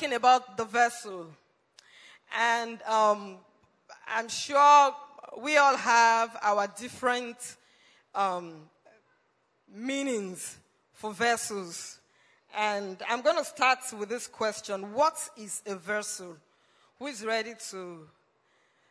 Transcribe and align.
talking 0.00 0.16
about 0.16 0.56
the 0.56 0.64
vessel. 0.64 1.26
And 2.38 2.80
um, 2.84 3.36
I'm 4.08 4.30
sure 4.30 4.94
we 5.42 5.58
all 5.58 5.76
have 5.76 6.38
our 6.40 6.66
different 6.78 7.36
um, 8.14 8.54
meanings 9.70 10.56
for 10.94 11.12
vessels. 11.12 11.98
And 12.56 12.96
I'm 13.10 13.20
going 13.20 13.36
to 13.36 13.44
start 13.44 13.80
with 13.98 14.08
this 14.08 14.26
question 14.26 14.94
What 14.94 15.18
is 15.36 15.60
a 15.66 15.74
vessel? 15.74 16.34
Who 16.98 17.06
is 17.06 17.22
ready 17.22 17.52
to 17.70 18.06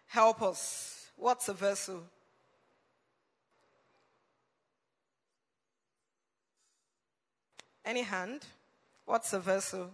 help 0.05 0.43
us? 0.43 1.07
What's 1.17 1.49
a 1.49 1.53
vessel? 1.53 2.03
Any 7.83 8.03
hand? 8.03 8.41
What's 9.05 9.33
a 9.33 9.39
vessel? 9.39 9.89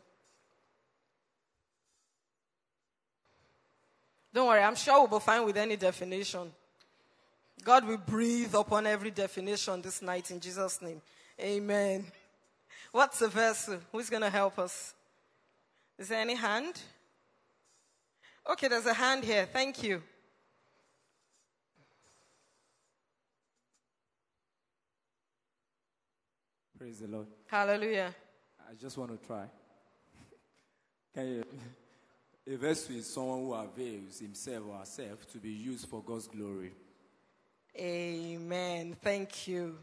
Don't 4.36 4.48
worry, 4.48 4.62
I'm 4.62 4.76
sure 4.76 5.00
we'll 5.08 5.18
be 5.18 5.24
fine 5.24 5.46
with 5.46 5.56
any 5.56 5.78
definition. 5.78 6.52
God 7.64 7.88
will 7.88 7.98
breathe 7.98 8.54
upon 8.54 8.86
every 8.86 9.10
definition 9.10 9.82
this 9.82 10.02
night 10.02 10.30
in 10.30 10.42
Jesus' 10.42 10.82
name. 10.82 11.02
Amen. 11.40 12.06
What's 12.92 13.20
the 13.20 13.30
vessel? 13.30 13.80
Who's 13.94 14.10
going 14.10 14.24
to 14.24 14.30
help 14.30 14.60
us? 14.60 14.94
Is 15.98 16.10
there 16.10 16.20
any 16.20 16.36
hand? 16.36 16.82
Okay, 18.52 18.68
there's 18.68 18.86
a 18.86 18.94
hand 18.94 19.24
here. 19.24 19.48
Thank 19.54 19.82
you. 19.82 20.04
Praise 26.78 27.00
the 27.00 27.08
Lord. 27.08 27.28
Hallelujah. 27.48 28.14
I 28.70 28.74
just 28.74 28.98
want 28.98 29.12
to 29.12 29.26
try. 29.26 29.46
Can 31.16 31.28
you? 31.28 31.44
A 32.48 32.56
vessel 32.58 32.96
is 32.96 33.12
someone 33.12 33.40
who 33.40 33.54
avails 33.54 34.20
himself 34.20 34.66
or 34.70 34.78
herself 34.78 35.28
to 35.32 35.40
be 35.40 35.50
used 35.50 35.88
for 35.88 36.04
God's 36.04 36.28
glory. 36.28 36.72
Amen. 37.76 38.96
Thank 39.02 39.48
you. 39.48 39.76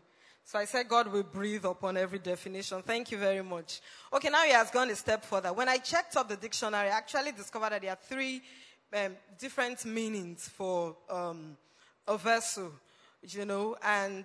So 0.44 0.60
I 0.60 0.64
said 0.66 0.88
God 0.88 1.08
will 1.08 1.24
breathe 1.24 1.64
upon 1.64 1.96
every 1.96 2.20
definition. 2.20 2.80
Thank 2.82 3.10
you 3.10 3.18
very 3.18 3.42
much. 3.42 3.80
Okay, 4.12 4.28
now 4.28 4.44
he 4.44 4.52
has 4.52 4.70
gone 4.70 4.90
a 4.90 4.96
step 4.96 5.24
further. 5.24 5.52
When 5.52 5.68
I 5.68 5.78
checked 5.78 6.16
up 6.16 6.28
the 6.28 6.36
dictionary, 6.36 6.88
I 6.88 6.96
actually 6.96 7.32
discovered 7.32 7.70
that 7.70 7.82
there 7.82 7.90
are 7.90 7.98
three 8.00 8.42
um, 8.96 9.16
different 9.40 9.84
meanings 9.84 10.48
for 10.48 10.96
um, 11.10 11.56
a 12.06 12.16
vessel, 12.16 12.70
you 13.22 13.44
know, 13.44 13.76
and 13.82 14.24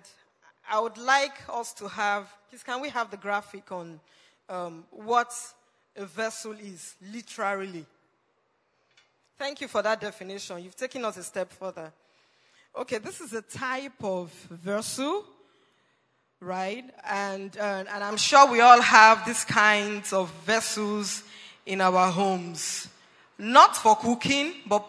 I 0.70 0.78
would 0.78 0.98
like 0.98 1.42
us 1.48 1.72
to 1.74 1.88
have, 1.88 2.32
please, 2.50 2.62
can 2.62 2.80
we 2.80 2.88
have 2.90 3.10
the 3.10 3.16
graphic 3.16 3.72
on 3.72 3.98
um, 4.48 4.84
what 4.90 5.32
a 5.96 6.04
vessel 6.04 6.52
is, 6.52 6.94
literally? 7.12 7.84
Thank 9.38 9.60
you 9.60 9.68
for 9.68 9.82
that 9.82 10.00
definition. 10.00 10.60
You've 10.64 10.74
taken 10.74 11.04
us 11.04 11.16
a 11.16 11.22
step 11.22 11.52
further. 11.52 11.92
Okay, 12.76 12.98
this 12.98 13.20
is 13.20 13.32
a 13.32 13.42
type 13.42 14.02
of 14.02 14.32
vessel, 14.50 15.24
right? 16.40 16.84
And, 17.08 17.56
uh, 17.56 17.84
and 17.88 18.02
I'm 18.02 18.16
sure 18.16 18.50
we 18.50 18.60
all 18.60 18.80
have 18.80 19.24
these 19.24 19.44
kinds 19.44 20.12
of 20.12 20.28
vessels 20.44 21.22
in 21.66 21.80
our 21.80 22.10
homes. 22.10 22.88
Not 23.38 23.76
for 23.76 23.94
cooking, 23.94 24.54
but 24.66 24.84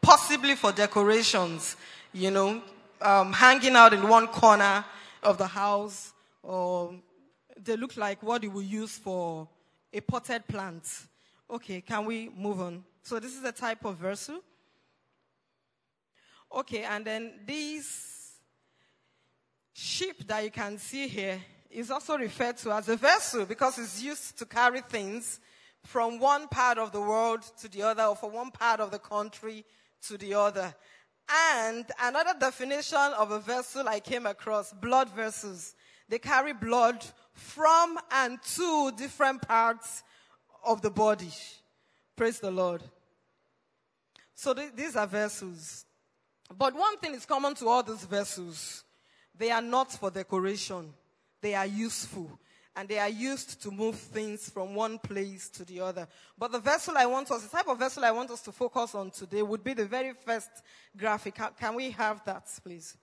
possibly 0.00 0.54
for 0.54 0.70
decorations, 0.70 1.74
you 2.12 2.30
know, 2.30 2.62
um, 3.00 3.32
hanging 3.32 3.74
out 3.74 3.92
in 3.92 4.06
one 4.08 4.28
corner 4.28 4.84
of 5.24 5.36
the 5.36 5.48
house, 5.48 6.12
or 6.44 6.94
they 7.60 7.76
look 7.76 7.96
like 7.96 8.22
what 8.22 8.44
you 8.44 8.52
will 8.52 8.62
use 8.62 8.96
for 8.96 9.48
a 9.92 10.00
potted 10.00 10.46
plant. 10.46 10.88
Okay, 11.50 11.80
can 11.80 12.04
we 12.04 12.30
move 12.36 12.60
on? 12.60 12.84
So 13.02 13.18
this 13.18 13.36
is 13.36 13.44
a 13.44 13.52
type 13.52 13.84
of 13.84 13.96
vessel. 13.96 14.40
Okay, 16.52 16.82
and 16.82 17.04
then 17.04 17.32
this 17.46 18.32
ship 19.72 20.18
that 20.26 20.44
you 20.44 20.50
can 20.50 20.78
see 20.78 21.08
here 21.08 21.40
is 21.70 21.90
also 21.90 22.18
referred 22.18 22.56
to 22.58 22.72
as 22.72 22.88
a 22.88 22.96
vessel 22.96 23.46
because 23.46 23.78
it's 23.78 24.02
used 24.02 24.38
to 24.38 24.44
carry 24.44 24.80
things 24.80 25.38
from 25.84 26.18
one 26.18 26.48
part 26.48 26.78
of 26.78 26.92
the 26.92 27.00
world 27.00 27.42
to 27.60 27.68
the 27.68 27.82
other 27.82 28.02
or 28.02 28.16
from 28.16 28.32
one 28.32 28.50
part 28.50 28.80
of 28.80 28.90
the 28.90 28.98
country 28.98 29.64
to 30.02 30.18
the 30.18 30.34
other. 30.34 30.74
And 31.54 31.86
another 32.02 32.34
definition 32.38 32.98
of 33.16 33.30
a 33.30 33.38
vessel 33.38 33.88
I 33.88 34.00
came 34.00 34.26
across, 34.26 34.72
blood 34.72 35.10
vessels. 35.10 35.74
They 36.08 36.18
carry 36.18 36.52
blood 36.52 37.04
from 37.32 37.98
and 38.10 38.42
to 38.56 38.92
different 38.96 39.46
parts 39.46 40.02
of 40.64 40.82
the 40.82 40.90
body. 40.90 41.32
Praise 42.20 42.38
the 42.38 42.50
Lord. 42.50 42.82
So 44.34 44.52
th- 44.52 44.72
these 44.76 44.94
are 44.94 45.06
vessels. 45.06 45.86
But 46.54 46.74
one 46.74 46.98
thing 46.98 47.14
is 47.14 47.24
common 47.24 47.54
to 47.54 47.66
all 47.66 47.82
these 47.82 48.04
vessels 48.04 48.84
they 49.34 49.50
are 49.50 49.62
not 49.62 49.90
for 49.90 50.10
decoration, 50.10 50.92
they 51.40 51.54
are 51.54 51.64
useful. 51.64 52.38
And 52.76 52.86
they 52.90 52.98
are 52.98 53.08
used 53.08 53.62
to 53.62 53.70
move 53.70 53.94
things 53.94 54.50
from 54.50 54.74
one 54.74 54.98
place 54.98 55.48
to 55.48 55.64
the 55.64 55.80
other. 55.80 56.06
But 56.36 56.52
the 56.52 56.58
vessel 56.58 56.92
I 56.98 57.06
want 57.06 57.30
us, 57.30 57.44
the 57.44 57.56
type 57.56 57.68
of 57.68 57.78
vessel 57.78 58.04
I 58.04 58.10
want 58.10 58.30
us 58.30 58.42
to 58.42 58.52
focus 58.52 58.94
on 58.94 59.10
today 59.10 59.40
would 59.40 59.64
be 59.64 59.72
the 59.72 59.86
very 59.86 60.12
first 60.12 60.50
graphic. 60.94 61.38
Can, 61.58 61.74
we 61.74 61.90
have 61.92 62.22
that, 62.26 62.46
please? 62.62 62.98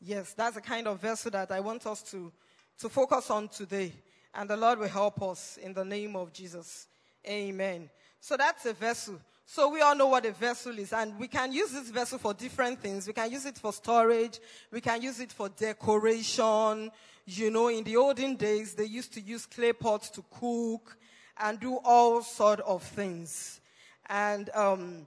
Yes, 0.00 0.34
that's 0.34 0.54
the 0.54 0.62
kind 0.62 0.86
of 0.86 1.00
vessel 1.00 1.32
that 1.32 1.50
I 1.50 1.58
want 1.58 1.84
us 1.84 2.00
to, 2.12 2.30
to 2.78 2.88
focus 2.88 3.28
on 3.28 3.48
today. 3.48 3.92
And 4.34 4.48
the 4.48 4.56
Lord 4.56 4.78
will 4.78 4.86
help 4.86 5.20
us 5.20 5.58
in 5.60 5.74
the 5.74 5.84
name 5.84 6.14
of 6.14 6.32
Jesus. 6.32 6.86
Amen. 7.26 7.90
So 8.20 8.36
that's 8.36 8.66
a 8.66 8.72
vessel. 8.72 9.20
So 9.46 9.68
we 9.68 9.80
all 9.80 9.96
know 9.96 10.06
what 10.06 10.24
a 10.26 10.30
vessel 10.30 10.78
is, 10.78 10.92
and 10.92 11.18
we 11.18 11.26
can 11.26 11.52
use 11.52 11.72
this 11.72 11.90
vessel 11.90 12.18
for 12.18 12.32
different 12.32 12.80
things. 12.80 13.08
We 13.08 13.12
can 13.12 13.32
use 13.32 13.46
it 13.46 13.58
for 13.58 13.72
storage, 13.72 14.38
we 14.70 14.80
can 14.80 15.02
use 15.02 15.18
it 15.18 15.32
for 15.32 15.48
decoration. 15.48 16.92
You 17.26 17.50
know, 17.50 17.68
in 17.68 17.84
the 17.84 17.96
olden 17.96 18.36
days, 18.36 18.74
they 18.74 18.84
used 18.84 19.12
to 19.14 19.20
use 19.20 19.46
clay 19.46 19.72
pots 19.72 20.10
to 20.10 20.24
cook 20.30 20.96
and 21.36 21.58
do 21.58 21.78
all 21.84 22.22
sort 22.22 22.60
of 22.60 22.82
things. 22.82 23.60
And 24.08 24.50
um, 24.54 25.06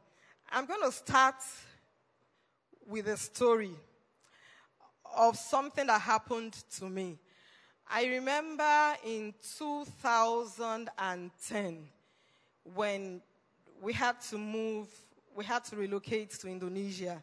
I'm 0.52 0.66
going 0.66 0.84
to 0.84 0.92
start 0.92 1.36
with 2.88 3.08
a 3.08 3.18
story 3.18 3.72
of 5.16 5.38
something 5.38 5.88
that 5.88 6.02
happened 6.02 6.54
to 6.78 6.90
me. 6.90 7.18
I 7.90 8.06
remember 8.06 8.96
in 9.06 9.34
2010 9.58 11.90
when 12.64 13.22
we 13.82 13.94
had 13.94 14.20
to 14.22 14.38
move, 14.38 14.88
we 15.36 15.44
had 15.44 15.64
to 15.66 15.76
relocate 15.76 16.32
to 16.32 16.48
Indonesia. 16.48 17.22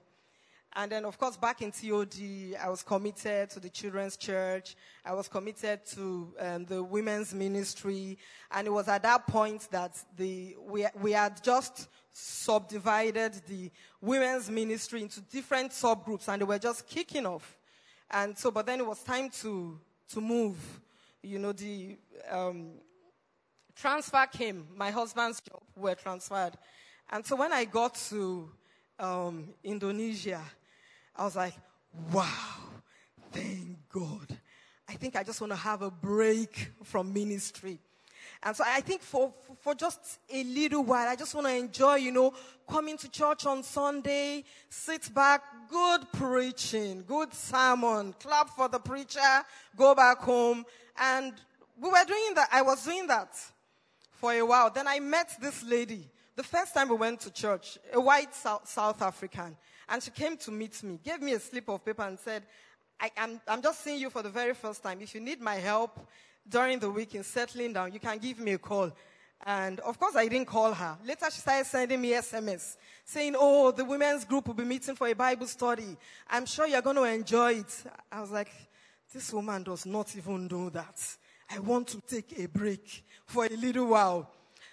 And 0.74 0.92
then, 0.92 1.04
of 1.04 1.18
course, 1.18 1.36
back 1.36 1.62
in 1.62 1.72
TOD, 1.72 2.54
I 2.62 2.68
was 2.68 2.84
committed 2.84 3.50
to 3.50 3.60
the 3.60 3.68
children's 3.68 4.16
church. 4.16 4.76
I 5.04 5.12
was 5.14 5.26
committed 5.26 5.84
to 5.94 6.32
um, 6.38 6.64
the 6.64 6.82
women's 6.82 7.34
ministry. 7.34 8.16
And 8.52 8.68
it 8.68 8.70
was 8.70 8.86
at 8.86 9.02
that 9.02 9.26
point 9.26 9.68
that 9.72 9.98
the, 10.16 10.56
we, 10.60 10.86
we 11.00 11.12
had 11.12 11.42
just 11.42 11.88
subdivided 12.12 13.34
the 13.48 13.70
women's 14.00 14.48
ministry 14.48 15.02
into 15.02 15.20
different 15.22 15.72
subgroups 15.72 16.28
and 16.28 16.40
they 16.40 16.46
were 16.46 16.58
just 16.58 16.86
kicking 16.86 17.26
off. 17.26 17.58
And 18.08 18.38
so, 18.38 18.52
but 18.52 18.66
then 18.66 18.78
it 18.78 18.86
was 18.86 19.02
time 19.02 19.30
to, 19.40 19.78
to 20.12 20.20
move. 20.20 20.56
You 21.22 21.40
know, 21.40 21.52
the 21.52 21.96
um, 22.30 22.74
transfer 23.80 24.26
came. 24.26 24.66
My 24.76 24.90
husband's 24.90 25.40
job 25.40 25.62
were 25.76 25.94
transferred. 25.94 26.52
And 27.10 27.24
so 27.24 27.36
when 27.36 27.52
I 27.52 27.64
got 27.64 27.94
to 28.10 28.48
um, 28.98 29.48
Indonesia, 29.64 30.42
I 31.16 31.24
was 31.24 31.36
like, 31.36 31.54
wow, 32.12 32.56
thank 33.32 33.78
God. 33.88 34.36
I 34.88 34.94
think 34.94 35.16
I 35.16 35.22
just 35.22 35.40
want 35.40 35.52
to 35.52 35.56
have 35.56 35.82
a 35.82 35.90
break 35.90 36.72
from 36.84 37.12
ministry. 37.12 37.78
And 38.42 38.56
so 38.56 38.64
I 38.66 38.80
think 38.80 39.02
for, 39.02 39.32
for 39.60 39.74
just 39.74 40.18
a 40.32 40.44
little 40.44 40.84
while, 40.84 41.08
I 41.08 41.16
just 41.16 41.34
want 41.34 41.46
to 41.46 41.54
enjoy, 41.54 41.96
you 41.96 42.12
know, 42.12 42.32
coming 42.68 42.96
to 42.98 43.08
church 43.10 43.46
on 43.46 43.62
Sunday, 43.62 44.44
sit 44.68 45.12
back, 45.14 45.42
good 45.70 46.00
preaching, 46.12 47.04
good 47.06 47.32
sermon, 47.34 48.14
clap 48.20 48.50
for 48.50 48.68
the 48.68 48.78
preacher, 48.78 49.44
go 49.76 49.94
back 49.94 50.18
home. 50.18 50.64
And 50.98 51.32
we 51.80 51.88
were 51.88 52.04
doing 52.06 52.34
that. 52.34 52.48
I 52.52 52.62
was 52.62 52.84
doing 52.84 53.06
that 53.08 53.36
for 54.20 54.32
a 54.34 54.42
while. 54.42 54.70
Then 54.70 54.86
I 54.86 55.00
met 55.00 55.34
this 55.40 55.64
lady. 55.64 56.06
The 56.36 56.42
first 56.42 56.74
time 56.74 56.90
we 56.90 56.96
went 56.96 57.20
to 57.20 57.32
church, 57.32 57.78
a 57.92 58.00
white 58.00 58.34
South, 58.34 59.02
African. 59.02 59.56
And 59.88 60.02
she 60.02 60.10
came 60.10 60.36
to 60.38 60.50
meet 60.50 60.82
me, 60.82 61.00
gave 61.02 61.20
me 61.20 61.32
a 61.32 61.40
slip 61.40 61.68
of 61.68 61.84
paper 61.84 62.02
and 62.02 62.18
said, 62.18 62.44
I, 63.00 63.10
am 63.16 63.40
I'm 63.48 63.62
just 63.62 63.82
seeing 63.82 63.98
you 63.98 64.10
for 64.10 64.22
the 64.22 64.28
very 64.28 64.54
first 64.54 64.82
time. 64.82 65.00
If 65.00 65.14
you 65.14 65.20
need 65.20 65.40
my 65.40 65.56
help 65.56 65.98
during 66.48 66.78
the 66.78 66.90
week 66.90 67.14
in 67.14 67.24
settling 67.24 67.72
down, 67.72 67.92
you 67.92 67.98
can 67.98 68.18
give 68.18 68.38
me 68.38 68.52
a 68.52 68.58
call. 68.58 68.92
And 69.44 69.80
of 69.80 69.98
course, 69.98 70.16
I 70.16 70.28
didn't 70.28 70.46
call 70.46 70.74
her. 70.74 70.98
Later, 71.04 71.26
she 71.30 71.40
started 71.40 71.66
sending 71.66 72.00
me 72.00 72.10
SMS 72.10 72.76
saying, 73.04 73.34
Oh, 73.38 73.70
the 73.70 73.86
women's 73.86 74.26
group 74.26 74.46
will 74.46 74.54
be 74.54 74.64
meeting 74.64 74.94
for 74.94 75.08
a 75.08 75.14
Bible 75.14 75.46
study. 75.46 75.96
I'm 76.28 76.44
sure 76.44 76.66
you're 76.66 76.82
going 76.82 76.96
to 76.96 77.04
enjoy 77.04 77.54
it. 77.54 77.84
I 78.12 78.20
was 78.20 78.30
like, 78.30 78.50
This 79.12 79.32
woman 79.32 79.62
does 79.62 79.86
not 79.86 80.14
even 80.14 80.46
know 80.46 80.68
that. 80.68 81.16
I 81.50 81.58
want 81.58 81.88
to 81.88 82.00
take 82.02 82.38
a 82.38 82.46
break 82.46 83.02
for 83.30 83.46
a 83.46 83.56
little 83.56 83.86
while. 83.86 84.28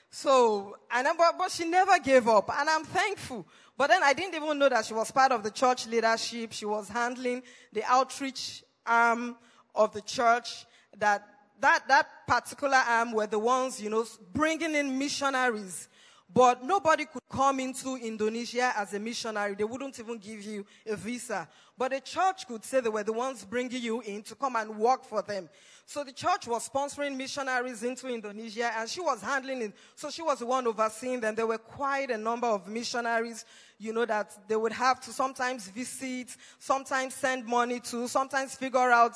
So, 0.10 0.78
and 0.92 1.08
but, 1.18 1.38
but 1.38 1.52
she 1.52 1.66
never 1.66 2.00
gave 2.00 2.28
up, 2.28 2.50
and 2.58 2.70
I'm 2.70 2.84
thankful. 2.84 3.46
But 3.78 3.88
then 3.88 4.02
I 4.04 4.14
didn't 4.14 4.34
even 4.34 4.58
know 4.58 4.70
that 4.70 4.86
she 4.86 4.94
was 4.94 5.12
part 5.12 5.32
of 5.32 5.44
the 5.44 5.52
church 5.52 5.86
leadership. 5.88 6.52
She 6.52 6.66
was 6.66 6.90
handling 6.90 7.44
the 7.72 7.84
outreach 7.84 8.64
arm 8.86 9.36
of 9.76 9.94
the 9.94 10.02
church. 10.02 10.66
That 10.98 11.24
that 11.60 11.88
that 11.88 12.08
particular 12.28 12.78
arm 12.78 13.12
were 13.12 13.28
the 13.28 13.38
ones, 13.38 13.80
you 13.80 13.90
know, 13.90 14.06
bringing 14.34 14.74
in 14.74 14.98
missionaries 14.98 15.88
but 16.34 16.64
nobody 16.64 17.06
could 17.06 17.24
come 17.30 17.60
into 17.60 17.96
Indonesia 17.96 18.74
as 18.76 18.94
a 18.94 19.00
missionary. 19.00 19.56
They 19.56 19.64
wouldn't 19.64 19.98
even 19.98 20.18
give 20.18 20.44
you 20.44 20.66
a 20.86 20.96
visa. 20.96 21.48
But 21.78 21.92
the 21.92 22.00
church 22.00 22.48
could 22.48 22.66
say 22.66 22.80
they 22.80 22.90
were 22.90 23.04
the 23.04 23.14
ones 23.14 23.46
bringing 23.46 23.82
you 23.84 24.02
in 24.02 24.24
to 24.24 24.36
come 24.36 24.56
and 24.56 24.78
work 24.78 25.06
for 25.06 25.22
them. 25.22 25.48
So 25.86 26.04
the 26.04 26.12
church 26.12 26.48
was 26.48 26.68
sponsoring 26.68 27.16
missionaries 27.16 27.84
into 27.84 28.08
Indonesia 28.08 28.72
and 28.76 28.90
she 28.90 29.00
was 29.00 29.22
handling 29.22 29.62
it. 29.62 29.74
So 29.96 30.10
she 30.10 30.24
was 30.24 30.40
the 30.40 30.48
one 30.48 30.66
overseeing 30.66 31.20
them. 31.22 31.36
There 31.36 31.46
were 31.46 31.60
quite 31.60 32.10
a 32.10 32.18
number 32.18 32.48
of 32.48 32.68
missionaries, 32.68 33.46
you 33.78 33.94
know, 33.94 34.06
that 34.06 34.36
they 34.48 34.56
would 34.56 34.72
have 34.72 35.00
to 35.02 35.12
sometimes 35.14 35.70
visit, 35.70 36.36
sometimes 36.58 37.14
send 37.14 37.46
money 37.46 37.80
to, 37.82 38.08
sometimes 38.08 38.56
figure 38.56 38.92
out 38.92 39.16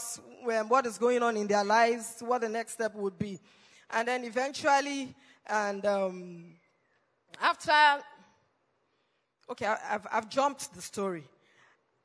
what 0.68 0.86
is 0.86 1.00
going 1.00 1.24
on 1.24 1.38
in 1.38 1.48
their 1.48 1.64
lives, 1.64 2.18
what 2.20 2.42
the 2.42 2.50
next 2.50 2.74
step 2.74 2.94
would 2.94 3.18
be. 3.18 3.40
And 3.90 4.08
then 4.08 4.24
eventually, 4.24 5.16
and, 5.48 5.84
um, 5.86 6.46
after, 7.42 8.04
okay, 9.50 9.66
I've, 9.66 10.08
I've 10.12 10.30
jumped 10.30 10.74
the 10.76 10.82
story. 10.82 11.24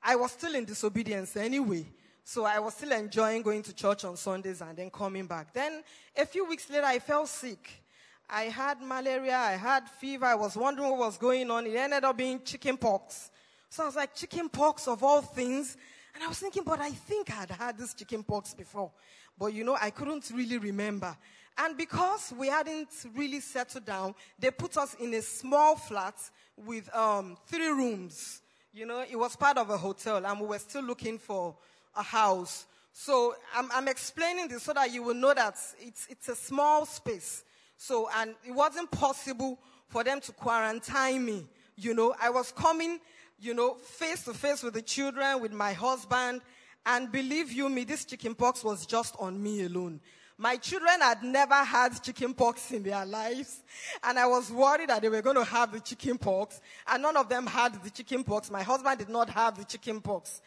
I 0.02 0.16
was 0.16 0.32
still 0.32 0.54
in 0.54 0.64
disobedience 0.64 1.36
anyway. 1.36 1.86
So 2.24 2.44
I 2.44 2.58
was 2.58 2.74
still 2.74 2.92
enjoying 2.92 3.42
going 3.42 3.62
to 3.62 3.72
church 3.72 4.04
on 4.04 4.16
Sundays 4.16 4.60
and 4.60 4.76
then 4.76 4.90
coming 4.90 5.26
back. 5.26 5.52
Then 5.52 5.82
a 6.16 6.26
few 6.26 6.44
weeks 6.44 6.68
later, 6.68 6.84
I 6.84 6.98
fell 6.98 7.26
sick. 7.26 7.82
I 8.28 8.44
had 8.44 8.82
malaria, 8.82 9.36
I 9.36 9.52
had 9.52 9.88
fever, 9.88 10.26
I 10.26 10.34
was 10.34 10.56
wondering 10.56 10.90
what 10.90 10.98
was 10.98 11.16
going 11.16 11.48
on. 11.50 11.66
It 11.66 11.76
ended 11.76 12.02
up 12.02 12.16
being 12.16 12.42
chicken 12.42 12.76
pox. 12.76 13.30
So 13.68 13.84
I 13.84 13.86
was 13.86 13.94
like, 13.94 14.14
chicken 14.14 14.48
pox 14.48 14.88
of 14.88 15.04
all 15.04 15.22
things. 15.22 15.76
And 16.14 16.24
I 16.24 16.26
was 16.26 16.38
thinking, 16.38 16.64
but 16.64 16.80
I 16.80 16.90
think 16.90 17.30
I'd 17.30 17.50
had 17.50 17.78
this 17.78 17.94
chicken 17.94 18.24
pox 18.24 18.54
before. 18.54 18.90
But 19.38 19.52
you 19.52 19.62
know, 19.62 19.76
I 19.80 19.90
couldn't 19.90 20.30
really 20.34 20.58
remember. 20.58 21.16
And 21.58 21.76
because 21.76 22.32
we 22.36 22.48
hadn't 22.48 22.88
really 23.14 23.40
settled 23.40 23.84
down, 23.84 24.14
they 24.38 24.50
put 24.50 24.76
us 24.76 24.94
in 24.94 25.14
a 25.14 25.22
small 25.22 25.76
flat 25.76 26.16
with 26.56 26.94
um, 26.94 27.36
three 27.46 27.68
rooms. 27.68 28.42
You 28.76 28.84
know, 28.84 29.02
it 29.10 29.16
was 29.16 29.34
part 29.36 29.56
of 29.56 29.70
a 29.70 29.78
hotel, 29.78 30.22
and 30.26 30.38
we 30.38 30.46
were 30.48 30.58
still 30.58 30.82
looking 30.82 31.16
for 31.16 31.54
a 31.96 32.02
house. 32.02 32.66
So 32.92 33.34
I'm, 33.54 33.70
I'm 33.72 33.88
explaining 33.88 34.48
this 34.48 34.64
so 34.64 34.74
that 34.74 34.92
you 34.92 35.02
will 35.02 35.14
know 35.14 35.32
that 35.32 35.56
it's, 35.80 36.06
it's 36.10 36.28
a 36.28 36.36
small 36.36 36.84
space. 36.84 37.42
So, 37.78 38.10
and 38.14 38.34
it 38.46 38.52
wasn't 38.52 38.90
possible 38.90 39.58
for 39.88 40.04
them 40.04 40.20
to 40.20 40.32
quarantine 40.32 41.24
me. 41.24 41.46
You 41.76 41.94
know, 41.94 42.14
I 42.20 42.28
was 42.28 42.52
coming, 42.52 43.00
you 43.40 43.54
know, 43.54 43.76
face 43.76 44.24
to 44.24 44.34
face 44.34 44.62
with 44.62 44.74
the 44.74 44.82
children, 44.82 45.40
with 45.40 45.54
my 45.54 45.72
husband, 45.72 46.42
and 46.84 47.10
believe 47.10 47.50
you 47.50 47.70
me, 47.70 47.84
this 47.84 48.04
chickenpox 48.04 48.62
was 48.62 48.84
just 48.84 49.16
on 49.18 49.42
me 49.42 49.64
alone. 49.64 50.00
My 50.38 50.56
children 50.56 51.00
had 51.00 51.22
never 51.22 51.54
had 51.54 52.02
chicken 52.02 52.34
pox 52.34 52.70
in 52.70 52.82
their 52.82 53.06
lives, 53.06 53.62
and 54.02 54.18
I 54.18 54.26
was 54.26 54.50
worried 54.50 54.90
that 54.90 55.00
they 55.00 55.08
were 55.08 55.22
going 55.22 55.36
to 55.36 55.44
have 55.44 55.72
the 55.72 55.80
chicken 55.80 56.18
pox, 56.18 56.60
and 56.86 57.02
none 57.02 57.16
of 57.16 57.28
them 57.28 57.46
had 57.46 57.82
the 57.82 57.88
chicken 57.88 58.22
pox. 58.22 58.50
My 58.50 58.62
husband 58.62 58.98
did 58.98 59.08
not 59.08 59.30
have 59.30 59.56
the 59.56 59.64
chicken 59.64 60.00
pox. 60.02 60.42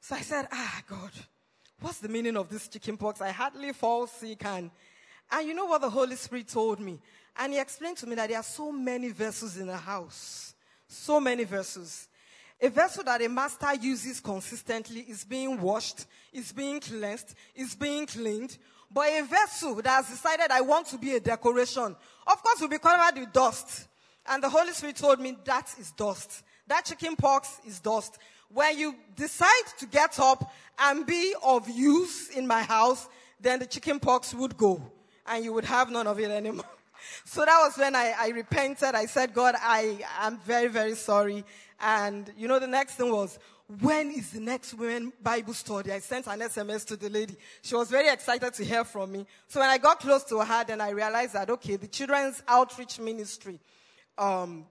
So 0.00 0.16
I 0.16 0.22
said, 0.22 0.48
Ah, 0.50 0.82
God, 0.88 1.12
what's 1.80 1.98
the 1.98 2.08
meaning 2.08 2.36
of 2.36 2.48
this 2.48 2.66
chicken 2.66 2.96
pox? 2.96 3.20
I 3.20 3.30
hardly 3.30 3.72
fall 3.72 4.08
sick, 4.08 4.44
and, 4.44 4.72
and 5.30 5.46
you 5.46 5.54
know 5.54 5.66
what 5.66 5.82
the 5.82 5.90
Holy 5.90 6.16
Spirit 6.16 6.48
told 6.48 6.80
me? 6.80 6.98
And 7.36 7.52
he 7.52 7.60
explained 7.60 7.98
to 7.98 8.06
me 8.08 8.16
that 8.16 8.28
there 8.28 8.38
are 8.38 8.42
so 8.42 8.72
many 8.72 9.10
vessels 9.10 9.56
in 9.56 9.68
the 9.68 9.76
house. 9.76 10.54
So 10.88 11.20
many 11.20 11.44
vessels. 11.44 12.08
A 12.60 12.68
vessel 12.70 13.04
that 13.04 13.22
a 13.22 13.28
master 13.28 13.72
uses 13.74 14.18
consistently 14.18 15.02
is 15.02 15.22
being 15.22 15.60
washed, 15.60 16.06
is 16.32 16.50
being 16.50 16.80
cleansed, 16.80 17.36
is 17.54 17.76
being 17.76 18.04
cleaned. 18.04 18.58
But 18.90 19.08
a 19.08 19.22
vessel 19.22 19.74
that 19.76 19.86
has 19.88 20.08
decided 20.08 20.50
I 20.50 20.62
want 20.62 20.86
to 20.88 20.98
be 20.98 21.14
a 21.14 21.20
decoration, 21.20 21.94
of 22.26 22.42
course, 22.42 22.60
will 22.60 22.68
be 22.68 22.78
covered 22.78 23.18
with 23.20 23.32
dust. 23.32 23.86
And 24.26 24.42
the 24.42 24.48
Holy 24.48 24.72
Spirit 24.72 24.96
told 24.96 25.20
me 25.20 25.36
that 25.44 25.74
is 25.78 25.90
dust. 25.92 26.42
That 26.66 26.84
chicken 26.84 27.16
pox 27.16 27.60
is 27.66 27.80
dust. 27.80 28.18
When 28.50 28.78
you 28.78 28.94
decide 29.14 29.66
to 29.78 29.86
get 29.86 30.18
up 30.18 30.50
and 30.78 31.04
be 31.04 31.34
of 31.42 31.68
use 31.68 32.30
in 32.30 32.46
my 32.46 32.62
house, 32.62 33.08
then 33.40 33.58
the 33.58 33.66
chicken 33.66 34.00
pox 34.00 34.34
would 34.34 34.56
go 34.56 34.82
and 35.26 35.44
you 35.44 35.52
would 35.52 35.64
have 35.64 35.90
none 35.90 36.06
of 36.06 36.18
it 36.18 36.30
anymore. 36.30 36.64
So 37.24 37.44
that 37.44 37.58
was 37.62 37.78
when 37.78 37.94
I, 37.94 38.12
I 38.18 38.28
repented. 38.30 38.94
I 38.94 39.06
said, 39.06 39.32
God, 39.32 39.54
I 39.60 40.04
am 40.18 40.38
very, 40.38 40.66
very 40.66 40.96
sorry. 40.96 41.44
And 41.80 42.30
you 42.36 42.48
know, 42.48 42.58
the 42.58 42.66
next 42.66 42.96
thing 42.96 43.12
was, 43.12 43.38
when 43.82 44.10
is 44.10 44.30
the 44.30 44.40
next 44.40 44.72
women 44.74 45.12
Bible 45.22 45.52
study? 45.52 45.92
I 45.92 45.98
sent 45.98 46.26
an 46.26 46.40
SMS 46.40 46.86
to 46.86 46.96
the 46.96 47.10
lady. 47.10 47.36
She 47.60 47.74
was 47.74 47.90
very 47.90 48.08
excited 48.08 48.54
to 48.54 48.64
hear 48.64 48.82
from 48.82 49.12
me. 49.12 49.26
So 49.46 49.60
when 49.60 49.68
I 49.68 49.76
got 49.76 50.00
close 50.00 50.24
to 50.24 50.38
her, 50.38 50.64
then 50.64 50.80
I 50.80 50.90
realized 50.90 51.34
that, 51.34 51.50
okay, 51.50 51.76
the 51.76 51.86
children's 51.86 52.42
outreach 52.48 52.98
ministry, 52.98 53.60
um, 54.16 54.64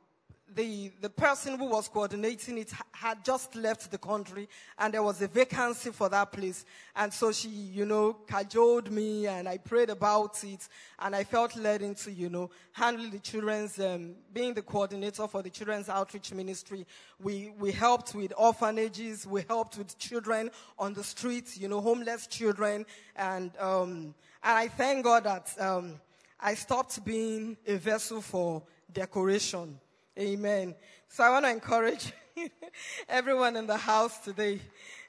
the, 0.56 0.92
the 1.02 1.10
person 1.10 1.58
who 1.58 1.66
was 1.66 1.88
coordinating 1.88 2.58
it 2.58 2.72
had 2.92 3.24
just 3.24 3.56
left 3.56 3.92
the 3.92 3.98
country 3.98 4.48
and 4.80 4.94
there 4.94 5.04
was 5.04 5.22
a 5.22 5.28
vacancy 5.28 5.92
for 5.92 6.10
that 6.10 6.32
place. 6.32 6.66
And 6.96 7.14
so 7.14 7.32
she, 7.32 7.50
you 7.50 7.86
know, 7.86 8.14
cajoled 8.28 8.92
me 8.92 9.28
and 9.28 9.48
I 9.48 9.58
prayed 9.58 9.90
about 9.90 10.44
it 10.44 10.68
and 11.00 11.16
I 11.16 11.24
felt 11.24 11.56
led 11.56 11.82
into, 11.82 12.12
you 12.12 12.30
know, 12.30 12.50
handling 12.72 13.12
the 13.12 13.20
children's, 13.20 13.80
um, 13.80 14.16
being 14.34 14.54
the 14.54 14.62
coordinator 14.62 15.28
for 15.28 15.44
the 15.44 15.50
children's 15.50 15.90
outreach 15.90 16.34
ministry. 16.34 16.86
We, 17.22 17.54
we 17.60 17.72
helped 17.72 18.16
with 18.16 18.34
orphanages. 18.38 19.28
We 19.28 19.44
helped 19.48 19.78
with 19.78 19.98
children 19.98 20.50
on 20.80 20.94
the 20.94 21.04
streets, 21.04 21.58
you 21.58 21.68
know, 21.68 21.82
homeless 21.82 22.26
children. 22.28 22.86
And, 23.16 23.52
um, 23.60 24.16
and 24.44 24.58
I 24.58 24.68
thank 24.70 25.04
God 25.04 25.26
that, 25.26 25.54
um, 25.60 26.00
I 26.40 26.54
stopped 26.54 27.04
being 27.04 27.58
a 27.66 27.78
vessel 27.78 28.22
for 28.22 28.62
decoration 28.94 29.80
Amen. 30.18 30.74
So 31.10 31.24
I 31.24 31.30
want 31.30 31.46
to 31.46 31.52
encourage 31.52 32.12
everyone 33.10 33.56
in 33.56 33.68
the 33.68 33.78
house 33.78 34.18
today 34.18 34.60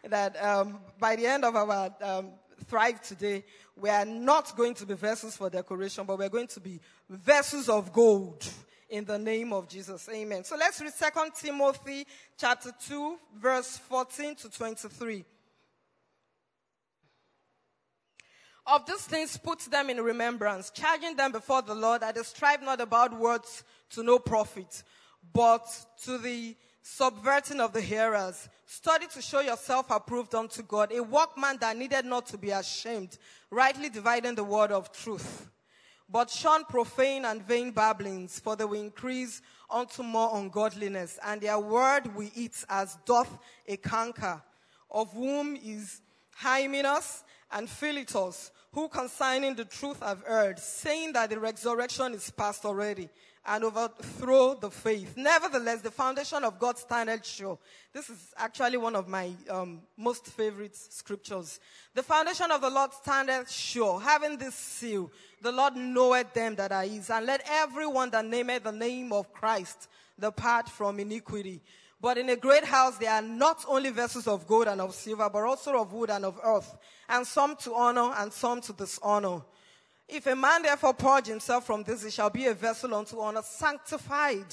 that 0.05 0.43
um, 0.43 0.81
by 0.99 1.17
the 1.17 1.27
end 1.27 1.47
of 1.47 1.57
our 1.57 1.95
um, 2.03 2.33
Thrive 2.67 3.01
today, 3.01 3.43
we 3.75 3.89
are 3.89 4.05
not 4.05 4.55
going 4.55 4.75
to 4.75 4.85
be 4.85 4.93
vessels 4.93 5.35
for 5.35 5.49
decoration, 5.49 6.05
but 6.05 6.19
we're 6.19 6.29
going 6.29 6.49
to 6.49 6.61
be 6.61 6.79
vessels 7.09 7.71
of 7.71 7.91
gold 7.91 8.47
in 8.91 9.07
the 9.07 9.19
name 9.19 9.55
of 9.55 9.67
Jesus. 9.67 10.07
Amen. 10.13 10.45
So 10.45 10.57
let's 10.57 10.79
read 10.79 10.93
2 10.93 11.21
Timothy 11.41 12.07
chapter 12.37 12.71
2, 12.87 13.17
verse 13.39 13.79
14 13.79 14.35
to 14.35 14.51
23. 14.51 15.25
Of 18.71 18.85
these 18.85 19.07
things, 19.07 19.39
put 19.39 19.61
them 19.61 19.89
in 19.89 19.99
remembrance, 19.99 20.69
charging 20.69 21.17
them 21.17 21.33
before 21.33 21.63
the 21.63 21.75
Lord 21.75 22.03
that 22.03 22.15
they 22.15 22.23
strive 22.23 22.63
not 22.63 22.83
about 22.83 23.19
words 23.19 23.65
to 23.91 24.03
no 24.03 24.19
profit, 24.19 24.83
but 25.33 25.67
to 26.05 26.19
the 26.19 26.55
subverting 26.83 27.61
of 27.61 27.73
the 27.73 27.81
hearers. 27.81 28.47
Study 28.67 29.07
to 29.15 29.23
show 29.23 29.41
yourself 29.41 29.87
approved 29.91 30.35
unto 30.35 30.63
God, 30.63 30.93
a 30.93 31.03
workman 31.03 31.57
that 31.63 31.79
needed 31.79 32.05
not 32.05 32.27
to 32.27 32.37
be 32.37 32.51
ashamed, 32.51 33.17
rightly 33.51 33.89
dividing 33.89 34.35
the 34.35 34.45
word 34.45 34.71
of 34.71 34.93
truth. 34.93 35.49
But 36.11 36.29
shun 36.29 36.65
profane 36.67 37.25
and 37.25 37.43
vain 37.43 37.71
babblings, 37.71 38.39
for 38.39 38.55
they 38.55 38.67
will 38.67 38.83
increase 38.83 39.41
unto 39.71 40.03
more 40.03 40.37
ungodliness, 40.37 41.19
and 41.25 41.41
their 41.41 41.59
word 41.59 42.15
we 42.15 42.31
eat 42.35 42.63
as 42.69 42.99
doth 43.07 43.39
a 43.67 43.79
canker, 43.79 44.43
of 44.91 45.11
whom 45.13 45.57
is 45.57 46.03
Hymenaeus 46.35 47.25
and 47.51 47.69
Philetus, 47.69 48.51
who 48.73 48.89
consigning 48.89 49.55
the 49.55 49.65
truth 49.65 50.03
have 50.03 50.23
heard, 50.23 50.59
saying 50.59 51.13
that 51.15 51.31
the 51.31 51.39
resurrection 51.39 52.15
is 52.15 52.31
past 52.31 52.65
already 52.65 53.09
and 53.47 53.65
overthrow 53.65 54.55
the 54.55 54.71
faith. 54.71 55.15
Nevertheless, 55.17 55.81
the 55.81 55.91
foundation 55.91 56.45
of 56.45 56.59
God 56.59 56.77
standeth 56.77 57.25
sure. 57.25 57.59
This 57.95 58.11
is 58.11 58.35
actually 58.37 58.77
one 58.77 58.95
of 58.95 59.09
my 59.09 59.31
um, 59.49 59.81
most 59.97 60.27
favorite 60.27 60.77
scriptures. 60.77 61.59
The 61.95 62.03
foundation 62.03 62.51
of 62.51 62.61
the 62.61 62.69
Lord 62.69 62.93
standeth 62.93 63.51
sure, 63.51 64.01
having 64.01 64.37
this 64.37 64.55
seal. 64.55 65.11
The 65.41 65.53
Lord 65.53 65.77
knoweth 65.77 66.35
them 66.35 66.57
that 66.57 66.73
are 66.73 66.83
his, 66.83 67.09
and 67.09 67.25
let 67.25 67.43
everyone 67.49 68.11
that 68.11 68.27
nameth 68.27 68.65
the 68.65 68.73
name 68.73 69.13
of 69.13 69.33
Christ 69.33 69.89
depart 70.21 70.69
from 70.69 71.01
iniquity. 71.01 71.63
But 72.01 72.17
in 72.19 72.29
a 72.29 72.37
great 72.37 72.65
house 72.65 72.97
there 72.99 73.11
are 73.11 73.23
not 73.23 73.65
only 73.67 73.91
vessels 73.91 74.29
of 74.29 74.47
gold 74.47 74.69
and 74.69 74.81
of 74.81 74.95
silver, 74.95 75.29
but 75.29 75.43
also 75.43 75.81
of 75.81 75.93
wood 75.93 76.11
and 76.11 76.25
of 76.25 76.39
earth, 76.45 76.77
and 77.09 77.27
some 77.27 77.57
to 77.57 77.75
honor 77.75 78.13
and 78.17 78.33
some 78.33 78.61
to 78.63 78.73
dishonor. 78.73 79.43
If 80.09 80.27
a 80.27 80.37
man 80.37 80.63
therefore 80.63 80.95
purge 80.95 81.27
himself 81.27 81.67
from 81.67 81.83
this, 81.83 82.05
he 82.05 82.11
shall 82.11 82.31
be 82.31 82.47
a 82.47 82.55
vessel 82.55 82.95
unto 82.95 83.21
honor, 83.21 83.43
sanctified 83.43 84.47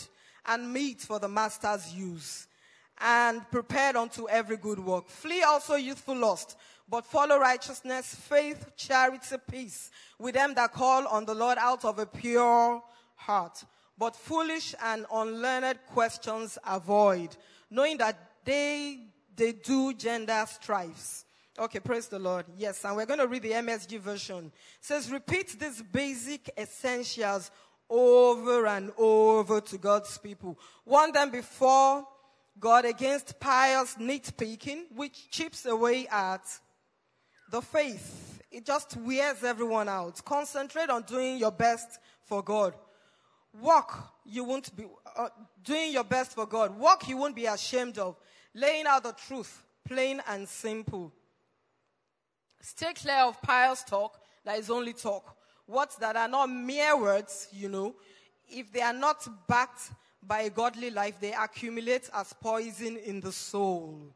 and 0.48 0.74
meet 0.74 1.02
for 1.02 1.20
the 1.20 1.30
master's 1.30 1.94
use, 1.94 2.48
and 3.00 3.50
prepared 3.52 3.96
unto 3.96 4.28
every 4.28 4.58
good 4.58 4.80
work. 4.80 5.08
Flee 5.08 5.44
also 5.44 5.76
youthful 5.76 6.16
lust, 6.16 6.58
but 6.90 7.06
follow 7.06 7.38
righteousness, 7.38 8.16
faith, 8.16 8.76
charity, 8.76 9.36
peace 9.50 9.92
with 10.20 10.36
them 10.36 10.54
that 10.56 10.74
call 10.74 11.08
on 11.08 11.26
the 11.26 11.34
Lord 11.34 11.58
out 11.60 11.86
of 11.86 12.00
a 12.00 12.06
pure 12.06 12.84
heart. 13.16 13.64
But 13.98 14.16
foolish 14.16 14.76
and 14.82 15.06
unlearned 15.12 15.80
questions 15.88 16.58
avoid, 16.66 17.36
knowing 17.70 17.98
that 17.98 18.18
they, 18.44 19.00
they 19.36 19.54
do 19.54 19.94
gender 19.94 20.46
strifes. 20.48 21.24
Okay, 21.58 21.80
praise 21.80 22.08
the 22.08 22.20
Lord. 22.20 22.46
Yes, 22.58 22.84
and 22.84 22.98
we're 22.98 23.06
going 23.06 23.20
to 23.20 23.28
read 23.28 23.44
the 23.44 23.52
MSG 23.52 24.00
version. 24.00 24.46
It 24.48 24.52
says, 24.82 25.10
repeat 25.10 25.58
these 25.58 25.82
basic 25.82 26.50
essentials 26.58 27.50
over 27.90 28.68
and 28.68 28.92
over 28.98 29.62
to 29.62 29.78
God's 29.78 30.18
people. 30.18 30.60
Warn 30.86 31.14
them 31.14 31.32
before 31.32 32.06
God 32.60 32.84
against 32.84 33.40
pious 33.40 33.96
nitpicking, 33.96 34.96
which 34.96 35.30
chips 35.30 35.66
away 35.66 36.08
at 36.08 36.42
the 37.52 37.62
faith. 37.62 38.42
It 38.52 38.66
just 38.66 38.98
wears 38.98 39.44
everyone 39.44 39.88
out. 39.88 40.24
Concentrate 40.26 40.90
on 40.90 41.04
doing 41.04 41.38
your 41.38 41.52
best 41.52 42.00
for 42.26 42.44
God. 42.44 42.74
Work 43.62 43.92
you 44.26 44.44
won't 44.44 44.76
be 44.76 44.86
uh, 45.16 45.30
doing 45.64 45.92
your 45.92 46.04
best 46.04 46.34
for 46.34 46.46
God. 46.46 46.78
Work 46.78 47.08
you 47.08 47.18
won't 47.18 47.36
be 47.36 47.46
ashamed 47.46 47.98
of. 47.98 48.18
Laying 48.54 48.86
out 48.86 49.04
the 49.04 49.14
truth, 49.14 49.64
plain 49.86 50.22
and 50.28 50.48
simple. 50.48 51.12
Stay 52.62 52.94
clear 52.94 53.24
of 53.24 53.42
pious 53.42 53.84
talk 53.84 54.20
that 54.44 54.58
is 54.58 54.70
only 54.70 54.94
talk. 54.94 55.36
Words 55.68 55.96
that 55.98 56.16
are 56.16 56.28
not 56.28 56.48
mere 56.48 57.00
words, 57.00 57.48
you 57.52 57.70
know. 57.70 57.96
If 58.48 58.72
they 58.72 58.82
are 58.82 58.94
not 58.94 59.28
backed 59.48 59.92
by 60.22 60.42
a 60.42 60.50
godly 60.50 60.90
life, 60.90 61.20
they 61.20 61.34
accumulate 61.34 62.10
as 62.14 62.34
poison 62.34 62.98
in 62.98 63.20
the 63.20 63.32
soul. 63.32 64.14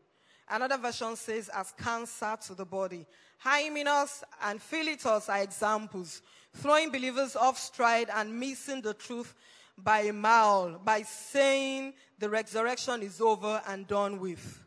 Another 0.49 0.77
version 0.77 1.15
says, 1.15 1.49
as 1.49 1.73
cancer 1.77 2.35
to 2.47 2.55
the 2.55 2.65
body. 2.65 3.05
Hymenaeus 3.37 4.23
and 4.43 4.61
Philetus 4.61 5.29
are 5.29 5.41
examples, 5.41 6.21
throwing 6.53 6.91
believers 6.91 7.35
off 7.35 7.57
stride 7.57 8.09
and 8.13 8.39
missing 8.39 8.81
the 8.81 8.93
truth 8.93 9.33
by 9.77 10.01
a 10.01 10.13
mile, 10.13 10.79
by 10.83 11.03
saying 11.03 11.93
the 12.17 12.29
resurrection 12.29 13.01
is 13.01 13.21
over 13.21 13.61
and 13.67 13.87
done 13.87 14.19
with. 14.19 14.63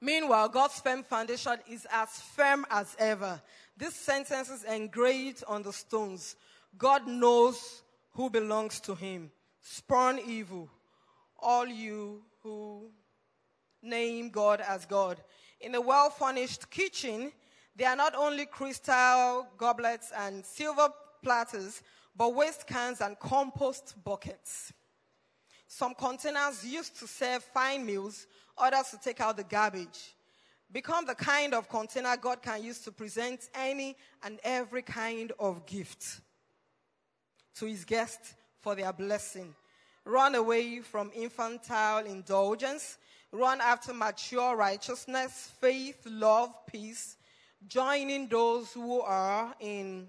Meanwhile, 0.00 0.48
God's 0.48 0.80
firm 0.80 1.02
foundation 1.02 1.56
is 1.68 1.86
as 1.92 2.08
firm 2.08 2.64
as 2.70 2.96
ever. 2.98 3.40
This 3.76 3.94
sentence 3.94 4.48
is 4.48 4.64
engraved 4.64 5.44
on 5.46 5.62
the 5.62 5.72
stones. 5.72 6.36
God 6.78 7.06
knows 7.06 7.82
who 8.12 8.30
belongs 8.30 8.80
to 8.80 8.94
him. 8.94 9.30
Spurn 9.60 10.18
evil, 10.26 10.70
all 11.38 11.66
you 11.66 12.22
who 12.42 12.90
name 13.82 14.30
God 14.30 14.60
as 14.60 14.86
God. 14.86 15.18
In 15.60 15.74
a 15.74 15.80
well 15.80 16.08
furnished 16.08 16.70
kitchen, 16.70 17.32
there 17.80 17.88
are 17.88 17.96
not 17.96 18.14
only 18.14 18.44
crystal 18.44 19.46
goblets 19.56 20.12
and 20.14 20.44
silver 20.44 20.88
platters, 21.22 21.82
but 22.14 22.34
waste 22.34 22.66
cans 22.66 23.00
and 23.00 23.18
compost 23.18 23.94
buckets. 24.04 24.70
Some 25.66 25.94
containers 25.94 26.62
used 26.62 26.98
to 26.98 27.06
serve 27.06 27.42
fine 27.42 27.86
meals 27.86 28.26
others 28.58 28.90
to 28.90 28.98
take 29.02 29.22
out 29.22 29.38
the 29.38 29.44
garbage. 29.44 30.14
Become 30.70 31.06
the 31.06 31.14
kind 31.14 31.54
of 31.54 31.70
container 31.70 32.18
God 32.18 32.42
can 32.42 32.62
use 32.62 32.80
to 32.80 32.92
present 32.92 33.48
any 33.54 33.96
and 34.22 34.38
every 34.44 34.82
kind 34.82 35.32
of 35.40 35.64
gift 35.64 36.20
to 37.54 37.64
his 37.64 37.86
guests 37.86 38.34
for 38.58 38.74
their 38.74 38.92
blessing. 38.92 39.54
Run 40.04 40.34
away 40.34 40.80
from 40.80 41.10
infantile 41.14 42.04
indulgence. 42.04 42.98
Run 43.32 43.62
after 43.62 43.94
mature 43.94 44.54
righteousness, 44.54 45.50
faith, 45.62 46.02
love, 46.04 46.50
peace. 46.66 47.16
Joining 47.66 48.28
those 48.28 48.72
who 48.72 49.00
are 49.00 49.54
in 49.60 50.08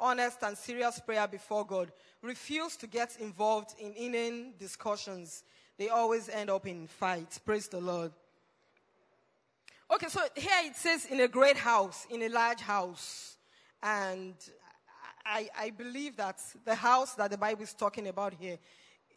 honest 0.00 0.38
and 0.42 0.56
serious 0.58 0.98
prayer 1.00 1.28
before 1.28 1.64
God. 1.64 1.92
Refuse 2.22 2.76
to 2.76 2.86
get 2.86 3.16
involved 3.20 3.74
in 3.78 3.92
inane 3.94 4.54
discussions 4.58 5.44
they 5.78 5.88
always 5.88 6.28
end 6.28 6.50
up 6.50 6.66
in 6.66 6.86
fights. 6.86 7.38
Praise 7.38 7.66
the 7.68 7.80
Lord. 7.80 8.12
Okay, 9.92 10.08
so 10.08 10.20
here 10.36 10.50
it 10.64 10.76
says 10.76 11.06
in 11.06 11.20
a 11.20 11.28
great 11.28 11.56
house, 11.56 12.06
in 12.10 12.22
a 12.22 12.28
large 12.28 12.60
house. 12.60 13.36
And 13.82 14.34
I, 15.24 15.48
I 15.58 15.70
believe 15.70 16.16
that 16.18 16.38
the 16.64 16.74
house 16.74 17.14
that 17.14 17.30
the 17.30 17.38
Bible 17.38 17.62
is 17.62 17.74
talking 17.74 18.06
about 18.06 18.34
here 18.34 18.58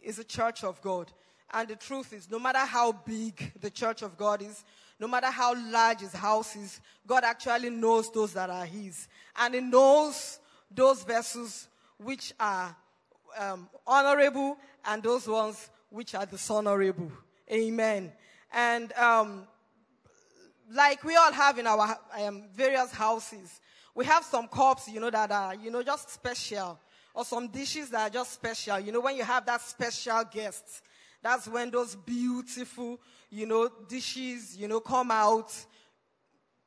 is 0.01 0.17
a 0.17 0.23
church 0.23 0.63
of 0.63 0.81
God. 0.81 1.11
And 1.53 1.67
the 1.67 1.75
truth 1.75 2.13
is, 2.13 2.29
no 2.31 2.39
matter 2.39 2.59
how 2.59 2.93
big 2.93 3.53
the 3.61 3.69
church 3.69 4.01
of 4.01 4.17
God 4.17 4.41
is, 4.41 4.63
no 4.99 5.07
matter 5.07 5.27
how 5.27 5.53
large 5.71 6.01
his 6.01 6.13
house 6.13 6.55
is, 6.55 6.79
God 7.05 7.23
actually 7.23 7.69
knows 7.69 8.11
those 8.11 8.33
that 8.33 8.49
are 8.49 8.65
his. 8.65 9.07
And 9.35 9.53
he 9.53 9.61
knows 9.61 10.39
those 10.71 11.03
vessels 11.03 11.67
which 11.97 12.33
are 12.39 12.75
um, 13.37 13.69
honorable 13.85 14.57
and 14.85 15.03
those 15.03 15.27
ones 15.27 15.69
which 15.89 16.15
are 16.15 16.25
dishonorable. 16.25 17.11
Amen. 17.51 18.11
And 18.53 18.93
um, 18.93 19.47
like 20.71 21.03
we 21.03 21.15
all 21.15 21.31
have 21.31 21.57
in 21.57 21.67
our 21.67 21.97
um, 22.19 22.43
various 22.53 22.91
houses, 22.91 23.59
we 23.93 24.05
have 24.05 24.23
some 24.23 24.47
cups, 24.47 24.89
you 24.89 24.99
know, 24.99 25.09
that 25.09 25.31
are, 25.31 25.55
you 25.55 25.71
know, 25.71 25.83
just 25.83 26.09
special. 26.09 26.79
Or 27.13 27.23
some 27.23 27.47
dishes 27.47 27.89
that 27.91 28.01
are 28.01 28.13
just 28.13 28.33
special. 28.33 28.79
You 28.79 28.91
know, 28.91 28.99
when 28.99 29.15
you 29.15 29.23
have 29.23 29.45
that 29.45 29.61
special 29.61 30.23
guest, 30.29 30.81
that's 31.21 31.47
when 31.47 31.71
those 31.71 31.95
beautiful, 31.95 32.99
you 33.29 33.45
know, 33.45 33.69
dishes, 33.87 34.55
you 34.57 34.67
know, 34.67 34.79
come 34.79 35.11
out 35.11 35.53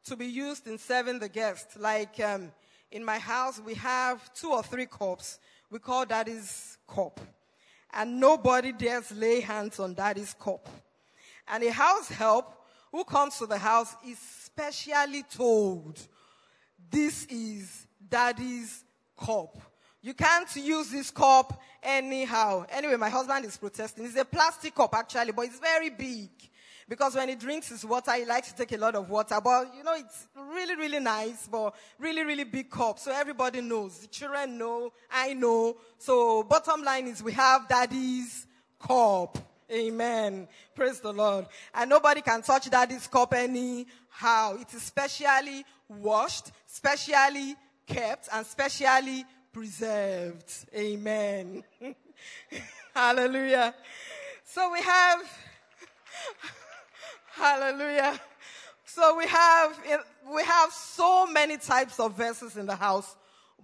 to 0.06 0.16
be 0.16 0.26
used 0.26 0.66
in 0.66 0.78
serving 0.78 1.18
the 1.18 1.28
guests. 1.28 1.76
Like 1.76 2.18
um, 2.20 2.52
in 2.90 3.04
my 3.04 3.18
house, 3.18 3.60
we 3.64 3.74
have 3.74 4.32
two 4.34 4.50
or 4.50 4.62
three 4.62 4.86
cups. 4.86 5.38
We 5.70 5.78
call 5.78 6.06
daddy's 6.06 6.78
cup 6.86 7.20
and 7.92 8.20
nobody 8.20 8.72
dares 8.72 9.10
lay 9.12 9.40
hands 9.40 9.80
on 9.80 9.94
daddy's 9.94 10.34
cup. 10.34 10.68
And 11.46 11.64
a 11.64 11.72
house 11.72 12.08
help 12.08 12.54
who 12.92 13.04
comes 13.04 13.38
to 13.38 13.46
the 13.46 13.58
house 13.58 13.94
is 14.06 14.18
specially 14.18 15.22
told, 15.22 15.98
this 16.90 17.26
is 17.26 17.86
daddy's 18.08 18.84
cup. 19.18 19.58
You 20.00 20.14
can't 20.14 20.54
use 20.56 20.90
this 20.90 21.10
cup 21.10 21.60
anyhow. 21.82 22.64
Anyway, 22.70 22.96
my 22.96 23.08
husband 23.08 23.44
is 23.44 23.56
protesting. 23.56 24.04
It's 24.04 24.16
a 24.16 24.24
plastic 24.24 24.74
cup 24.74 24.94
actually, 24.94 25.32
but 25.32 25.46
it's 25.46 25.58
very 25.58 25.90
big. 25.90 26.30
Because 26.88 27.14
when 27.16 27.28
he 27.28 27.34
drinks 27.34 27.68
his 27.68 27.84
water, 27.84 28.12
he 28.12 28.24
likes 28.24 28.50
to 28.50 28.56
take 28.56 28.72
a 28.72 28.80
lot 28.80 28.94
of 28.94 29.10
water. 29.10 29.38
But, 29.44 29.74
you 29.76 29.84
know, 29.84 29.92
it's 29.94 30.26
really, 30.34 30.74
really 30.74 31.00
nice, 31.00 31.46
but 31.46 31.74
really, 31.98 32.24
really 32.24 32.44
big 32.44 32.70
cup. 32.70 32.98
So 32.98 33.12
everybody 33.12 33.60
knows. 33.60 33.98
The 33.98 34.06
children 34.06 34.56
know. 34.56 34.92
I 35.10 35.34
know. 35.34 35.76
So 35.98 36.44
bottom 36.44 36.82
line 36.82 37.06
is 37.06 37.22
we 37.22 37.32
have 37.32 37.68
daddy's 37.68 38.46
cup. 38.80 39.36
Amen. 39.70 40.48
Praise 40.74 41.00
the 41.00 41.12
Lord. 41.12 41.46
And 41.74 41.90
nobody 41.90 42.22
can 42.22 42.40
touch 42.40 42.70
daddy's 42.70 43.06
cup 43.06 43.34
anyhow. 43.34 44.56
It 44.58 44.72
is 44.72 44.82
specially 44.82 45.66
washed, 45.90 46.52
specially 46.66 47.54
kept, 47.86 48.30
and 48.32 48.46
specially 48.46 49.26
preserved. 49.52 50.52
Amen. 50.74 51.64
Hallelujah. 52.94 53.74
So 54.44 54.72
we 54.72 54.80
have 54.80 55.22
Hallelujah. 57.30 58.20
So 58.84 59.16
we 59.16 59.26
have, 59.26 59.78
we 60.34 60.42
have 60.44 60.72
so 60.72 61.26
many 61.26 61.56
types 61.56 62.00
of 62.00 62.14
verses 62.16 62.56
in 62.56 62.66
the 62.66 62.74
house, 62.74 63.16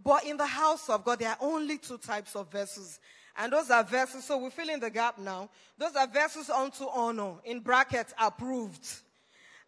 but 0.05 0.25
in 0.25 0.37
the 0.37 0.47
house 0.47 0.89
of 0.89 1.05
God, 1.05 1.19
there 1.19 1.31
are 1.31 1.39
only 1.41 1.79
two 1.79 1.99
types 1.99 2.37
of 2.37 2.51
verses. 2.51 3.01
And 3.37 3.53
those 3.53 3.71
are 3.71 3.83
verses, 3.83 4.25
so 4.25 4.39
we 4.39 4.51
fill 4.51 4.69
in 4.69 4.79
the 4.79 4.91
gap 4.91 5.19
now. 5.19 5.51
Those 5.77 5.97
are 5.97 6.07
verses 6.07 6.51
unto 6.51 6.85
honor, 6.85 7.33
in 7.45 7.61
brackets, 7.61 8.15
approved. 8.21 8.87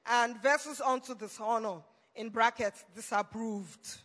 And 0.07 0.41
verses 0.41 0.81
unto 0.81 1.17
dishonor, 1.17 1.79
in 2.15 2.29
brackets, 2.29 2.85
disapproved. 2.95 3.99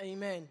Amen. 0.00 0.48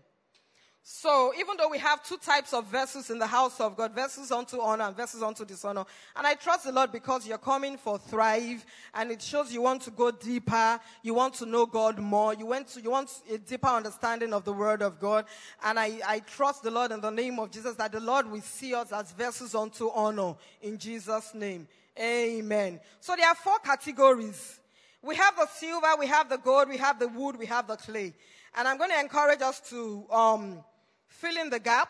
So 0.87 1.33
even 1.39 1.57
though 1.57 1.69
we 1.69 1.79
have 1.79 2.03
two 2.03 2.17
types 2.17 2.53
of 2.53 2.67
vessels 2.67 3.09
in 3.09 3.17
the 3.17 3.25
house 3.25 3.59
of 3.59 3.75
God, 3.75 3.93
vessels 3.93 4.31
unto 4.31 4.59
honor 4.61 4.83
and 4.83 4.95
vessels 4.95 5.23
unto 5.23 5.43
dishonor, 5.43 5.83
and 6.15 6.27
I 6.27 6.35
trust 6.35 6.63
the 6.65 6.71
Lord 6.71 6.91
because 6.91 7.27
you're 7.27 7.39
coming 7.39 7.75
for 7.75 7.97
thrive, 7.97 8.63
and 8.93 9.09
it 9.09 9.19
shows 9.19 9.51
you 9.51 9.63
want 9.63 9.81
to 9.83 9.91
go 9.91 10.11
deeper, 10.11 10.79
you 11.01 11.15
want 11.15 11.33
to 11.35 11.47
know 11.47 11.65
God 11.65 11.97
more, 11.97 12.35
you 12.35 12.45
want 12.45 12.67
to, 12.69 12.81
you 12.81 12.91
want 12.91 13.09
a 13.31 13.39
deeper 13.39 13.67
understanding 13.67 14.31
of 14.31 14.45
the 14.45 14.53
Word 14.53 14.83
of 14.83 14.99
God, 14.99 15.25
and 15.63 15.79
I, 15.79 15.99
I 16.05 16.19
trust 16.19 16.61
the 16.61 16.69
Lord 16.69 16.91
in 16.91 17.01
the 17.01 17.09
name 17.09 17.39
of 17.39 17.49
Jesus 17.49 17.75
that 17.77 17.91
the 17.91 17.99
Lord 17.99 18.29
will 18.29 18.41
see 18.41 18.75
us 18.75 18.91
as 18.91 19.11
vessels 19.11 19.55
unto 19.55 19.89
honor 19.89 20.35
in 20.61 20.77
Jesus' 20.77 21.33
name. 21.33 21.67
Amen. 21.99 22.79
So 22.99 23.15
there 23.15 23.27
are 23.27 23.35
four 23.35 23.57
categories. 23.57 24.59
We 25.01 25.15
have 25.15 25.35
the 25.35 25.47
silver, 25.47 25.87
we 25.99 26.07
have 26.07 26.29
the 26.29 26.37
gold, 26.37 26.69
we 26.69 26.77
have 26.77 26.99
the 26.99 27.07
wood, 27.07 27.37
we 27.37 27.45
have 27.47 27.67
the 27.67 27.75
clay. 27.75 28.13
And 28.55 28.67
I'm 28.67 28.77
going 28.77 28.91
to 28.91 28.99
encourage 28.99 29.41
us 29.41 29.59
to 29.69 30.05
um, 30.09 30.63
fill 31.07 31.37
in 31.37 31.49
the 31.49 31.59
gap 31.59 31.89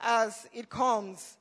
as 0.00 0.46
it 0.52 0.70
comes. 0.70 1.36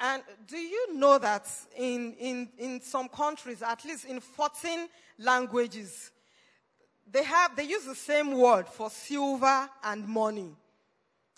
And 0.00 0.22
do 0.48 0.56
you 0.56 0.94
know 0.94 1.18
that 1.18 1.48
in, 1.76 2.14
in, 2.14 2.48
in 2.58 2.80
some 2.80 3.08
countries, 3.08 3.62
at 3.62 3.84
least 3.84 4.04
in 4.04 4.18
14 4.18 4.88
languages, 5.18 6.10
they 7.10 7.22
have 7.22 7.54
they 7.54 7.64
use 7.64 7.84
the 7.84 7.94
same 7.94 8.32
word 8.36 8.66
for 8.66 8.90
silver 8.90 9.68
and 9.84 10.08
money. 10.08 10.50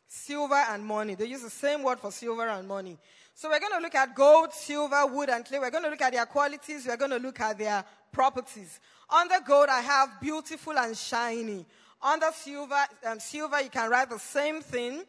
Silver 0.06 0.54
and 0.54 0.84
money. 0.84 1.16
They 1.16 1.26
use 1.26 1.42
the 1.42 1.50
same 1.50 1.82
word 1.82 1.98
for 1.98 2.12
silver 2.12 2.48
and 2.48 2.66
money. 2.66 2.96
So 3.34 3.50
we're 3.50 3.60
going 3.60 3.72
to 3.72 3.80
look 3.80 3.96
at 3.96 4.14
gold, 4.14 4.52
silver, 4.52 5.06
wood, 5.06 5.28
and 5.28 5.44
clay. 5.44 5.58
We're 5.58 5.70
going 5.70 5.82
to 5.84 5.90
look 5.90 6.02
at 6.02 6.12
their 6.12 6.24
qualities. 6.24 6.86
We're 6.86 6.96
going 6.96 7.10
to 7.10 7.18
look 7.18 7.40
at 7.40 7.58
their 7.58 7.84
properties. 8.12 8.78
On 9.10 9.26
the 9.26 9.42
gold, 9.44 9.68
I 9.68 9.80
have 9.80 10.20
beautiful 10.20 10.78
and 10.78 10.96
shiny. 10.96 11.66
The 12.04 12.32
silver, 12.32 12.84
um, 13.06 13.18
silver, 13.18 13.62
you 13.62 13.70
can 13.70 13.90
write 13.90 14.10
the 14.10 14.18
same 14.18 14.60
thing. 14.60 15.04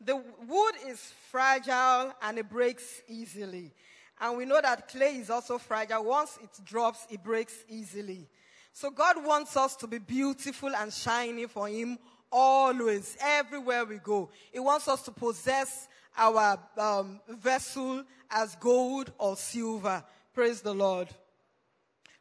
The 0.00 0.16
wood 0.16 0.74
is 0.86 1.12
fragile 1.30 2.12
and 2.22 2.38
it 2.38 2.48
breaks 2.48 3.02
easily. 3.06 3.72
And 4.18 4.38
we 4.38 4.46
know 4.46 4.60
that 4.60 4.88
clay 4.88 5.16
is 5.16 5.28
also 5.28 5.58
fragile. 5.58 6.04
Once 6.04 6.38
it 6.42 6.64
drops, 6.64 7.06
it 7.10 7.22
breaks 7.22 7.54
easily. 7.68 8.28
So 8.72 8.90
God 8.90 9.24
wants 9.24 9.56
us 9.56 9.76
to 9.76 9.86
be 9.86 9.98
beautiful 9.98 10.74
and 10.74 10.92
shiny 10.92 11.46
for 11.46 11.68
Him 11.68 11.98
always, 12.30 13.16
everywhere 13.20 13.84
we 13.84 13.98
go. 13.98 14.30
He 14.52 14.58
wants 14.58 14.88
us 14.88 15.02
to 15.02 15.10
possess 15.10 15.86
our 16.16 16.58
um, 16.78 17.20
vessel 17.28 18.04
as 18.30 18.56
gold 18.56 19.12
or 19.18 19.36
silver. 19.36 20.02
Praise 20.32 20.62
the 20.62 20.74
Lord. 20.74 21.08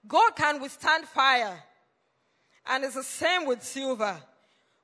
Gold 0.05 0.35
can 0.35 0.61
withstand 0.61 1.05
fire. 1.05 1.63
And 2.65 2.83
it's 2.83 2.95
the 2.95 3.03
same 3.03 3.45
with 3.45 3.63
silver. 3.63 4.17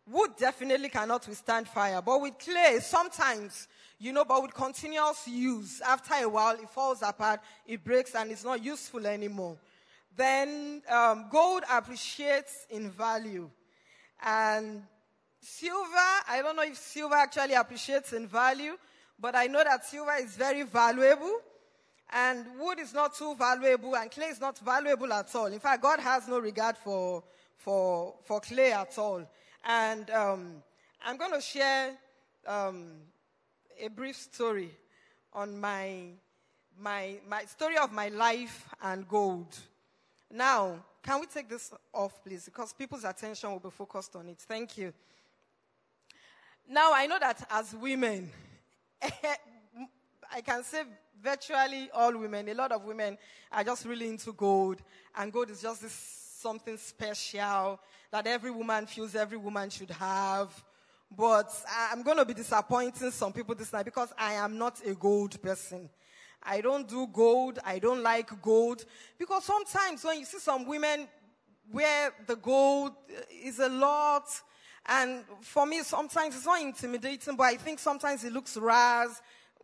Wood 0.10 0.32
definitely 0.38 0.90
cannot 0.90 1.28
withstand 1.28 1.68
fire. 1.68 2.02
But 2.02 2.22
with 2.22 2.40
clay, 2.40 2.80
sometimes, 2.82 3.68
you 4.00 4.14
know, 4.14 4.26
but 4.26 4.42
with 4.42 4.54
continuous 4.54 5.28
use, 5.28 5.82
after 5.82 6.14
a 6.16 6.30
while, 6.30 6.56
it 6.56 6.70
falls 6.70 7.02
apart, 7.02 7.42
it 7.66 7.84
breaks, 7.84 8.16
and 8.16 8.32
it's 8.32 8.44
not 8.44 8.64
useful 8.64 9.06
anymore. 9.06 9.58
Then 10.16 10.82
um, 10.90 11.28
gold 11.30 11.64
appreciates 11.72 12.66
in 12.70 12.90
value. 12.90 13.50
And 14.24 14.84
silver, 15.42 16.10
I 16.28 16.42
don't 16.42 16.56
know 16.56 16.64
if 16.64 16.78
silver 16.78 17.16
actually 17.16 17.54
appreciates 17.54 18.14
in 18.14 18.28
value, 18.28 18.78
but 19.20 19.36
I 19.36 19.48
know 19.48 19.64
that 19.64 19.86
silver 19.86 20.16
is 20.20 20.36
very 20.36 20.64
valuable. 20.64 21.40
And 22.12 22.46
wood 22.58 22.80
is 22.80 22.94
not 22.94 23.16
too 23.16 23.36
valuable, 23.36 23.96
and 23.96 24.10
clay 24.10 24.28
is 24.28 24.40
not 24.40 24.58
valuable 24.60 25.12
at 25.12 25.36
all. 25.36 25.48
In 25.48 25.60
fact, 25.60 25.84
God 25.84 26.00
has 26.00 26.28
no 26.28 26.40
regard 26.40 26.78
for, 26.78 27.24
for, 27.58 28.16
for 28.24 28.40
clay 28.40 28.72
at 28.72 28.98
all. 28.98 29.24
And 29.66 30.10
um, 30.12 30.64
I'm 31.06 31.18
going 31.18 31.34
to 31.34 31.42
share 31.42 31.92
um, 32.46 32.92
a 33.80 33.90
brief 33.90 34.16
story 34.16 34.72
on 35.34 35.60
my, 35.60 36.12
my, 36.80 37.16
my 37.28 37.44
story 37.46 37.78
of 37.78 37.92
my 37.92 38.08
life 38.10 38.68
and 38.82 39.08
gold. 39.08 39.58
Now, 40.32 40.84
can 41.04 41.20
we 41.20 41.26
take 41.28 41.50
this 41.50 41.72
off, 41.94 42.24
please? 42.24 42.46
Because 42.46 42.74
people's 42.74 43.04
attention 43.04 43.52
will 43.52 43.60
be 43.60 43.70
focused 43.70 44.16
on 44.16 44.28
it. 44.30 44.40
Thank 44.40 44.78
you. 44.78 44.94
Now, 46.70 46.92
I 46.94 47.08
know 47.08 47.18
that 47.20 47.48
as 47.50 47.74
women, 47.74 48.30
I 49.02 50.42
can 50.42 50.64
say 50.64 50.84
virtually 51.22 51.90
all 51.94 52.18
women, 52.18 52.50
a 52.50 52.54
lot 52.54 52.72
of 52.72 52.84
women 52.84 53.18
are 53.52 53.64
just 53.64 53.86
really 53.86 54.10
into 54.10 54.34
gold, 54.34 54.82
and 55.16 55.32
gold 55.32 55.50
is 55.50 55.62
just 55.62 55.82
this 55.82 56.27
something 56.38 56.78
special 56.78 57.80
that 58.12 58.28
every 58.28 58.52
woman 58.52 58.86
feels 58.86 59.16
every 59.16 59.38
woman 59.38 59.70
should 59.70 59.90
have. 59.92 60.50
But 61.18 61.50
I'm 61.92 62.04
going 62.04 62.18
to 62.18 62.26
be 62.26 62.34
disappointing 62.34 63.12
some 63.12 63.34
people 63.34 63.56
this 63.56 63.74
night 63.74 63.86
because 63.86 64.14
I 64.18 64.34
am 64.34 64.58
not 64.58 64.80
a 64.86 64.94
gold 64.94 65.42
person. 65.42 65.90
I 66.44 66.62
don't 66.62 66.88
do 66.88 67.08
gold. 67.08 67.60
I 67.66 67.80
don't 67.80 68.04
like 68.04 68.30
gold. 68.42 68.86
Because 69.18 69.46
sometimes 69.46 70.04
when 70.04 70.20
you 70.20 70.26
see 70.26 70.40
some 70.40 70.68
women 70.68 71.08
wear 71.72 72.12
the 72.28 72.36
gold 72.36 72.94
is 73.44 73.60
a 73.60 73.70
lot. 73.70 74.30
And 74.86 75.24
for 75.42 75.66
me, 75.66 75.82
sometimes 75.82 76.36
it's 76.36 76.46
not 76.46 76.62
intimidating, 76.62 77.36
but 77.36 77.44
I 77.44 77.56
think 77.56 77.80
sometimes 77.80 78.24
it 78.24 78.32
looks 78.32 78.56
ras. 78.58 79.22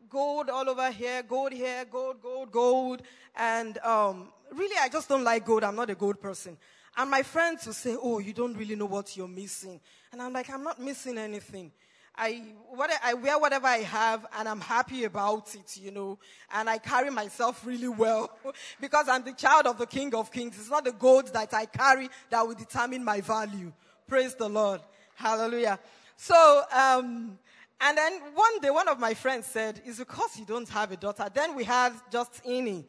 Gold 0.09 0.49
all 0.49 0.69
over 0.69 0.91
here, 0.91 1.23
gold 1.23 1.53
here, 1.53 1.86
gold, 1.89 2.21
gold, 2.21 2.51
gold. 2.51 3.01
And 3.36 3.77
um, 3.79 4.29
really, 4.55 4.75
I 4.81 4.89
just 4.89 5.09
don't 5.09 5.23
like 5.23 5.45
gold. 5.45 5.63
I'm 5.63 5.75
not 5.75 5.89
a 5.89 5.95
gold 5.95 6.21
person. 6.21 6.57
And 6.95 7.09
my 7.09 7.23
friends 7.23 7.65
will 7.65 7.73
say, 7.73 7.95
Oh, 8.01 8.19
you 8.19 8.33
don't 8.33 8.55
really 8.55 8.75
know 8.75 8.85
what 8.85 9.15
you're 9.17 9.27
missing. 9.27 9.79
And 10.11 10.21
I'm 10.21 10.33
like, 10.33 10.49
I'm 10.49 10.63
not 10.63 10.79
missing 10.79 11.17
anything. 11.17 11.71
I, 12.15 12.43
what, 12.69 12.91
I 13.03 13.15
wear 13.15 13.39
whatever 13.39 13.65
I 13.65 13.77
have 13.77 14.27
and 14.37 14.47
I'm 14.47 14.61
happy 14.61 15.03
about 15.05 15.55
it, 15.55 15.77
you 15.77 15.89
know, 15.89 16.19
and 16.53 16.69
I 16.69 16.77
carry 16.77 17.09
myself 17.09 17.65
really 17.65 17.87
well 17.87 18.29
because 18.81 19.09
I'm 19.09 19.23
the 19.23 19.33
child 19.33 19.65
of 19.65 19.79
the 19.79 19.87
King 19.87 20.13
of 20.13 20.31
Kings. 20.31 20.55
It's 20.59 20.69
not 20.69 20.85
the 20.85 20.91
gold 20.91 21.33
that 21.33 21.51
I 21.55 21.65
carry 21.65 22.09
that 22.29 22.47
will 22.47 22.53
determine 22.53 23.03
my 23.03 23.21
value. 23.21 23.73
Praise 24.07 24.35
the 24.35 24.47
Lord. 24.47 24.81
Hallelujah. 25.15 25.79
So, 26.15 26.63
um, 26.71 27.39
and 27.81 27.97
then 27.97 28.19
one 28.35 28.59
day 28.61 28.69
one 28.69 28.87
of 28.87 28.99
my 28.99 29.15
friends 29.15 29.47
said, 29.47 29.81
it's 29.83 29.97
because 29.97 30.37
you 30.37 30.45
don't 30.45 30.69
have 30.69 30.91
a 30.91 30.97
daughter. 30.97 31.27
Then 31.33 31.55
we 31.55 31.63
had 31.63 31.93
just 32.11 32.43
Ini. 32.43 32.85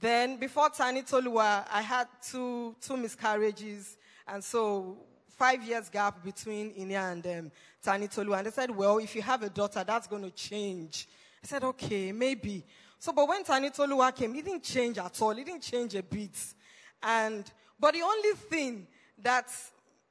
Then 0.00 0.36
before 0.36 0.70
Tani 0.70 1.02
Toluwa, 1.02 1.66
I 1.70 1.82
had 1.82 2.08
two, 2.26 2.74
two 2.80 2.96
miscarriages. 2.96 3.98
And 4.26 4.42
so 4.42 4.96
five 5.36 5.62
years 5.62 5.88
gap 5.90 6.24
between 6.24 6.72
Inia 6.72 7.12
and 7.12 7.26
um, 7.26 7.52
Tani 7.82 8.08
Tolu. 8.08 8.32
And 8.32 8.46
they 8.46 8.50
said, 8.50 8.70
well, 8.70 8.98
if 8.98 9.14
you 9.14 9.22
have 9.22 9.42
a 9.42 9.50
daughter, 9.50 9.84
that's 9.86 10.06
going 10.06 10.22
to 10.22 10.30
change. 10.30 11.06
I 11.42 11.46
said, 11.46 11.64
okay, 11.64 12.12
maybe. 12.12 12.64
So, 12.98 13.12
but 13.12 13.28
when 13.28 13.44
Tani 13.44 13.70
Toluwa 13.70 14.14
came, 14.14 14.34
it 14.34 14.44
didn't 14.44 14.62
change 14.62 14.98
at 14.98 15.20
all. 15.20 15.32
It 15.32 15.44
didn't 15.44 15.62
change 15.62 15.94
a 15.94 16.02
bit. 16.02 16.36
And, 17.02 17.44
but 17.78 17.94
the 17.94 18.02
only 18.02 18.32
thing 18.32 18.86
that 19.22 19.50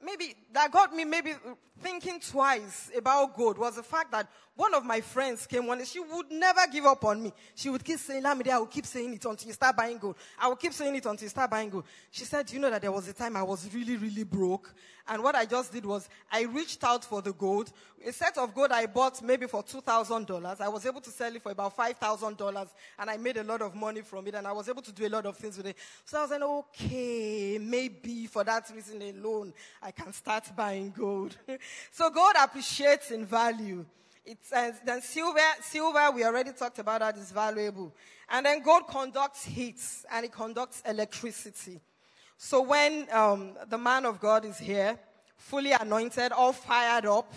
maybe, 0.02 0.34
that 0.52 0.70
got 0.72 0.94
me 0.94 1.04
maybe 1.04 1.34
thinking 1.80 2.20
twice 2.20 2.90
about 2.96 3.36
gold 3.36 3.58
was 3.58 3.76
the 3.76 3.82
fact 3.82 4.12
that 4.12 4.28
one 4.60 4.74
of 4.74 4.84
my 4.84 5.00
friends 5.00 5.46
came 5.46 5.66
one 5.66 5.78
day. 5.78 5.84
She 5.84 6.00
would 6.00 6.30
never 6.30 6.60
give 6.70 6.84
up 6.84 7.02
on 7.04 7.22
me. 7.22 7.32
She 7.54 7.70
would 7.70 7.82
keep 7.82 7.98
saying, 7.98 8.22
Lamide, 8.22 8.48
I 8.48 8.58
will 8.58 8.66
keep 8.66 8.84
saying 8.84 9.14
it 9.14 9.24
until 9.24 9.46
you 9.46 9.54
start 9.54 9.74
buying 9.74 9.96
gold. 9.96 10.16
I 10.38 10.48
will 10.48 10.56
keep 10.56 10.74
saying 10.74 10.94
it 10.94 11.06
until 11.06 11.24
you 11.24 11.30
start 11.30 11.50
buying 11.50 11.70
gold. 11.70 11.84
She 12.10 12.24
said, 12.24 12.52
you 12.52 12.58
know 12.58 12.68
that 12.68 12.82
there 12.82 12.92
was 12.92 13.08
a 13.08 13.14
time 13.14 13.36
I 13.36 13.42
was 13.42 13.72
really, 13.72 13.96
really 13.96 14.24
broke. 14.24 14.74
And 15.08 15.22
what 15.22 15.34
I 15.34 15.46
just 15.46 15.72
did 15.72 15.86
was 15.86 16.08
I 16.30 16.42
reached 16.42 16.84
out 16.84 17.04
for 17.04 17.22
the 17.22 17.32
gold. 17.32 17.72
A 18.06 18.12
set 18.12 18.36
of 18.36 18.54
gold 18.54 18.70
I 18.70 18.86
bought 18.86 19.22
maybe 19.22 19.46
for 19.46 19.62
$2,000. 19.62 20.60
I 20.60 20.68
was 20.68 20.84
able 20.84 21.00
to 21.00 21.10
sell 21.10 21.34
it 21.34 21.42
for 21.42 21.52
about 21.52 21.76
$5,000 21.76 22.68
and 22.98 23.10
I 23.10 23.16
made 23.16 23.38
a 23.38 23.44
lot 23.44 23.62
of 23.62 23.74
money 23.74 24.02
from 24.02 24.26
it 24.26 24.34
and 24.34 24.46
I 24.46 24.52
was 24.52 24.68
able 24.68 24.82
to 24.82 24.92
do 24.92 25.06
a 25.06 25.08
lot 25.08 25.26
of 25.26 25.36
things 25.36 25.56
with 25.56 25.66
it. 25.66 25.76
So 26.04 26.18
I 26.18 26.22
was 26.22 26.30
like, 26.30 26.42
okay, 26.42 27.58
maybe 27.58 28.26
for 28.26 28.44
that 28.44 28.70
reason 28.74 29.02
alone, 29.02 29.54
can 29.90 30.12
start 30.12 30.50
buying 30.56 30.94
gold. 30.96 31.36
so 31.90 32.10
gold 32.10 32.34
appreciates 32.40 33.10
in 33.10 33.24
value. 33.24 33.84
It's, 34.24 34.52
uh, 34.52 34.72
then 34.84 35.02
silver, 35.02 35.40
silver, 35.62 36.10
we 36.14 36.24
already 36.24 36.52
talked 36.52 36.78
about 36.78 37.00
that, 37.00 37.16
is 37.16 37.32
valuable. 37.32 37.94
And 38.28 38.46
then 38.46 38.62
gold 38.62 38.86
conducts 38.86 39.44
heat 39.44 39.80
and 40.12 40.24
it 40.24 40.32
conducts 40.32 40.82
electricity. 40.86 41.80
So 42.36 42.62
when 42.62 43.08
um, 43.12 43.54
the 43.68 43.78
man 43.78 44.06
of 44.06 44.20
God 44.20 44.44
is 44.44 44.58
here, 44.58 44.98
fully 45.36 45.72
anointed, 45.72 46.32
all 46.32 46.52
fired 46.52 47.06
up, 47.06 47.32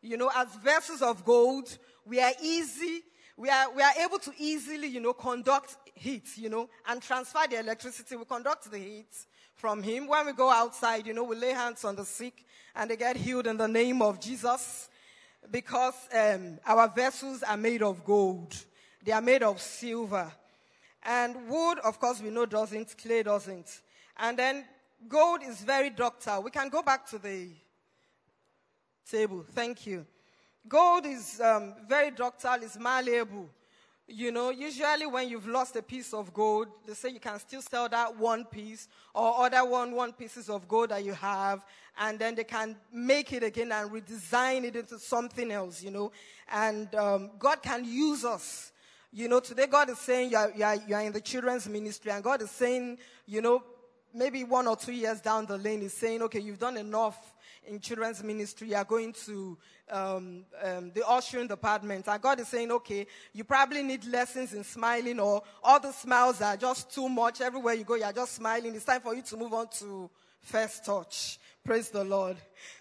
you 0.00 0.16
know, 0.16 0.30
as 0.34 0.48
vessels 0.56 1.02
of 1.02 1.24
gold, 1.24 1.76
we 2.06 2.20
are 2.20 2.32
easy, 2.42 3.02
we 3.36 3.50
are, 3.50 3.70
we 3.72 3.82
are 3.82 3.92
able 4.04 4.18
to 4.18 4.32
easily, 4.38 4.88
you 4.88 5.00
know, 5.00 5.12
conduct 5.12 5.76
heat, 5.94 6.26
you 6.36 6.48
know, 6.48 6.68
and 6.88 7.02
transfer 7.02 7.40
the 7.48 7.58
electricity. 7.58 8.16
We 8.16 8.24
conduct 8.24 8.70
the 8.70 8.78
heat 8.78 9.14
from 9.58 9.82
him. 9.82 10.06
When 10.06 10.24
we 10.26 10.32
go 10.32 10.48
outside, 10.48 11.06
you 11.06 11.12
know, 11.12 11.24
we 11.24 11.36
lay 11.36 11.50
hands 11.50 11.84
on 11.84 11.96
the 11.96 12.04
sick 12.04 12.46
and 12.74 12.88
they 12.88 12.96
get 12.96 13.16
healed 13.16 13.46
in 13.46 13.56
the 13.56 13.66
name 13.66 14.00
of 14.00 14.20
Jesus 14.20 14.88
because 15.50 15.94
um, 16.14 16.58
our 16.64 16.88
vessels 16.88 17.42
are 17.42 17.56
made 17.56 17.82
of 17.82 18.04
gold, 18.04 18.54
they 19.04 19.12
are 19.12 19.20
made 19.20 19.42
of 19.42 19.60
silver. 19.60 20.32
And 21.02 21.48
wood, 21.48 21.78
of 21.80 21.98
course, 21.98 22.22
we 22.22 22.30
know 22.30 22.46
doesn't, 22.46 22.96
clay 22.96 23.22
doesn't. 23.22 23.80
And 24.16 24.38
then 24.38 24.64
gold 25.08 25.40
is 25.42 25.60
very 25.60 25.90
ductile. 25.90 26.42
We 26.42 26.50
can 26.50 26.68
go 26.68 26.82
back 26.82 27.06
to 27.10 27.18
the 27.18 27.48
table. 29.10 29.44
Thank 29.52 29.86
you. 29.86 30.06
Gold 30.68 31.06
is 31.06 31.40
um, 31.40 31.74
very 31.88 32.10
ductile, 32.10 32.62
it's 32.62 32.78
malleable. 32.78 33.48
You 34.10 34.32
know, 34.32 34.48
usually 34.48 35.04
when 35.04 35.28
you've 35.28 35.46
lost 35.46 35.76
a 35.76 35.82
piece 35.82 36.14
of 36.14 36.32
gold, 36.32 36.68
they 36.86 36.94
say 36.94 37.10
you 37.10 37.20
can 37.20 37.38
still 37.38 37.60
sell 37.60 37.90
that 37.90 38.16
one 38.16 38.46
piece 38.46 38.88
or 39.14 39.44
other 39.44 39.62
one, 39.68 39.92
one 39.92 40.14
pieces 40.14 40.48
of 40.48 40.66
gold 40.66 40.88
that 40.88 41.04
you 41.04 41.12
have, 41.12 41.62
and 41.98 42.18
then 42.18 42.34
they 42.34 42.44
can 42.44 42.74
make 42.90 43.34
it 43.34 43.42
again 43.42 43.70
and 43.70 43.90
redesign 43.90 44.64
it 44.64 44.76
into 44.76 44.98
something 44.98 45.52
else, 45.52 45.82
you 45.82 45.90
know. 45.90 46.10
And 46.50 46.94
um, 46.94 47.32
God 47.38 47.62
can 47.62 47.84
use 47.84 48.24
us. 48.24 48.72
You 49.12 49.28
know, 49.28 49.40
today 49.40 49.66
God 49.66 49.90
is 49.90 49.98
saying 49.98 50.30
you 50.30 50.38
are, 50.38 50.52
you, 50.56 50.64
are, 50.64 50.76
you 50.76 50.94
are 50.94 51.02
in 51.02 51.12
the 51.12 51.20
children's 51.20 51.68
ministry, 51.68 52.10
and 52.10 52.24
God 52.24 52.40
is 52.40 52.50
saying, 52.50 52.96
you 53.26 53.42
know, 53.42 53.62
maybe 54.14 54.42
one 54.42 54.66
or 54.66 54.76
two 54.76 54.92
years 54.92 55.20
down 55.20 55.44
the 55.44 55.58
lane 55.58 55.82
is 55.82 55.92
saying, 55.92 56.22
okay, 56.22 56.40
you've 56.40 56.58
done 56.58 56.78
enough 56.78 57.34
in 57.66 57.80
children's 57.80 58.22
ministry, 58.22 58.74
are 58.74 58.84
going 58.84 59.12
to 59.26 59.58
um, 59.90 60.44
um, 60.62 60.90
the 60.94 61.06
ushering 61.06 61.46
department. 61.46 62.06
And 62.08 62.22
God 62.22 62.40
is 62.40 62.48
saying, 62.48 62.70
okay, 62.72 63.06
you 63.32 63.44
probably 63.44 63.82
need 63.82 64.04
lessons 64.06 64.54
in 64.54 64.64
smiling, 64.64 65.20
or 65.20 65.42
all 65.62 65.80
the 65.80 65.92
smiles 65.92 66.40
are 66.40 66.56
just 66.56 66.94
too 66.94 67.08
much. 67.08 67.40
Everywhere 67.40 67.74
you 67.74 67.84
go, 67.84 67.94
you're 67.94 68.12
just 68.12 68.34
smiling. 68.34 68.74
It's 68.74 68.84
time 68.84 69.00
for 69.00 69.14
you 69.14 69.22
to 69.22 69.36
move 69.36 69.52
on 69.52 69.68
to 69.78 70.10
first 70.40 70.84
touch. 70.84 71.38
Praise 71.64 71.90
the 71.90 72.04
Lord. 72.04 72.36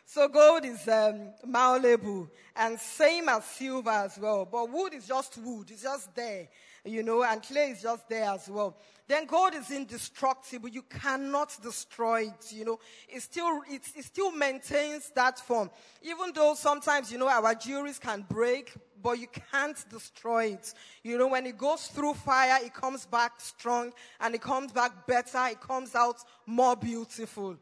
So 0.06 0.30
gold 0.30 0.64
is 0.64 0.88
um, 0.88 1.34
malleable 1.46 2.30
and 2.56 2.80
same 2.80 3.28
as 3.28 3.44
silver 3.44 3.90
as 3.90 4.18
well. 4.18 4.48
But 4.50 4.72
wood 4.72 4.94
is 4.94 5.08
just 5.08 5.38
wood. 5.38 5.70
It's 5.70 5.84
just 5.84 6.16
there, 6.16 6.48
you 6.88 7.04
know, 7.04 7.24
and 7.24 7.42
clay 7.44 7.72
is 7.72 7.82
just 7.82 8.08
there 8.10 8.26
as 8.26 8.50
well. 8.50 8.76
Then 9.08 9.26
gold 9.26 9.54
is 9.56 9.72
indestructible. 9.72 10.68
You 10.68 10.82
cannot 10.82 11.56
destroy 11.64 12.24
it, 12.24 12.52
you 12.52 12.66
know. 12.66 12.80
It 13.08 13.22
still, 13.22 13.62
it, 13.70 13.82
it 13.96 14.04
still 14.04 14.32
maintains 14.32 15.12
that 15.16 15.40
form. 15.40 15.70
Even 16.02 16.32
though 16.34 16.56
sometimes, 16.56 17.12
you 17.12 17.18
know, 17.18 17.30
our 17.30 17.56
jewelries 17.56 18.02
can 18.02 18.26
break, 18.30 18.74
but 19.02 19.18
you 19.18 19.28
can't 19.52 19.78
destroy 19.90 20.48
it. 20.48 20.74
You 21.04 21.18
know, 21.18 21.28
when 21.28 21.46
it 21.46 21.58
goes 21.58 21.88
through 21.88 22.16
fire, 22.16 22.60
it 22.62 22.74
comes 22.74 23.06
back 23.06 23.40
strong 23.40 23.94
and 24.20 24.36
it 24.36 24.42
comes 24.42 24.74
back 24.74 25.08
better. 25.08 25.48
It 25.48 25.62
comes 25.62 25.96
out 25.96 26.18
more 26.46 26.76
beautiful. 26.76 27.56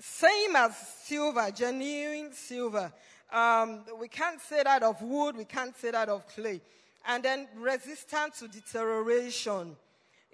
Same 0.00 0.56
as 0.56 0.76
silver, 1.04 1.52
genuine 1.52 2.32
silver. 2.32 2.92
Um, 3.32 3.84
we 3.98 4.08
can't 4.08 4.40
say 4.40 4.62
that 4.62 4.82
of 4.82 5.00
wood, 5.02 5.36
we 5.36 5.44
can't 5.44 5.76
say 5.76 5.92
that 5.92 6.08
of 6.08 6.26
clay. 6.28 6.60
And 7.06 7.22
then 7.22 7.48
resistant 7.56 8.34
to 8.36 8.48
deterioration 8.48 9.76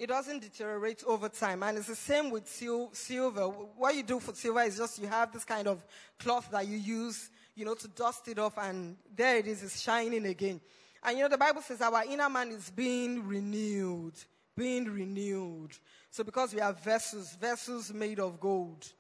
it 0.00 0.08
doesn't 0.08 0.40
deteriorate 0.40 1.04
over 1.06 1.28
time. 1.28 1.62
And 1.62 1.76
it's 1.76 1.88
the 1.88 1.94
same 1.94 2.30
with 2.30 2.48
sil- 2.48 2.88
silver. 2.94 3.42
What 3.42 3.94
you 3.94 4.02
do 4.02 4.18
for 4.18 4.32
silver 4.32 4.62
is 4.62 4.78
just 4.78 4.98
you 4.98 5.06
have 5.06 5.30
this 5.30 5.44
kind 5.44 5.68
of 5.68 5.84
cloth 6.18 6.48
that 6.52 6.66
you 6.66 6.78
use, 6.78 7.28
you 7.54 7.66
know, 7.66 7.74
to 7.74 7.86
dust 7.86 8.26
it 8.28 8.38
off, 8.38 8.56
and 8.56 8.96
there 9.14 9.36
it 9.36 9.46
is, 9.46 9.62
it's 9.62 9.78
shining 9.78 10.24
again. 10.24 10.58
And 11.02 11.18
you 11.18 11.24
know, 11.24 11.28
the 11.28 11.36
Bible 11.36 11.60
says 11.60 11.82
our 11.82 12.02
inner 12.04 12.30
man 12.30 12.48
is 12.48 12.70
being 12.70 13.26
renewed, 13.28 14.14
being 14.56 14.86
renewed. 14.86 15.76
So 16.10 16.24
because 16.24 16.54
we 16.54 16.62
are 16.62 16.72
vessels, 16.72 17.36
vessels 17.38 17.92
made 17.92 18.20
of 18.20 18.40
gold. 18.40 18.90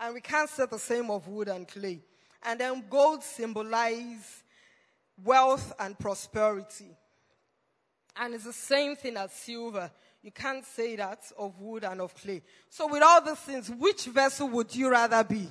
And 0.00 0.14
we 0.14 0.22
can't 0.22 0.48
say 0.48 0.64
the 0.64 0.78
same 0.78 1.10
of 1.10 1.28
wood 1.28 1.48
and 1.48 1.68
clay. 1.68 2.00
And 2.42 2.58
then 2.58 2.84
gold 2.88 3.22
symbolizes 3.22 4.42
wealth 5.22 5.74
and 5.78 5.98
prosperity. 5.98 6.96
And 8.20 8.34
it's 8.34 8.44
the 8.44 8.52
same 8.52 8.96
thing 8.96 9.16
as 9.16 9.32
silver. 9.32 9.90
You 10.22 10.32
can't 10.32 10.64
say 10.64 10.96
that 10.96 11.20
of 11.38 11.60
wood 11.60 11.84
and 11.84 12.00
of 12.00 12.14
clay. 12.14 12.42
So, 12.68 12.88
with 12.88 13.02
all 13.02 13.20
these 13.20 13.38
things, 13.38 13.70
which 13.70 14.06
vessel 14.06 14.48
would 14.48 14.74
you 14.74 14.90
rather 14.90 15.22
be? 15.22 15.48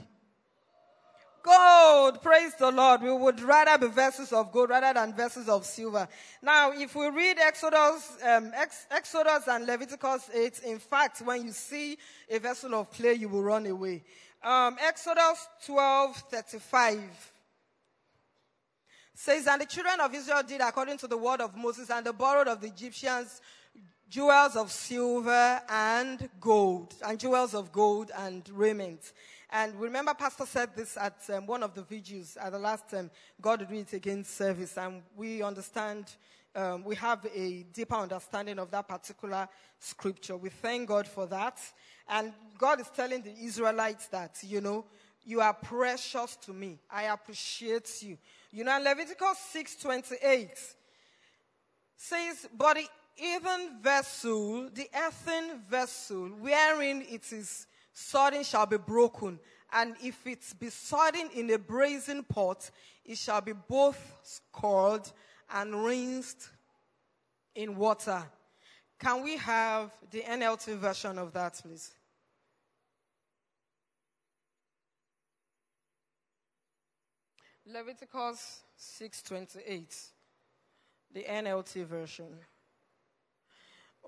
Gold. 1.42 2.22
Praise 2.22 2.54
the 2.56 2.70
Lord. 2.70 3.02
We 3.02 3.12
would 3.12 3.40
rather 3.40 3.78
be 3.78 3.94
vessels 3.94 4.34
of 4.34 4.52
gold 4.52 4.70
rather 4.70 5.00
than 5.00 5.14
vessels 5.14 5.48
of 5.48 5.66
silver. 5.66 6.06
Now, 6.42 6.74
if 6.74 6.94
we 6.94 7.08
read 7.08 7.38
Exodus, 7.40 8.18
um, 8.22 8.52
Ex- 8.54 8.86
Exodus 8.92 9.48
and 9.48 9.66
Leviticus 9.66 10.30
8, 10.34 10.60
in 10.66 10.80
fact, 10.80 11.22
when 11.22 11.46
you 11.46 11.52
see 11.54 11.98
a 12.30 12.38
vessel 12.40 12.76
of 12.76 12.92
clay, 12.92 13.14
you 13.14 13.30
will 13.30 13.44
run 13.44 13.66
away. 13.66 14.04
Um, 14.44 14.76
Exodus 14.82 15.48
12, 15.66 16.18
35 16.30 17.32
says, 19.18 19.48
And 19.48 19.62
the 19.62 19.66
children 19.66 20.00
of 20.00 20.14
Israel 20.14 20.44
did 20.48 20.62
according 20.62 20.98
to 21.00 21.08
the 21.08 21.18
word 21.18 21.42
of 21.42 21.56
Moses, 21.56 21.90
and 21.90 22.06
they 22.06 22.12
borrowed 22.12 22.48
of 22.48 22.62
the 22.62 22.68
Egyptians 22.68 23.42
jewels 24.10 24.56
of 24.56 24.72
silver 24.72 25.60
and 25.68 26.30
gold, 26.40 26.94
and 27.06 27.20
jewels 27.20 27.54
of 27.54 27.72
gold 27.72 28.12
and 28.16 28.48
raiment. 28.50 29.12
And 29.50 29.76
remember, 29.76 30.14
Pastor 30.14 30.46
said 30.46 30.70
this 30.76 30.98
at 30.98 31.18
um, 31.34 31.48
one 31.48 31.64
of 31.64 31.74
the 31.74 31.82
videos 31.82 32.38
at 32.40 32.52
the 32.52 32.60
last 32.60 32.94
um, 32.94 33.10
God 33.42 33.68
Read 33.70 33.92
Again 33.92 34.24
service, 34.24 34.78
and 34.78 35.02
we 35.16 35.42
understand, 35.42 36.06
um, 36.56 36.84
we 36.84 36.96
have 36.96 37.26
a 37.34 37.64
deeper 37.74 37.96
understanding 37.96 38.60
of 38.60 38.70
that 38.72 38.88
particular 38.88 39.50
scripture. 39.80 40.38
We 40.38 40.50
thank 40.50 40.90
God 40.90 41.08
for 41.08 41.26
that. 41.26 41.60
And 42.08 42.34
God 42.58 42.80
is 42.80 42.90
telling 42.96 43.24
the 43.24 43.34
Israelites 43.42 44.08
that, 44.08 44.38
you 44.44 44.62
know, 44.62 44.86
you 45.26 45.42
are 45.42 45.54
precious 45.54 46.38
to 46.38 46.54
me. 46.54 46.80
I 46.90 47.04
appreciate 47.04 48.02
you. 48.02 48.18
You 48.58 48.64
know, 48.64 48.80
Leviticus 48.80 49.38
6:28 49.54 50.76
says, 51.96 52.50
"But 52.52 52.78
the 52.78 52.90
earthen 53.24 53.80
vessel, 53.84 54.72
the 54.72 54.90
earthen 54.96 55.62
vessel, 55.62 56.30
wherein 56.30 57.04
it 57.04 57.32
is 57.32 57.68
sodden 57.94 58.44
shall 58.44 58.66
be 58.66 58.78
broken. 58.78 59.40
And 59.72 59.96
if 60.02 60.26
it 60.26 60.44
be 60.58 60.72
sodden 60.72 61.30
in 61.36 61.52
a 61.52 61.60
brazen 61.60 62.24
pot, 62.24 62.72
it 63.06 63.20
shall 63.20 63.42
be 63.42 63.54
both 63.54 64.00
scalded 64.24 65.14
and 65.52 65.86
rinsed 65.86 66.50
in 67.54 67.76
water. 67.76 68.28
Can 68.98 69.22
we 69.22 69.38
have 69.38 69.92
the 70.10 70.24
NLT 70.24 70.74
version 70.78 71.20
of 71.20 71.32
that, 71.34 71.62
please? 71.62 71.92
Leviticus 77.74 78.64
6:28, 78.78 80.12
the 81.14 81.24
NLT 81.24 81.84
version. 81.86 82.40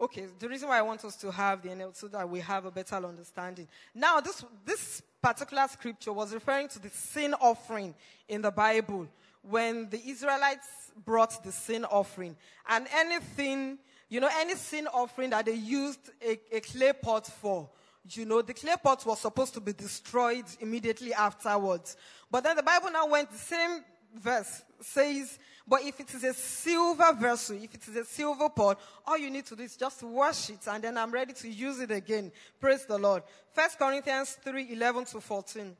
Okay, 0.01 0.27
the 0.39 0.47
reason 0.47 0.69
why 0.69 0.79
I 0.79 0.81
want 0.81 1.03
us 1.03 1.17
to 1.17 1.31
have 1.31 1.61
the 1.61 1.69
NLT 1.69 1.95
so 1.97 2.07
that 2.07 2.29
we 2.29 2.39
have 2.39 2.65
a 2.65 2.71
better 2.71 2.95
understanding. 2.95 3.67
Now, 3.93 4.21
this, 4.21 4.45
this 4.63 5.01
particular 5.21 5.67
scripture 5.67 6.13
was 6.13 6.33
referring 6.33 6.69
to 6.69 6.79
the 6.79 6.89
sin 6.89 7.33
offering 7.33 7.93
in 8.29 8.41
the 8.41 8.51
Bible 8.51 9.09
when 9.41 9.89
the 9.89 10.01
Israelites 10.07 10.93
brought 11.03 11.43
the 11.43 11.51
sin 11.51 11.83
offering. 11.83 12.37
And 12.67 12.87
anything, 12.93 13.77
you 14.07 14.21
know, 14.21 14.29
any 14.31 14.55
sin 14.55 14.87
offering 14.87 15.31
that 15.31 15.45
they 15.45 15.53
used 15.53 16.11
a, 16.21 16.39
a 16.49 16.61
clay 16.61 16.93
pot 16.93 17.27
for, 17.27 17.69
you 18.15 18.25
know, 18.25 18.41
the 18.41 18.53
clay 18.53 18.75
pot 18.81 19.05
was 19.05 19.19
supposed 19.19 19.53
to 19.53 19.61
be 19.61 19.73
destroyed 19.73 20.45
immediately 20.59 21.13
afterwards. 21.13 21.97
But 22.29 22.43
then 22.43 22.55
the 22.55 22.63
Bible 22.63 22.91
now 22.91 23.07
went, 23.07 23.31
the 23.31 23.37
same 23.37 23.83
verse 24.15 24.63
says, 24.81 25.37
but 25.67 25.83
if 25.83 25.99
it 25.99 26.13
is 26.13 26.23
a 26.23 26.33
silver 26.33 27.13
vessel, 27.13 27.57
if 27.61 27.75
it 27.75 27.87
is 27.87 27.95
a 27.95 28.05
silver 28.05 28.49
pot, 28.49 28.79
all 29.05 29.17
you 29.17 29.29
need 29.29 29.45
to 29.45 29.55
do 29.55 29.63
is 29.63 29.77
just 29.77 30.01
wash 30.01 30.49
it 30.49 30.67
and 30.67 30.83
then 30.83 30.97
I'm 30.97 31.11
ready 31.11 31.33
to 31.33 31.47
use 31.47 31.79
it 31.79 31.91
again. 31.91 32.31
Praise 32.59 32.85
the 32.85 32.97
Lord. 32.97 33.21
1 33.53 33.69
Corinthians 33.77 34.37
3 34.43 34.71
11 34.71 35.05
to 35.05 35.21
14. 35.21 35.77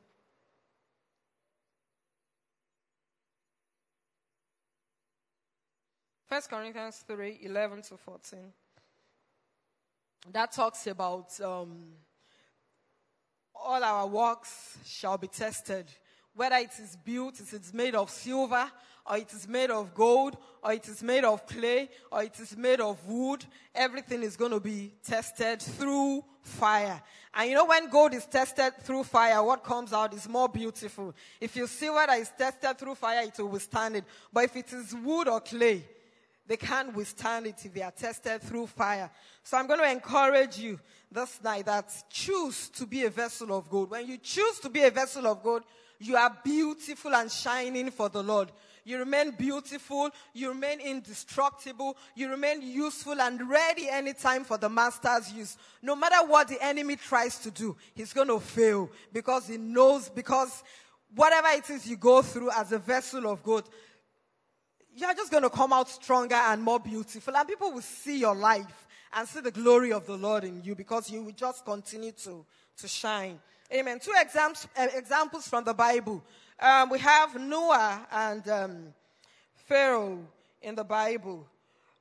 First 6.28 6.48
Corinthians 6.48 7.04
3 7.08 7.40
11 7.42 7.82
to 7.82 7.96
14. 7.96 8.38
That 10.32 10.52
talks 10.52 10.86
about 10.86 11.40
um, 11.40 11.94
all 13.64 13.82
our 13.82 14.06
works 14.06 14.78
shall 14.84 15.18
be 15.18 15.28
tested 15.28 15.86
whether 16.34 16.56
it 16.56 16.70
is 16.82 16.96
built, 16.96 17.40
it 17.40 17.52
is 17.52 17.74
made 17.74 17.94
of 17.94 18.08
silver, 18.08 18.70
or 19.06 19.16
it 19.16 19.32
is 19.32 19.48
made 19.48 19.70
of 19.70 19.94
gold, 19.94 20.36
or 20.62 20.72
it 20.72 20.86
is 20.88 21.02
made 21.02 21.24
of 21.24 21.46
clay, 21.46 21.88
or 22.10 22.22
it 22.22 22.38
is 22.38 22.56
made 22.56 22.80
of 22.80 22.96
wood, 23.06 23.44
everything 23.74 24.22
is 24.22 24.36
going 24.36 24.52
to 24.52 24.60
be 24.60 24.92
tested 25.04 25.60
through 25.60 26.24
fire. 26.42 27.02
And 27.34 27.50
you 27.50 27.56
know, 27.56 27.66
when 27.66 27.90
gold 27.90 28.14
is 28.14 28.26
tested 28.26 28.72
through 28.82 29.04
fire, 29.04 29.42
what 29.42 29.64
comes 29.64 29.92
out 29.92 30.14
is 30.14 30.28
more 30.28 30.48
beautiful. 30.48 31.14
If 31.40 31.56
you 31.56 31.66
see 31.66 31.86
silver 31.86 32.06
that 32.06 32.18
is 32.18 32.32
tested 32.36 32.78
through 32.78 32.94
fire, 32.94 33.22
it 33.26 33.38
will 33.38 33.48
withstand 33.48 33.96
it. 33.96 34.04
But 34.32 34.44
if 34.44 34.56
it 34.56 34.72
is 34.72 34.94
wood 34.94 35.28
or 35.28 35.40
clay, 35.40 35.84
they 36.50 36.56
can't 36.56 36.92
withstand 36.96 37.46
it 37.46 37.64
if 37.64 37.72
they 37.72 37.82
are 37.82 37.92
tested 37.92 38.42
through 38.42 38.66
fire. 38.66 39.08
So 39.44 39.56
I'm 39.56 39.68
going 39.68 39.78
to 39.78 39.88
encourage 39.88 40.58
you 40.58 40.80
this 41.12 41.38
night 41.44 41.66
that 41.66 41.94
choose 42.10 42.68
to 42.70 42.86
be 42.86 43.04
a 43.04 43.08
vessel 43.08 43.56
of 43.56 43.70
gold. 43.70 43.92
When 43.92 44.04
you 44.08 44.18
choose 44.18 44.58
to 44.58 44.68
be 44.68 44.82
a 44.82 44.90
vessel 44.90 45.28
of 45.28 45.44
gold, 45.44 45.62
you 46.00 46.16
are 46.16 46.36
beautiful 46.42 47.14
and 47.14 47.30
shining 47.30 47.92
for 47.92 48.08
the 48.08 48.24
Lord. 48.24 48.50
You 48.82 48.98
remain 48.98 49.30
beautiful. 49.30 50.10
You 50.32 50.48
remain 50.48 50.80
indestructible. 50.80 51.96
You 52.16 52.28
remain 52.28 52.62
useful 52.62 53.20
and 53.20 53.48
ready 53.48 53.88
anytime 53.88 54.42
for 54.42 54.58
the 54.58 54.68
master's 54.68 55.32
use. 55.32 55.56
No 55.82 55.94
matter 55.94 56.26
what 56.26 56.48
the 56.48 56.60
enemy 56.60 56.96
tries 56.96 57.38
to 57.38 57.52
do, 57.52 57.76
he's 57.94 58.12
going 58.12 58.26
to 58.26 58.40
fail 58.40 58.90
because 59.12 59.46
he 59.46 59.56
knows, 59.56 60.08
because 60.08 60.64
whatever 61.14 61.46
it 61.52 61.70
is 61.70 61.86
you 61.86 61.96
go 61.96 62.22
through 62.22 62.50
as 62.50 62.72
a 62.72 62.78
vessel 62.80 63.28
of 63.28 63.40
God, 63.44 63.68
you're 64.96 65.14
just 65.14 65.30
going 65.30 65.42
to 65.42 65.50
come 65.50 65.72
out 65.72 65.88
stronger 65.88 66.34
and 66.34 66.62
more 66.62 66.80
beautiful. 66.80 67.36
And 67.36 67.48
people 67.48 67.72
will 67.72 67.82
see 67.82 68.18
your 68.18 68.34
life 68.34 68.86
and 69.12 69.26
see 69.28 69.40
the 69.40 69.50
glory 69.50 69.92
of 69.92 70.06
the 70.06 70.16
Lord 70.16 70.44
in 70.44 70.62
you 70.62 70.74
because 70.74 71.10
you 71.10 71.22
will 71.22 71.32
just 71.32 71.64
continue 71.64 72.12
to, 72.12 72.44
to 72.78 72.88
shine. 72.88 73.38
Amen. 73.72 74.00
Two 74.00 74.12
exams, 74.20 74.66
uh, 74.76 74.88
examples 74.94 75.46
from 75.48 75.64
the 75.64 75.74
Bible. 75.74 76.22
Um, 76.58 76.90
we 76.90 76.98
have 76.98 77.40
Noah 77.40 78.06
and 78.10 78.48
um, 78.48 78.94
Pharaoh 79.66 80.18
in 80.60 80.74
the 80.74 80.84
Bible. 80.84 81.46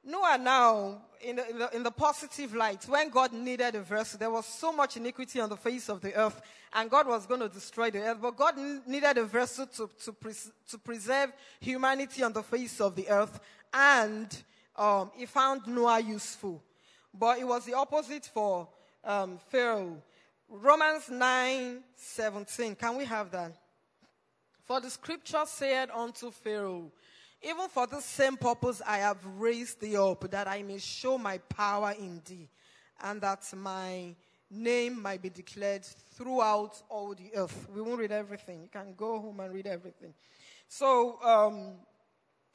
Noah 0.03 0.37
now, 0.37 1.01
in 1.21 1.35
the, 1.35 1.49
in, 1.49 1.59
the, 1.59 1.75
in 1.75 1.83
the 1.83 1.91
positive 1.91 2.53
light, 2.53 2.85
when 2.87 3.09
God 3.09 3.33
needed 3.33 3.75
a 3.75 3.81
vessel, 3.81 4.19
there 4.19 4.29
was 4.29 4.45
so 4.45 4.71
much 4.71 4.97
iniquity 4.97 5.39
on 5.39 5.49
the 5.49 5.57
face 5.57 5.89
of 5.89 6.01
the 6.01 6.15
earth, 6.15 6.41
and 6.73 6.89
God 6.89 7.07
was 7.07 7.25
going 7.25 7.41
to 7.41 7.49
destroy 7.49 7.89
the 7.89 7.99
earth. 7.99 8.19
But 8.21 8.35
God 8.35 8.55
needed 8.85 9.17
a 9.17 9.25
vessel 9.25 9.67
to, 9.67 9.89
to, 10.05 10.13
pres- 10.13 10.51
to 10.69 10.77
preserve 10.77 11.31
humanity 11.59 12.23
on 12.23 12.33
the 12.33 12.43
face 12.43 12.79
of 12.79 12.95
the 12.95 13.09
earth, 13.09 13.39
and 13.73 14.43
um, 14.75 15.11
he 15.15 15.25
found 15.25 15.67
Noah 15.67 15.99
useful. 15.99 16.63
But 17.13 17.39
it 17.39 17.47
was 17.47 17.65
the 17.65 17.73
opposite 17.73 18.25
for 18.25 18.67
um, 19.03 19.39
Pharaoh. 19.49 20.01
Romans 20.49 21.09
9 21.09 21.83
17. 21.95 22.75
Can 22.75 22.97
we 22.97 23.05
have 23.05 23.31
that? 23.31 23.55
For 24.65 24.79
the 24.79 24.89
scripture 24.89 25.43
said 25.45 25.89
unto 25.89 26.31
Pharaoh, 26.31 26.91
Even 27.41 27.69
for 27.69 27.87
the 27.87 28.01
same 28.01 28.35
purpose 28.35 28.81
I 28.85 28.97
have 28.97 29.17
raised 29.37 29.79
thee 29.79 29.95
up, 29.95 30.29
that 30.29 30.47
I 30.47 30.61
may 30.61 30.77
show 30.77 31.17
my 31.17 31.37
power 31.37 31.93
in 31.97 32.21
thee, 32.25 32.49
and 33.01 33.21
that 33.21 33.43
my 33.55 34.15
name 34.51 35.01
might 35.01 35.21
be 35.21 35.29
declared 35.29 35.85
throughout 35.85 36.81
all 36.89 37.13
the 37.13 37.31
earth. 37.35 37.67
We 37.73 37.81
won't 37.81 37.99
read 37.99 38.11
everything. 38.11 38.63
You 38.63 38.69
can 38.71 38.93
go 38.97 39.19
home 39.19 39.39
and 39.39 39.53
read 39.53 39.67
everything. 39.67 40.13
So, 40.67 41.21
um, 41.23 41.73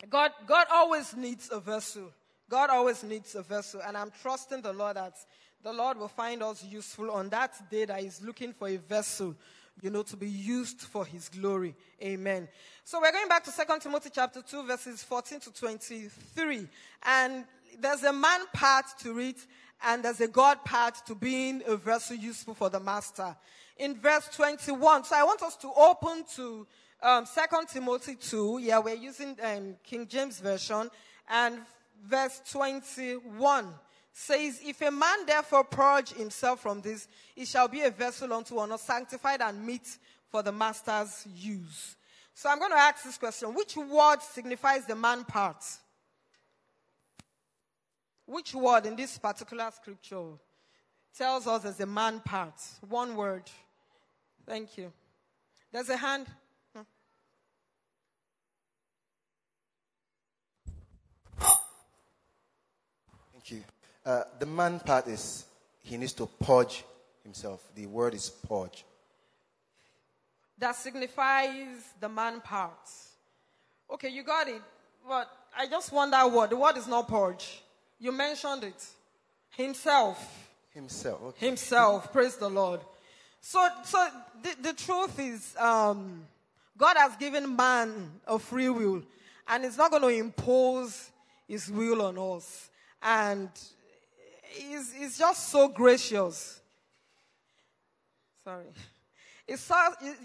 God, 0.09 0.33
God 0.47 0.67
always 0.71 1.17
needs 1.17 1.49
a 1.51 1.61
vessel. 1.61 2.13
God 2.51 2.71
always 2.71 3.03
needs 3.03 3.35
a 3.35 3.43
vessel. 3.43 3.81
And 3.87 3.97
I'm 3.97 4.13
trusting 4.23 4.61
the 4.61 4.73
Lord 4.73 4.97
that 4.97 5.15
the 5.63 5.73
Lord 5.73 5.99
will 5.99 6.09
find 6.09 6.43
us 6.43 6.63
useful 6.63 7.11
on 7.11 7.31
that 7.31 7.71
day 7.71 7.87
that 7.87 8.01
He's 8.01 8.21
looking 8.23 8.53
for 8.53 8.69
a 8.69 8.77
vessel, 8.77 9.35
you 9.83 9.91
know, 9.91 10.03
to 10.03 10.17
be 10.17 10.29
used 10.29 10.81
for 10.81 11.05
His 11.05 11.29
glory. 11.29 11.75
Amen. 12.03 12.49
So 12.85 13.01
we're 13.01 13.13
going 13.13 13.29
back 13.29 13.45
to 13.45 13.53
2 13.53 13.63
Timothy 13.81 14.11
chapter 14.13 14.43
2, 14.43 14.67
verses 14.67 15.03
14 15.03 15.41
to 15.41 15.53
23. 15.53 16.69
And 17.03 17.45
there's 17.81 18.03
a 18.03 18.13
man 18.13 18.41
part 18.53 18.87
to 19.01 19.19
it, 19.19 19.37
and 19.83 20.03
there's 20.03 20.21
a 20.21 20.29
God 20.29 20.65
part 20.65 20.95
to 21.07 21.15
being 21.15 21.63
a 21.67 21.77
vessel 21.77 22.17
useful 22.17 22.55
for 22.55 22.71
the 22.71 22.81
master. 22.81 23.37
In 23.77 23.97
verse 23.97 24.29
21, 24.35 25.05
so 25.05 25.17
I 25.17 25.25
want 25.25 25.43
us 25.43 25.57
to 25.57 25.71
open 25.77 26.25
to 26.37 26.67
um, 27.03 27.27
2 27.27 27.41
Timothy 27.73 28.15
2. 28.15 28.61
Yeah, 28.63 28.79
we're 28.79 28.95
using 28.95 29.37
um, 29.43 29.77
King 29.83 30.07
James 30.07 30.41
Version. 30.41 30.89
And 31.29 31.59
verse 32.05 32.41
21 32.51 33.73
says, 34.15 34.61
If 34.65 34.81
a 34.81 34.91
man 34.91 35.27
therefore 35.27 35.65
purge 35.65 36.15
himself 36.15 36.61
from 36.61 36.81
this, 36.81 37.07
he 37.35 37.45
shall 37.45 37.69
be 37.69 37.83
a 37.83 37.91
vessel 37.91 38.33
unto 38.33 38.59
honor, 38.59 38.79
sanctified 38.79 39.43
and 39.43 39.67
meet 39.67 39.99
for 40.31 40.43
the 40.43 40.53
master's 40.53 41.27
use. 41.37 41.97
So 42.33 42.49
I'm 42.49 42.59
going 42.59 42.71
to 42.71 42.79
ask 42.79 43.05
this 43.05 43.19
question 43.19 43.53
Which 43.53 43.77
word 43.77 44.23
signifies 44.23 44.87
the 44.87 44.95
man 44.95 45.25
part? 45.25 45.63
Which 48.27 48.55
word 48.55 48.87
in 48.87 48.97
this 48.97 49.19
particular 49.19 49.71
scripture 49.73 50.23
tells 51.17 51.47
us 51.47 51.65
as 51.67 51.81
a 51.81 51.87
man 51.87 52.21
part? 52.21 52.55
One 52.89 53.17
word. 53.17 53.43
Thank 54.47 54.79
you. 54.79 54.93
There's 55.73 55.91
a 55.91 55.97
hand. 55.97 56.27
Thank 63.33 63.51
you. 63.51 63.65
Uh, 64.05 64.25
the 64.39 64.47
man 64.47 64.81
part 64.81 65.07
is 65.07 65.47
he 65.83 65.97
needs 65.97 66.13
to 66.15 66.27
purge 66.27 66.85
himself. 67.23 67.67
The 67.75 67.87
word 67.87 68.15
is 68.15 68.29
purge. 68.29 68.85
That 70.59 70.77
signifies 70.77 71.83
the 72.01 72.09
man 72.09 72.41
part. 72.41 72.89
Okay, 73.91 74.09
you 74.09 74.23
got 74.23 74.49
it. 74.49 74.63
But 75.07 75.29
I 75.57 75.67
just 75.67 75.93
want 75.93 76.11
that 76.13 76.31
word. 76.31 76.51
The 76.51 76.57
word 76.57 76.77
is 76.77 76.87
not 76.87 77.09
purge. 77.09 77.63
You 77.99 78.13
mentioned 78.13 78.65
it. 78.65 78.85
Himself. 79.51 80.49
Himself. 80.71 81.23
Okay. 81.23 81.47
Himself. 81.47 82.13
Praise 82.13 82.37
the 82.37 82.49
Lord. 82.49 82.81
So, 83.41 83.69
so 83.85 84.09
the, 84.43 84.57
the 84.63 84.73
truth 84.73 85.19
is, 85.19 85.55
um, 85.59 86.23
God 86.77 86.97
has 86.97 87.15
given 87.17 87.55
man 87.55 88.11
a 88.27 88.39
free 88.39 88.69
will, 88.69 89.03
and 89.47 89.65
He's 89.65 89.77
not 89.77 89.91
going 89.91 90.03
to 90.03 90.09
impose 90.09 91.11
His 91.47 91.71
will 91.71 92.03
on 92.03 92.19
us. 92.19 92.71
And 93.03 93.51
He's, 94.55 94.93
he's 94.93 95.19
just 95.19 95.49
so 95.49 95.69
gracious. 95.69 96.61
Sorry. 98.45 98.67
It's 99.47 99.63
so, 99.63 99.75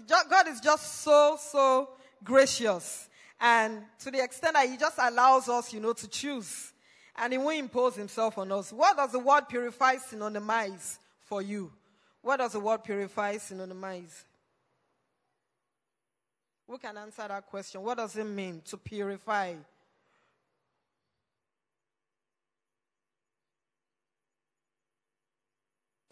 God 0.08 0.48
is 0.48 0.60
just 0.60 1.02
so, 1.02 1.36
so 1.40 1.90
gracious. 2.22 3.08
And 3.40 3.82
to 4.00 4.10
the 4.10 4.22
extent 4.22 4.54
that 4.54 4.68
He 4.68 4.76
just 4.76 4.98
allows 4.98 5.48
us, 5.48 5.72
you 5.72 5.80
know, 5.80 5.92
to 5.94 6.08
choose. 6.08 6.72
And 7.16 7.32
He 7.32 7.38
won't 7.38 7.58
impose 7.58 7.96
Himself 7.96 8.38
on 8.38 8.52
us. 8.52 8.72
What 8.72 8.96
does 8.96 9.12
the 9.12 9.18
word 9.18 9.48
purify 9.48 9.96
synonymize 9.96 10.98
for 11.24 11.42
you? 11.42 11.72
What 12.22 12.38
does 12.38 12.52
the 12.52 12.60
word 12.60 12.84
purify 12.84 13.36
synonymize? 13.36 14.24
Who 16.68 16.78
can 16.78 16.96
answer 16.96 17.26
that 17.26 17.46
question? 17.46 17.82
What 17.82 17.98
does 17.98 18.16
it 18.16 18.24
mean 18.24 18.62
to 18.66 18.76
purify? 18.76 19.54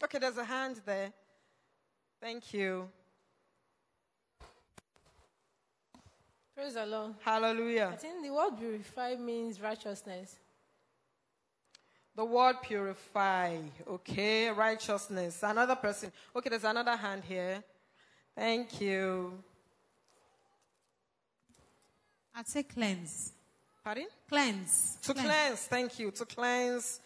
Okay, 0.03 0.17
there's 0.17 0.37
a 0.37 0.45
hand 0.45 0.81
there. 0.85 1.11
Thank 2.21 2.53
you. 2.53 2.87
Praise 6.55 6.73
the 6.73 6.85
Lord. 6.85 7.15
Hallelujah. 7.21 7.91
I 7.93 7.95
think 7.95 8.23
the 8.23 8.31
word 8.31 8.57
purify 8.57 9.15
means 9.15 9.61
righteousness. 9.61 10.35
The 12.15 12.25
word 12.25 12.57
purify. 12.61 13.57
Okay, 13.87 14.49
righteousness. 14.49 15.39
Another 15.43 15.75
person. 15.75 16.11
Okay, 16.35 16.49
there's 16.49 16.65
another 16.65 16.95
hand 16.95 17.23
here. 17.23 17.63
Thank 18.35 18.81
you. 18.81 19.41
I'd 22.35 22.47
say 22.47 22.63
cleanse. 22.63 23.31
Pardon? 23.83 24.07
Cleanse. 24.29 24.97
To 25.03 25.13
cleanse. 25.13 25.59
Thank 25.61 25.99
you. 25.99 26.11
To 26.11 26.25
cleanse, 26.25 26.99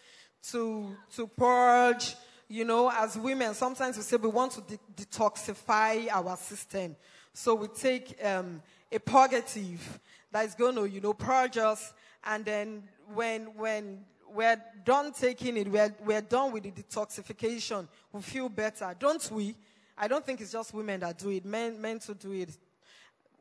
to, 0.50 0.96
to 1.14 1.26
purge. 1.28 2.16
You 2.48 2.64
know, 2.64 2.90
as 2.90 3.16
women, 3.16 3.54
sometimes 3.54 3.96
we 3.96 4.02
say 4.02 4.16
we 4.16 4.28
want 4.28 4.52
to 4.52 4.60
de- 4.60 5.04
detoxify 5.04 6.08
our 6.10 6.36
system. 6.36 6.96
So 7.32 7.54
we 7.54 7.68
take 7.68 8.16
um, 8.24 8.62
a 8.92 8.98
purgative 8.98 10.00
that 10.30 10.44
is 10.44 10.54
going 10.54 10.76
to, 10.76 10.84
you 10.84 11.00
know, 11.00 11.14
purge 11.14 11.56
us. 11.56 11.92
And 12.24 12.44
then 12.44 12.84
when, 13.12 13.46
when 13.56 14.04
we're 14.32 14.60
done 14.84 15.12
taking 15.12 15.56
it, 15.56 15.68
we're, 15.68 15.94
we're 16.04 16.20
done 16.20 16.52
with 16.52 16.64
the 16.64 16.70
detoxification, 16.70 17.88
we 18.12 18.20
feel 18.20 18.48
better, 18.48 18.94
don't 18.98 19.30
we? 19.30 19.54
I 19.96 20.08
don't 20.08 20.26
think 20.26 20.40
it's 20.40 20.52
just 20.52 20.74
women 20.74 21.00
that 21.00 21.18
do 21.18 21.30
it, 21.30 21.44
men, 21.44 21.80
men 21.80 21.98
to 22.00 22.14
do 22.14 22.32
it. 22.32 22.50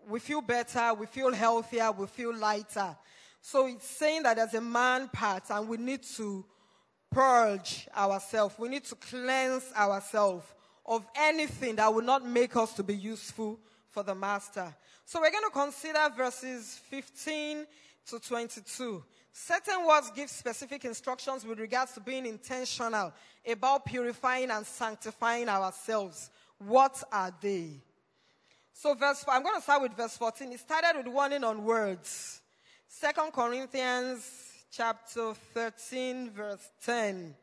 We 0.07 0.19
feel 0.19 0.41
better, 0.41 0.93
we 0.93 1.07
feel 1.07 1.33
healthier, 1.33 1.91
we 1.91 2.05
feel 2.07 2.35
lighter. 2.35 2.95
So 3.41 3.67
it's 3.67 3.87
saying 3.87 4.23
that 4.23 4.37
there's 4.37 4.53
a 4.53 4.61
man 4.61 5.09
part 5.09 5.43
and 5.49 5.67
we 5.67 5.77
need 5.77 6.03
to 6.17 6.45
purge 7.13 7.87
ourselves. 7.95 8.55
We 8.57 8.69
need 8.69 8.85
to 8.85 8.95
cleanse 8.95 9.71
ourselves 9.75 10.45
of 10.85 11.05
anything 11.15 11.77
that 11.77 11.93
will 11.93 12.03
not 12.03 12.25
make 12.25 12.55
us 12.55 12.73
to 12.73 12.83
be 12.83 12.95
useful 12.95 13.59
for 13.91 14.03
the 14.03 14.15
master. 14.15 14.73
So 15.05 15.21
we're 15.21 15.31
going 15.31 15.43
to 15.45 15.51
consider 15.51 15.99
verses 16.15 16.79
15 16.89 17.65
to 18.07 18.19
22. 18.19 19.03
Certain 19.31 19.85
words 19.87 20.11
give 20.15 20.29
specific 20.29 20.85
instructions 20.85 21.45
with 21.45 21.59
regards 21.59 21.93
to 21.93 21.99
being 21.99 22.25
intentional 22.25 23.13
about 23.47 23.85
purifying 23.85 24.51
and 24.51 24.65
sanctifying 24.65 25.49
ourselves. 25.49 26.29
What 26.59 27.01
are 27.11 27.33
they? 27.41 27.81
So 28.73 28.93
verse, 28.93 29.23
I'm 29.27 29.43
going 29.43 29.55
to 29.55 29.61
start 29.61 29.81
with 29.81 29.95
verse 29.95 30.17
14. 30.17 30.51
It 30.51 30.59
started 30.59 30.97
with 30.97 31.07
warning 31.07 31.43
on 31.43 31.63
words. 31.63 32.41
Second 32.87 33.31
Corinthians 33.31 34.52
chapter 34.75 35.33
13 35.53 36.31
verse 36.31 36.71
10. 36.85 37.35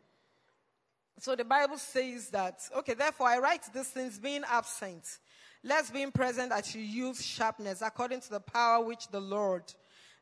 So 1.20 1.36
the 1.36 1.44
Bible 1.44 1.78
says 1.78 2.30
that, 2.30 2.60
okay, 2.78 2.94
therefore 2.94 3.28
I 3.28 3.38
write 3.38 3.62
these 3.72 3.88
things 3.88 4.18
being 4.18 4.42
absent. 4.50 5.18
Let's 5.62 5.90
being 5.90 6.10
present 6.10 6.48
that 6.50 6.74
you 6.74 6.80
use 6.80 7.24
sharpness 7.24 7.82
according 7.82 8.22
to 8.22 8.30
the 8.30 8.40
power 8.40 8.84
which 8.84 9.08
the 9.08 9.20
Lord 9.20 9.62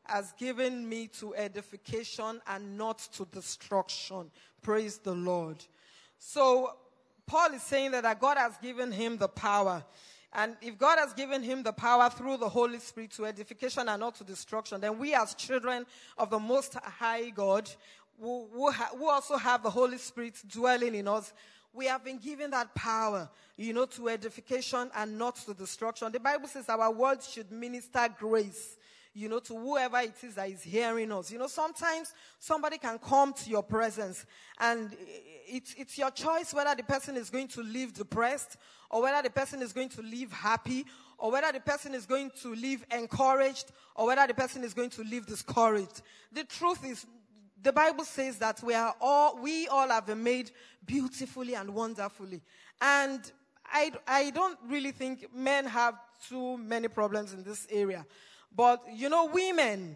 has 0.03 0.33
given 0.33 0.87
me 0.87 1.07
to 1.19 1.33
edification 1.35 2.41
and 2.47 2.77
not 2.77 2.99
to 3.13 3.25
destruction. 3.31 4.29
Praise 4.61 4.97
the 4.97 5.13
Lord. 5.13 5.63
So 6.17 6.73
Paul 7.25 7.53
is 7.53 7.63
saying 7.63 7.91
that 7.91 8.19
God 8.19 8.37
has 8.37 8.57
given 8.57 8.91
him 8.91 9.17
the 9.17 9.29
power. 9.29 9.83
And 10.33 10.55
if 10.61 10.77
God 10.77 10.99
has 10.99 11.13
given 11.13 11.41
him 11.41 11.63
the 11.63 11.73
power 11.73 12.09
through 12.09 12.37
the 12.37 12.49
Holy 12.49 12.79
Spirit 12.79 13.11
to 13.11 13.25
edification 13.25 13.89
and 13.89 13.99
not 13.99 14.15
to 14.15 14.23
destruction, 14.23 14.79
then 14.79 14.99
we 14.99 15.15
as 15.15 15.33
children 15.33 15.85
of 16.17 16.29
the 16.29 16.39
Most 16.39 16.75
High 16.75 17.29
God, 17.29 17.69
who, 18.21 18.47
also 19.09 19.37
have 19.37 19.63
the 19.63 19.69
Holy 19.69 19.97
Spirit 19.97 20.35
dwelling 20.47 20.93
in 20.93 21.07
us, 21.07 21.33
we 21.73 21.85
have 21.85 22.03
been 22.03 22.17
given 22.17 22.51
that 22.51 22.73
power, 22.75 23.29
you 23.55 23.73
know, 23.73 23.85
to 23.85 24.09
edification 24.09 24.89
and 24.95 25.17
not 25.17 25.35
to 25.37 25.53
destruction. 25.53 26.11
The 26.11 26.19
Bible 26.19 26.47
says 26.47 26.67
our 26.69 26.91
words 26.91 27.29
should 27.29 27.51
minister 27.51 28.07
grace, 28.19 28.77
you 29.19 29.27
know, 29.27 29.39
to 29.39 29.53
whoever 29.53 29.99
it 29.99 30.15
is 30.23 30.35
that 30.35 30.49
is 30.49 30.63
hearing 30.63 31.11
us. 31.11 31.31
You 31.31 31.39
know, 31.39 31.47
sometimes 31.47 32.13
somebody 32.39 32.77
can 32.77 32.97
come 32.99 33.33
to 33.33 33.49
your 33.49 33.63
presence 33.63 34.25
and 34.59 34.95
it's, 35.47 35.75
it's 35.77 35.97
your 35.97 36.11
choice 36.11 36.53
whether 36.53 36.73
the 36.73 36.83
person 36.83 37.17
is 37.17 37.29
going 37.29 37.49
to 37.49 37.61
live 37.61 37.93
depressed 37.93 38.55
or 38.89 39.01
whether 39.01 39.21
the 39.21 39.29
person 39.29 39.61
is 39.61 39.73
going 39.73 39.89
to 39.89 40.01
live 40.01 40.31
happy 40.31 40.85
or 41.17 41.31
whether 41.31 41.51
the 41.51 41.59
person 41.59 41.93
is 41.93 42.05
going 42.05 42.31
to 42.41 42.55
live 42.55 42.85
encouraged 42.91 43.71
or 43.95 44.07
whether 44.07 44.25
the 44.25 44.33
person 44.33 44.63
is 44.63 44.73
going 44.73 44.89
to 44.91 45.03
live 45.03 45.25
discouraged. 45.25 46.01
The 46.31 46.45
truth 46.45 46.85
is, 46.85 47.05
the 47.61 47.73
Bible 47.73 48.05
says 48.05 48.37
that 48.37 48.63
we 48.63 48.73
are 48.73 48.95
all, 49.01 49.37
we 49.41 49.67
all 49.67 49.89
have 49.89 50.05
been 50.05 50.23
made 50.23 50.51
beautifully 50.85 51.55
and 51.55 51.73
wonderfully. 51.73 52.41
And 52.81 53.19
I, 53.65 53.91
I 54.07 54.29
don't 54.29 54.57
really 54.65 54.91
think 54.91 55.27
men 55.35 55.65
have 55.65 55.95
too 56.29 56.57
many 56.57 56.87
problems 56.87 57.33
in 57.33 57.43
this 57.43 57.67
area. 57.69 58.05
But, 58.55 58.83
you 58.93 59.09
know, 59.09 59.25
women, 59.25 59.95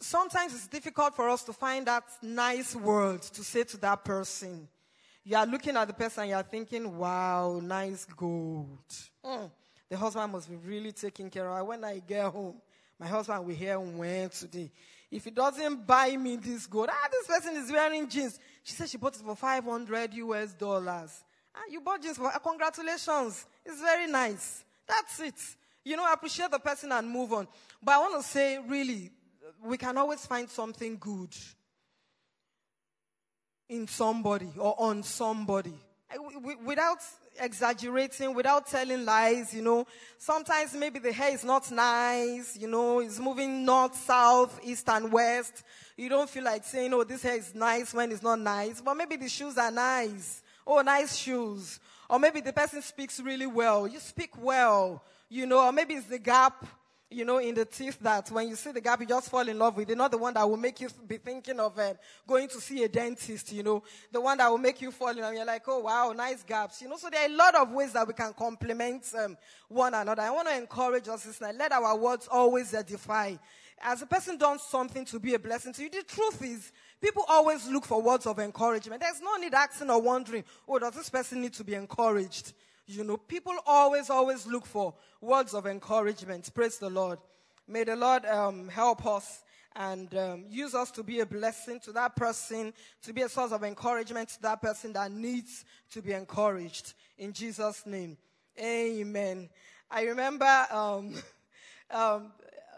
sometimes 0.00 0.54
it's 0.54 0.68
difficult 0.68 1.14
for 1.14 1.28
us 1.28 1.42
to 1.44 1.52
find 1.52 1.86
that 1.86 2.04
nice 2.22 2.74
word 2.74 3.22
to 3.22 3.42
say 3.42 3.64
to 3.64 3.76
that 3.78 4.04
person. 4.04 4.68
You 5.24 5.36
are 5.36 5.46
looking 5.46 5.76
at 5.76 5.86
the 5.86 5.94
person, 5.94 6.28
you 6.28 6.34
are 6.34 6.42
thinking, 6.42 6.96
wow, 6.96 7.60
nice 7.62 8.06
gold. 8.06 8.78
Mm, 9.24 9.50
the 9.90 9.96
husband 9.96 10.32
must 10.32 10.48
be 10.48 10.56
really 10.56 10.92
taking 10.92 11.28
care 11.28 11.48
of 11.48 11.56
her. 11.56 11.64
When 11.64 11.84
I 11.84 11.98
get 11.98 12.24
home, 12.24 12.54
my 12.98 13.06
husband 13.06 13.44
will 13.44 13.54
hear 13.54 13.78
when 13.78 14.30
today. 14.30 14.70
If 15.10 15.24
he 15.24 15.30
doesn't 15.30 15.86
buy 15.86 16.16
me 16.16 16.36
this 16.36 16.66
gold, 16.66 16.88
ah, 16.90 17.08
this 17.10 17.26
person 17.26 17.56
is 17.56 17.70
wearing 17.70 18.08
jeans. 18.08 18.38
She 18.62 18.74
said 18.74 18.88
she 18.88 18.98
bought 18.98 19.16
it 19.16 19.22
for 19.22 19.36
500 19.36 20.14
US 20.14 20.52
dollars. 20.54 21.24
Ah, 21.54 21.60
you 21.70 21.80
bought 21.80 22.02
jeans 22.02 22.16
for, 22.16 22.30
congratulations. 22.42 23.46
It's 23.64 23.80
very 23.80 24.06
nice. 24.06 24.64
That's 24.86 25.20
it. 25.20 25.56
You 25.88 25.96
know, 25.96 26.12
appreciate 26.12 26.50
the 26.50 26.58
person 26.58 26.92
and 26.92 27.08
move 27.08 27.32
on. 27.32 27.48
But 27.82 27.94
I 27.94 27.98
want 27.98 28.22
to 28.22 28.28
say, 28.28 28.58
really, 28.58 29.10
we 29.64 29.78
can 29.78 29.96
always 29.96 30.26
find 30.26 30.46
something 30.50 30.98
good 30.98 31.34
in 33.70 33.88
somebody 33.88 34.50
or 34.58 34.74
on 34.78 35.02
somebody 35.02 35.72
without 36.62 36.98
exaggerating, 37.40 38.34
without 38.34 38.66
telling 38.66 39.06
lies, 39.06 39.54
you 39.54 39.62
know. 39.62 39.86
Sometimes 40.18 40.74
maybe 40.74 40.98
the 40.98 41.10
hair 41.10 41.32
is 41.32 41.42
not 41.42 41.70
nice, 41.70 42.54
you 42.54 42.68
know, 42.68 43.00
it's 43.00 43.18
moving 43.18 43.64
north, 43.64 43.96
south, 43.96 44.60
east, 44.62 44.90
and 44.90 45.10
west. 45.10 45.62
You 45.96 46.10
don't 46.10 46.28
feel 46.28 46.44
like 46.44 46.64
saying, 46.64 46.92
oh, 46.92 47.04
this 47.04 47.22
hair 47.22 47.36
is 47.36 47.54
nice 47.54 47.94
when 47.94 48.12
it's 48.12 48.22
not 48.22 48.38
nice. 48.38 48.82
But 48.82 48.94
maybe 48.94 49.16
the 49.16 49.28
shoes 49.30 49.56
are 49.56 49.70
nice. 49.70 50.42
Oh, 50.66 50.82
nice 50.82 51.16
shoes. 51.16 51.80
Or 52.10 52.18
maybe 52.18 52.42
the 52.42 52.52
person 52.52 52.82
speaks 52.82 53.20
really 53.20 53.46
well. 53.46 53.88
You 53.88 54.00
speak 54.00 54.30
well, 54.38 55.02
you 55.28 55.46
know, 55.46 55.64
or 55.64 55.72
maybe 55.72 55.94
it's 55.94 56.06
the 56.06 56.18
gap 56.18 56.66
you 57.10 57.24
know, 57.24 57.38
in 57.38 57.54
the 57.54 57.64
teeth 57.64 57.98
that 58.00 58.30
when 58.30 58.48
you 58.48 58.54
see 58.54 58.70
the 58.70 58.80
gap, 58.80 59.00
you 59.00 59.06
just 59.06 59.30
fall 59.30 59.48
in 59.48 59.58
love 59.58 59.76
with 59.76 59.88
it. 59.88 59.96
Not 59.96 60.10
the 60.10 60.18
one 60.18 60.34
that 60.34 60.48
will 60.48 60.58
make 60.58 60.78
you 60.80 60.88
be 61.06 61.16
thinking 61.16 61.58
of 61.58 61.78
uh, 61.78 61.94
going 62.26 62.48
to 62.48 62.60
see 62.60 62.84
a 62.84 62.88
dentist, 62.88 63.50
you 63.52 63.62
know. 63.62 63.82
The 64.12 64.20
one 64.20 64.36
that 64.36 64.50
will 64.50 64.58
make 64.58 64.82
you 64.82 64.90
fall 64.90 65.08
in 65.08 65.20
love. 65.20 65.32
You're 65.32 65.46
like, 65.46 65.62
oh, 65.68 65.78
wow, 65.78 66.12
nice 66.14 66.42
gaps. 66.42 66.82
You 66.82 66.88
know, 66.88 66.96
so 66.98 67.08
there 67.08 67.22
are 67.22 67.32
a 67.32 67.34
lot 67.34 67.54
of 67.54 67.72
ways 67.72 67.94
that 67.94 68.06
we 68.06 68.12
can 68.12 68.34
complement 68.34 69.06
um, 69.18 69.38
one 69.68 69.94
another. 69.94 70.20
I 70.20 70.30
want 70.30 70.48
to 70.48 70.56
encourage 70.56 71.08
us, 71.08 71.22
sister, 71.22 71.50
let 71.56 71.72
our 71.72 71.96
words 71.96 72.28
always 72.30 72.74
edify. 72.74 73.36
As 73.80 74.02
a 74.02 74.06
person 74.06 74.36
does 74.36 74.62
something 74.68 75.06
to 75.06 75.18
be 75.18 75.32
a 75.32 75.38
blessing 75.38 75.72
to 75.72 75.82
you, 75.84 75.88
the 75.88 76.02
truth 76.02 76.42
is, 76.42 76.72
people 77.00 77.24
always 77.26 77.66
look 77.68 77.86
for 77.86 78.02
words 78.02 78.26
of 78.26 78.38
encouragement. 78.38 79.00
There's 79.00 79.22
no 79.22 79.36
need 79.36 79.54
asking 79.54 79.88
or 79.88 80.02
wondering, 80.02 80.44
oh, 80.68 80.78
does 80.78 80.94
this 80.94 81.08
person 81.08 81.40
need 81.40 81.54
to 81.54 81.64
be 81.64 81.74
encouraged? 81.74 82.52
You 82.90 83.04
know, 83.04 83.18
people 83.18 83.52
always, 83.66 84.08
always 84.08 84.46
look 84.46 84.64
for 84.64 84.94
words 85.20 85.52
of 85.52 85.66
encouragement. 85.66 86.48
Praise 86.54 86.78
the 86.78 86.88
Lord. 86.88 87.18
May 87.66 87.84
the 87.84 87.94
Lord 87.94 88.24
um, 88.24 88.66
help 88.66 89.04
us 89.04 89.44
and 89.76 90.12
um, 90.16 90.46
use 90.48 90.74
us 90.74 90.90
to 90.92 91.02
be 91.02 91.20
a 91.20 91.26
blessing 91.26 91.80
to 91.80 91.92
that 91.92 92.16
person, 92.16 92.72
to 93.02 93.12
be 93.12 93.20
a 93.20 93.28
source 93.28 93.52
of 93.52 93.62
encouragement 93.62 94.30
to 94.30 94.40
that 94.40 94.62
person 94.62 94.94
that 94.94 95.12
needs 95.12 95.66
to 95.90 96.00
be 96.00 96.12
encouraged. 96.12 96.94
In 97.18 97.34
Jesus' 97.34 97.84
name. 97.84 98.16
Amen. 98.58 99.50
I 99.90 100.04
remember 100.04 100.66
um, 100.70 101.14
um, 101.90 102.32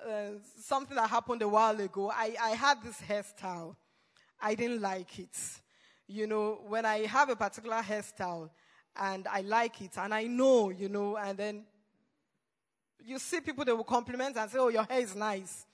uh, 0.05 0.31
something 0.61 0.97
that 0.97 1.09
happened 1.09 1.43
a 1.43 1.49
while 1.49 1.81
ago. 1.81 2.11
I, 2.13 2.35
I 2.43 2.51
had 2.51 2.83
this 2.83 3.01
hairstyle. 3.01 3.77
I 4.43 4.57
didn't 4.57 4.83
like 4.83 5.21
it. 5.21 5.39
You 6.09 6.27
know, 6.27 6.63
when 6.67 6.85
I 6.85 7.07
have 7.07 7.29
a 7.29 7.37
particular 7.37 7.81
hairstyle, 7.81 8.51
and 8.97 9.27
I 9.29 9.41
like 9.43 9.81
it 9.83 9.97
and 9.97 10.13
I 10.13 10.25
know, 10.25 10.71
you 10.71 10.89
know, 10.89 11.17
and 11.17 11.39
then 11.39 11.65
you 13.05 13.19
see 13.19 13.41
people 13.41 13.65
that 13.65 13.75
will 13.75 13.85
compliment 13.85 14.37
and 14.37 14.51
say, 14.51 14.59
oh, 14.59 14.69
your 14.69 14.85
hair 14.85 15.01
is 15.01 15.15
nice. 15.15 15.67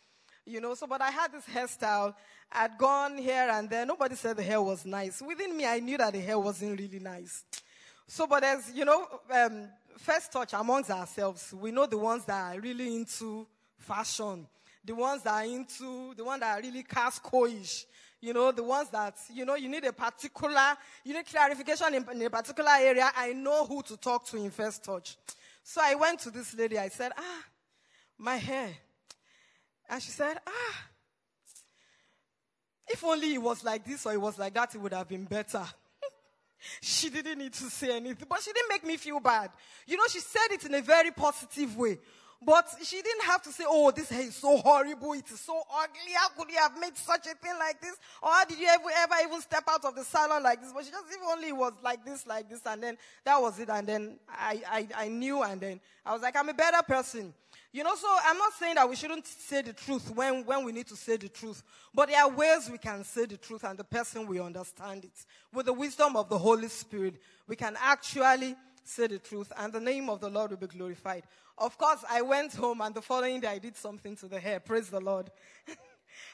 You 0.45 0.61
know, 0.61 0.75
so, 0.75 0.87
but 0.87 1.03
I 1.03 1.11
had 1.11 1.33
this 1.33 1.45
hairstyle. 1.45 2.15
I'd 2.53 2.79
gone 2.79 3.19
here 3.19 3.49
and 3.51 3.69
there. 3.69 3.85
Nobody 3.85 4.15
said 4.15 4.37
the 4.37 4.43
hair 4.45 4.63
was 4.63 4.87
nice. 4.87 5.21
Within 5.21 5.57
me, 5.57 5.67
I 5.67 5.81
knew 5.81 5.99
that 5.99 6.13
the 6.13 6.21
hair 6.21 6.39
wasn't 6.39 6.79
really 6.79 7.01
nice. 7.01 7.45
So, 8.07 8.29
but 8.29 8.45
as, 8.45 8.71
you 8.73 8.85
know, 8.85 9.07
um, 9.31 9.69
first 9.99 10.31
touch 10.31 10.53
amongst 10.53 10.91
ourselves, 10.91 11.53
we 11.53 11.73
know 11.73 11.87
the 11.87 11.99
ones 11.99 12.25
that 12.27 12.55
are 12.55 12.61
really 12.61 12.95
into 12.95 13.47
fashion. 13.77 14.47
The 14.85 14.95
ones 14.95 15.23
that 15.23 15.35
are 15.35 15.45
into, 15.45 16.15
the 16.15 16.25
ones 16.25 16.41
that 16.41 16.57
are 16.57 16.63
really 16.63 16.85
Costco-ish 16.85 17.87
you 18.21 18.33
know, 18.33 18.51
the 18.53 18.63
ones 18.63 18.89
that, 18.91 19.17
you 19.33 19.45
know, 19.45 19.55
you 19.55 19.69
need 19.69 19.85
a 19.85 19.93
particular, 19.93 20.77
you 21.05 21.15
need 21.15 21.27
clarification 21.27 21.95
in, 21.95 22.07
in, 22.13 22.23
a 22.23 22.31
particular 22.31 22.71
area. 22.79 23.11
I 23.15 23.33
know 23.33 23.67
who 23.67 23.83
to 23.83 23.97
talk 23.97 24.27
to 24.27 24.37
in 24.37 24.51
first 24.51 24.85
touch. 24.85 25.17
So 25.63 25.81
I 25.83 25.95
went 25.95 26.21
to 26.21 26.31
this 26.31 26.55
lady. 26.55 26.79
I 26.79 26.89
said, 26.89 27.13
ah, 27.17 27.45
my 28.19 28.37
hair. 28.37 28.71
And 29.89 30.03
she 30.03 30.11
said, 30.11 30.39
ah, 30.47 30.87
if 32.89 33.05
only 33.05 33.35
it 33.35 33.43
was 33.43 33.65
like 33.65 33.85
this 33.85 34.07
or 34.07 34.13
it 34.13 34.21
was 34.21 34.39
like 34.39 34.55
that, 34.55 34.75
it 34.75 34.79
would 34.79 34.93
have 34.93 35.09
been 35.09 35.25
better. 35.25 35.65
she 36.81 37.11
didn't 37.11 37.39
need 37.39 37.53
to 37.53 37.65
say 37.65 37.97
anything, 37.97 38.27
but 38.29 38.41
she 38.41 38.53
didn't 38.53 38.69
make 38.69 38.85
me 38.85 38.97
feel 38.97 39.21
bad. 39.21 39.51
You 39.87 39.97
know, 39.97 40.05
she 40.09 40.21
said 40.21 40.49
it 40.53 40.65
in 40.65 40.75
a 40.75 40.83
very 40.83 41.11
positive 41.11 41.77
way. 41.77 41.99
But 42.44 42.68
she 42.83 42.96
didn't 43.01 43.25
have 43.25 43.42
to 43.42 43.51
say, 43.51 43.64
oh, 43.66 43.90
this 43.90 44.11
hair 44.11 44.22
is 44.22 44.37
so 44.37 44.59
horrible. 44.59 45.14
It 45.14 45.31
is 45.31 45.40
so 45.40 45.62
ugly. 45.75 46.12
How 46.14 46.29
could 46.29 46.51
you 46.51 46.59
have 46.59 46.79
made 46.79 46.96
such 46.96 47.27
a 47.27 47.35
thing 47.35 47.55
like 47.59 47.81
this? 47.81 47.96
Or 48.22 48.31
how 48.31 48.44
did 48.44 48.59
you 48.59 48.68
ever, 48.68 48.88
ever 48.94 49.14
even 49.25 49.40
step 49.40 49.64
out 49.68 49.85
of 49.85 49.94
the 49.94 50.05
salon 50.05 50.42
like 50.42 50.61
this? 50.61 50.70
But 50.72 50.85
she 50.85 50.90
just, 50.90 51.05
if 51.11 51.18
only 51.27 51.53
was 51.53 51.72
like 51.83 52.05
this, 52.05 52.27
like 52.27 52.51
this. 52.51 52.61
And 52.66 52.83
then 52.83 52.99
that 53.25 53.40
was 53.40 53.59
it. 53.59 53.70
And 53.70 53.87
then 53.87 54.18
I, 54.29 54.62
I, 54.70 54.88
I 55.05 55.09
knew. 55.09 55.42
And 55.42 55.61
then 55.61 55.81
I 56.05 56.12
was 56.12 56.20
like, 56.20 56.37
I'm 56.37 56.49
a 56.49 56.55
better 56.55 56.83
person. 56.83 57.33
You 57.72 57.85
know, 57.85 57.94
so 57.94 58.07
I'm 58.25 58.38
not 58.38 58.53
saying 58.55 58.77
that 58.77 58.88
we 58.88 58.96
shouldn't 58.96 59.27
say 59.27 59.62
the 59.62 59.72
truth 59.72 60.11
when, 60.14 60.44
when 60.44 60.64
we 60.64 60.72
need 60.72 60.87
to 60.88 60.96
say 60.96 61.16
the 61.16 61.29
truth. 61.29 61.62
But 61.94 62.09
there 62.09 62.22
are 62.22 62.31
ways 62.31 62.70
we 62.70 62.79
can 62.79 63.03
say 63.05 63.27
the 63.27 63.37
truth 63.37 63.64
and 63.64 63.79
the 63.79 63.85
person 63.85 64.27
will 64.27 64.44
understand 64.44 65.05
it. 65.05 65.27
With 65.53 65.66
the 65.66 65.72
wisdom 65.72 66.16
of 66.16 66.29
the 66.29 66.38
Holy 66.38 66.68
Spirit, 66.68 67.14
we 67.49 67.57
can 67.57 67.77
actually 67.81 68.57
say 68.85 69.07
the 69.09 69.18
truth 69.18 69.53
and 69.59 69.72
the 69.72 69.81
name 69.81 70.09
of 70.09 70.20
the 70.20 70.29
Lord 70.29 70.51
will 70.51 70.59
be 70.59 70.66
glorified. 70.66 71.25
Of 71.59 71.79
course, 71.79 72.05
I 72.09 72.23
went 72.23 72.55
home 72.55 72.81
and 72.83 72.95
the 72.95 73.03
following 73.03 73.40
day 73.40 73.49
I 73.49 73.59
did 73.59 73.77
something 73.77 74.14
to 74.16 74.29
the 74.29 74.38
hair. 74.38 74.61
Praise 74.61 74.90
the 74.90 75.01
Lord. 75.01 75.31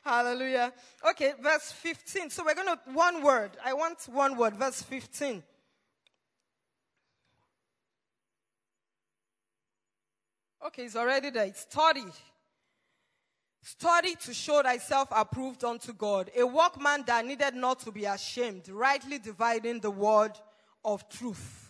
Hallelujah. 0.05 0.73
Okay, 1.11 1.35
verse 1.41 1.71
15. 1.73 2.31
So 2.31 2.45
we're 2.45 2.55
going 2.55 2.67
to, 2.67 2.79
one 2.93 3.23
word. 3.23 3.53
I 3.65 3.73
want 3.73 3.99
one 4.11 4.37
word. 4.37 4.57
Verse 4.57 4.83
15. 4.83 5.43
Okay, 10.67 10.85
it's 10.85 10.97
already 10.97 11.31
there. 11.31 11.47
It's 11.47 11.61
study. 11.61 12.05
Study 13.63 14.17
to 14.17 14.35
show 14.35 14.61
thyself 14.63 15.09
approved 15.13 15.63
unto 15.63 15.93
God, 15.93 16.31
a 16.37 16.45
workman 16.45 17.05
that 17.07 17.25
needed 17.25 17.55
not 17.55 17.79
to 17.81 17.93
be 17.93 18.07
ashamed, 18.07 18.69
rightly 18.69 19.19
dividing 19.19 19.79
the 19.79 19.91
word 19.91 20.33
of 20.85 21.09
truth. 21.09 21.62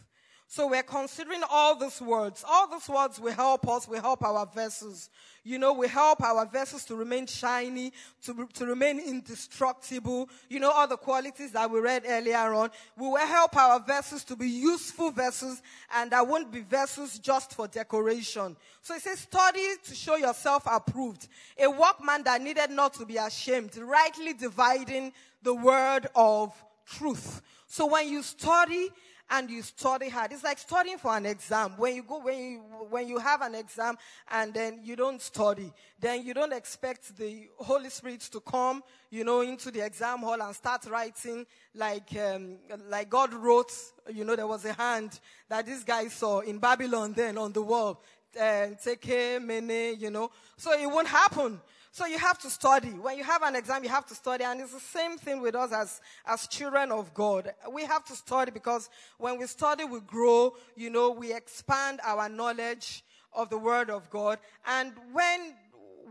So 0.53 0.67
we're 0.67 0.83
considering 0.83 1.41
all 1.49 1.77
these 1.77 2.03
words. 2.03 2.45
All 2.47 2.67
these 2.67 2.87
words 2.87 3.19
will 3.19 3.33
help 3.33 3.67
us, 3.67 3.89
will 3.89 4.03
help 4.03 4.23
our 4.23 4.45
vessels. 4.45 5.09
You 5.45 5.59
know, 5.59 5.73
we 5.73 5.89
help 5.89 6.23
our 6.23 6.45
vessels 6.45 6.85
to 6.85 6.95
remain 6.95 7.27
shiny, 7.27 7.91
to, 8.25 8.47
to 8.53 8.67
remain 8.67 9.01
indestructible. 9.01 10.29
You 10.51 10.61
know, 10.61 10.71
all 10.71 10.87
the 10.87 10.99
qualities 10.99 11.53
that 11.53 11.71
we 11.71 11.81
read 11.81 12.03
earlier 12.07 12.53
on. 12.53 12.69
We 12.99 13.09
will 13.09 13.17
help 13.17 13.57
our 13.57 13.81
vessels 13.81 14.25
to 14.25 14.37
be 14.37 14.47
useful 14.47 15.11
vessels 15.11 15.63
and 15.97 16.11
that 16.11 16.29
won't 16.29 16.53
be 16.53 16.61
vessels 16.61 17.19
just 17.19 17.55
for 17.55 17.67
decoration. 17.67 18.55
So 18.83 18.95
it 18.95 19.01
says, 19.01 19.21
study 19.21 19.67
to 19.85 19.95
show 19.95 20.17
yourself 20.17 20.65
approved. 20.71 21.29
A 21.59 21.71
workman 21.71 22.25
that 22.25 22.43
needed 22.43 22.69
not 22.73 22.93
to 22.95 23.07
be 23.07 23.17
ashamed, 23.17 23.75
rightly 23.79 24.35
dividing 24.35 25.15
the 25.43 25.55
word 25.55 26.09
of 26.15 26.53
truth. 26.85 27.41
So 27.69 27.87
when 27.87 28.11
you 28.11 28.23
study, 28.23 28.91
and 29.33 29.51
you 29.51 29.63
study 29.63 30.11
hard. 30.11 30.31
It's 30.31 30.45
like 30.45 30.59
studying 30.59 30.99
for 30.99 31.17
an 31.17 31.25
exam. 31.25 31.73
When 31.79 31.97
you 31.97 32.03
go, 32.03 32.21
when 32.21 32.39
you, 32.39 32.59
when 32.91 33.09
you 33.09 33.19
have 33.19 33.41
an 33.41 33.55
exam 33.55 33.97
and 34.31 34.53
then 34.53 34.81
you 34.85 34.95
don't 34.95 35.23
study, 35.23 35.73
then 35.99 36.25
you 36.25 36.35
don't 36.35 36.53
expect 36.53 37.17
the 37.17 37.49
Holy 37.57 37.89
Spirit 37.89 38.21
to 38.33 38.41
come, 38.41 38.83
you 39.11 39.25
know, 39.25 39.41
into 39.41 39.71
the 39.71 39.85
exam 39.85 40.19
hall 40.19 40.41
and 40.41 40.55
start 40.55 40.85
writing 40.87 41.47
like, 41.75 42.15
um, 42.17 42.59
like 42.91 43.09
God 43.09 43.33
wrote, 43.33 43.73
you 44.13 44.25
know, 44.25 44.37
there 44.37 44.47
was 44.47 44.67
a 44.67 44.75
hand 44.75 45.19
that 45.49 45.65
this 45.65 45.83
guy 45.83 46.09
saw 46.09 46.41
in 46.41 46.59
Babylon 46.59 47.15
then 47.15 47.39
on 47.39 47.53
the 47.53 47.63
wall 47.63 48.03
uh, 48.39 48.69
care, 49.01 49.41
many, 49.41 49.95
you 49.95 50.11
know. 50.11 50.31
So 50.57 50.73
it 50.73 50.87
won't 50.87 51.09
happen. 51.09 51.61
So 51.95 52.07
you 52.07 52.17
have 52.17 52.39
to 52.39 52.49
study. 52.49 52.89
When 52.89 53.19
you 53.19 53.25
have 53.25 53.43
an 53.43 53.55
exam, 53.55 53.85
you 53.85 53.91
have 53.91 54.07
to 54.07 54.15
study. 54.15 54.45
And 54.45 54.63
it's 54.63 54.73
the 54.73 54.81
same 54.81 55.19
thing 55.19 55.43
with 55.43 55.55
us 55.55 55.73
as, 55.73 56.01
as 56.25 56.47
children 56.47 56.91
of 56.91 57.13
God. 57.13 57.53
We 57.71 57.85
have 57.85 58.03
to 58.07 58.17
study 58.17 58.51
because 58.51 58.89
when 59.19 59.39
we 59.39 59.47
study, 59.47 59.85
we 59.85 60.01
grow, 60.01 60.55
you 60.75 60.89
know, 60.89 61.11
we 61.11 61.35
expand 61.35 62.01
our 62.03 62.31
knowledge 62.31 63.05
of 63.35 63.51
the 63.51 63.59
Word 63.59 63.91
of 63.91 64.09
God. 64.09 64.39
And 64.67 64.95
when, 65.13 65.55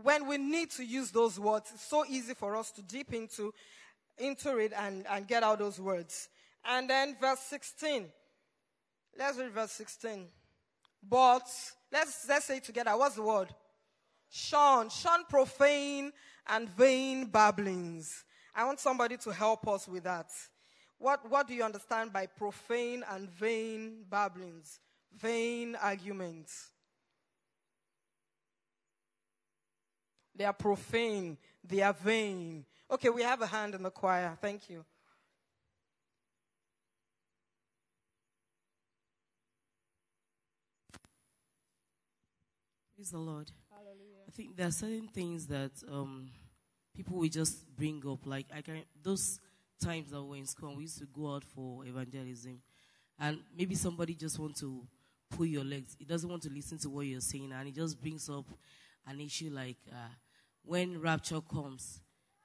when 0.04 0.28
we 0.28 0.38
need 0.38 0.70
to 0.72 0.84
use 0.84 1.10
those 1.10 1.40
words, 1.40 1.72
it's 1.74 1.84
so 1.84 2.04
easy 2.08 2.34
for 2.34 2.56
us 2.56 2.70
to 2.72 2.82
dip 2.82 3.12
into, 3.12 3.52
into 4.18 4.58
it 4.58 4.72
and, 4.78 5.04
and 5.10 5.26
get 5.26 5.42
out 5.42 5.58
those 5.58 5.80
words. 5.80 6.28
And 6.64 6.88
then 6.88 7.16
verse 7.20 7.40
16. 7.40 8.06
Let's 9.18 9.36
read 9.36 9.50
verse 9.50 9.72
16. 9.72 10.26
But, 11.10 11.42
let's, 11.90 12.24
let's 12.28 12.44
say 12.44 12.60
together. 12.60 12.96
What's 12.96 13.16
the 13.16 13.22
word? 13.22 13.48
Shun. 14.34 14.88
Shun 14.88 15.24
profane 15.28 16.10
and 16.46 16.66
vain 16.70 17.26
babblings. 17.26 18.24
I 18.54 18.64
want 18.64 18.80
somebody 18.80 19.18
to 19.18 19.30
help 19.30 19.68
us 19.68 19.86
with 19.86 20.04
that. 20.04 20.30
What, 20.96 21.28
what 21.30 21.46
do 21.46 21.52
you 21.52 21.62
understand 21.62 22.14
by 22.14 22.26
profane 22.26 23.04
and 23.10 23.28
vain 23.28 24.04
babblings? 24.08 24.80
Vain 25.14 25.76
arguments. 25.76 26.70
They 30.34 30.44
are 30.46 30.54
profane. 30.54 31.36
They 31.62 31.82
are 31.82 31.92
vain. 31.92 32.64
Okay, 32.90 33.10
we 33.10 33.22
have 33.22 33.42
a 33.42 33.46
hand 33.46 33.74
in 33.74 33.82
the 33.82 33.90
choir. 33.90 34.38
Thank 34.40 34.70
you. 34.70 34.82
Praise 42.96 43.10
the 43.10 43.18
Lord. 43.18 43.50
Think 44.34 44.56
there 44.56 44.68
are 44.68 44.72
certain 44.72 45.08
things 45.08 45.46
that 45.48 45.72
um, 45.90 46.30
people 46.96 47.18
will 47.18 47.28
just 47.28 47.66
bring 47.76 48.02
up. 48.08 48.26
Like 48.26 48.46
I 48.54 48.62
can 48.62 48.82
those 49.02 49.38
times 49.82 50.10
that 50.10 50.22
we 50.22 50.28
were 50.28 50.36
in 50.36 50.46
school, 50.46 50.74
we 50.74 50.84
used 50.84 50.98
to 50.98 51.06
go 51.06 51.34
out 51.34 51.44
for 51.44 51.84
evangelism, 51.84 52.60
and 53.18 53.40
maybe 53.56 53.74
somebody 53.74 54.14
just 54.14 54.38
want 54.38 54.56
to 54.56 54.86
pull 55.30 55.46
your 55.46 55.64
legs. 55.64 55.96
He 55.98 56.04
doesn't 56.04 56.28
want 56.28 56.42
to 56.44 56.50
listen 56.50 56.78
to 56.78 56.88
what 56.88 57.06
you're 57.06 57.20
saying, 57.20 57.52
and 57.52 57.66
he 57.66 57.72
just 57.72 58.00
brings 58.00 58.30
up 58.30 58.46
an 59.06 59.20
issue 59.20 59.50
like 59.52 59.76
uh, 59.90 60.08
when 60.64 61.00
rapture 61.00 61.40
comes, 61.40 62.00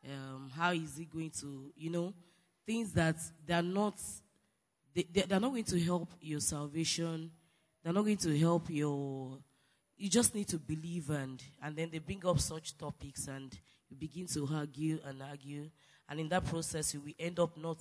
um, 0.06 0.52
how 0.56 0.72
is 0.72 0.98
it 1.00 1.10
going 1.10 1.32
to, 1.40 1.72
you 1.76 1.90
know, 1.90 2.14
things 2.66 2.92
that 2.94 3.16
they're 3.46 3.62
not, 3.62 4.00
they, 4.94 5.06
they're 5.14 5.40
not 5.40 5.52
going 5.52 5.64
to 5.64 5.80
help 5.80 6.10
your 6.20 6.40
salvation. 6.40 7.32
They're 7.84 7.94
not 7.94 8.04
going 8.04 8.18
to 8.18 8.38
help 8.38 8.70
your 8.70 9.38
you 9.98 10.10
just 10.10 10.36
need 10.36 10.48
to 10.48 10.58
believe 10.58 11.10
and 11.10 11.44
and 11.62 11.76
then 11.76 11.90
they 11.92 12.00
bring 12.00 12.24
up 12.26 12.40
such 12.40 12.78
topics 12.78 13.28
and 13.28 13.58
you 13.90 13.98
begin 13.98 14.28
to 14.28 14.48
argue 14.54 15.00
and 15.06 15.22
argue 15.22 15.70
and 16.10 16.20
in 16.20 16.30
that 16.30 16.46
process 16.46 16.94
you 16.94 17.02
will 17.02 17.14
end 17.20 17.40
up 17.40 17.58
not 17.58 17.78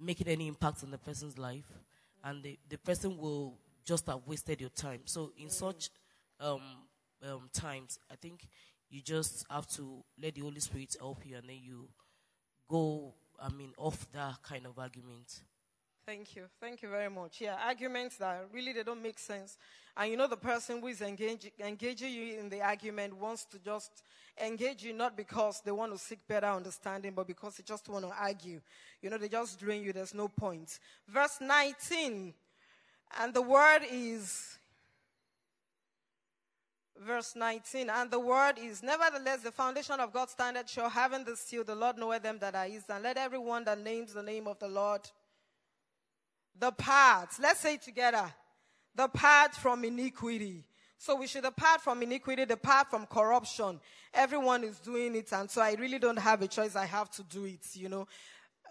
making 0.00 0.28
any 0.28 0.46
impact 0.46 0.82
on 0.82 0.90
the 0.90 0.98
person's 0.98 1.38
life 1.38 1.70
and 2.24 2.42
the, 2.42 2.58
the 2.68 2.78
person 2.78 3.16
will 3.18 3.54
just 3.84 4.06
have 4.06 4.20
wasted 4.26 4.60
your 4.60 4.70
time 4.70 5.00
so 5.04 5.32
in 5.38 5.50
such 5.50 5.90
um, 6.40 6.60
um, 7.28 7.48
times 7.52 7.98
i 8.10 8.14
think 8.14 8.48
you 8.90 9.00
just 9.00 9.44
have 9.50 9.66
to 9.66 10.02
let 10.22 10.34
the 10.34 10.40
holy 10.40 10.60
spirit 10.60 10.94
help 10.98 11.18
you 11.24 11.36
and 11.36 11.48
then 11.48 11.58
you 11.62 11.88
go 12.68 13.12
i 13.40 13.48
mean 13.50 13.72
off 13.76 14.06
that 14.12 14.40
kind 14.42 14.66
of 14.66 14.78
argument 14.78 15.42
Thank 16.06 16.36
you. 16.36 16.44
Thank 16.60 16.82
you 16.82 16.90
very 16.90 17.08
much. 17.08 17.40
Yeah, 17.40 17.56
arguments 17.66 18.18
that 18.18 18.46
really 18.52 18.72
they 18.72 18.82
don't 18.82 19.02
make 19.02 19.18
sense. 19.18 19.56
And 19.96 20.10
you 20.10 20.16
know 20.16 20.26
the 20.26 20.36
person 20.36 20.80
who 20.80 20.88
is 20.88 21.00
engage, 21.00 21.50
engaging 21.60 22.12
you 22.12 22.38
in 22.38 22.48
the 22.48 22.60
argument 22.60 23.16
wants 23.16 23.44
to 23.46 23.58
just 23.58 24.02
engage 24.42 24.82
you 24.82 24.92
not 24.92 25.16
because 25.16 25.60
they 25.64 25.70
want 25.70 25.92
to 25.92 25.98
seek 25.98 26.18
better 26.26 26.48
understanding, 26.48 27.12
but 27.14 27.26
because 27.26 27.56
they 27.56 27.64
just 27.64 27.88
want 27.88 28.04
to 28.04 28.10
argue. 28.20 28.60
You 29.00 29.10
know, 29.10 29.18
they 29.18 29.28
just 29.28 29.60
drain 29.60 29.84
you. 29.84 29.92
There's 29.92 30.14
no 30.14 30.28
point. 30.28 30.80
Verse 31.08 31.38
19. 31.40 32.34
And 33.20 33.34
the 33.34 33.42
word 33.42 33.82
is 33.88 34.58
verse 37.00 37.36
19. 37.36 37.88
And 37.88 38.10
the 38.10 38.18
word 38.18 38.54
is, 38.58 38.82
Nevertheless, 38.82 39.42
the 39.42 39.52
foundation 39.52 40.00
of 40.00 40.12
God 40.12 40.28
standeth 40.28 40.68
sure, 40.68 40.88
having 40.88 41.24
this 41.24 41.40
seal, 41.40 41.62
the 41.62 41.74
Lord 41.74 41.98
knoweth 41.98 42.22
them 42.22 42.38
that 42.40 42.56
are 42.56 42.66
his, 42.66 42.84
and 42.88 43.04
let 43.04 43.16
everyone 43.16 43.64
that 43.64 43.78
names 43.78 44.14
the 44.14 44.22
name 44.22 44.48
of 44.48 44.58
the 44.58 44.68
Lord 44.68 45.02
depart. 46.58 47.28
Let's 47.40 47.60
say 47.60 47.76
together. 47.76 48.32
Depart 48.96 49.54
from 49.54 49.84
iniquity. 49.84 50.64
So 50.98 51.16
we 51.16 51.26
should 51.26 51.42
depart 51.42 51.80
from 51.80 52.02
iniquity, 52.02 52.44
depart 52.46 52.88
from 52.90 53.06
corruption. 53.06 53.80
Everyone 54.12 54.64
is 54.64 54.78
doing 54.78 55.14
it, 55.16 55.32
and 55.32 55.50
so 55.50 55.60
I 55.60 55.74
really 55.74 55.98
don't 55.98 56.18
have 56.18 56.40
a 56.42 56.48
choice. 56.48 56.76
I 56.76 56.86
have 56.86 57.10
to 57.10 57.22
do 57.24 57.44
it, 57.44 57.66
you 57.74 57.88
know. 57.88 58.06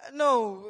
Uh, 0.08 0.12
no, 0.14 0.68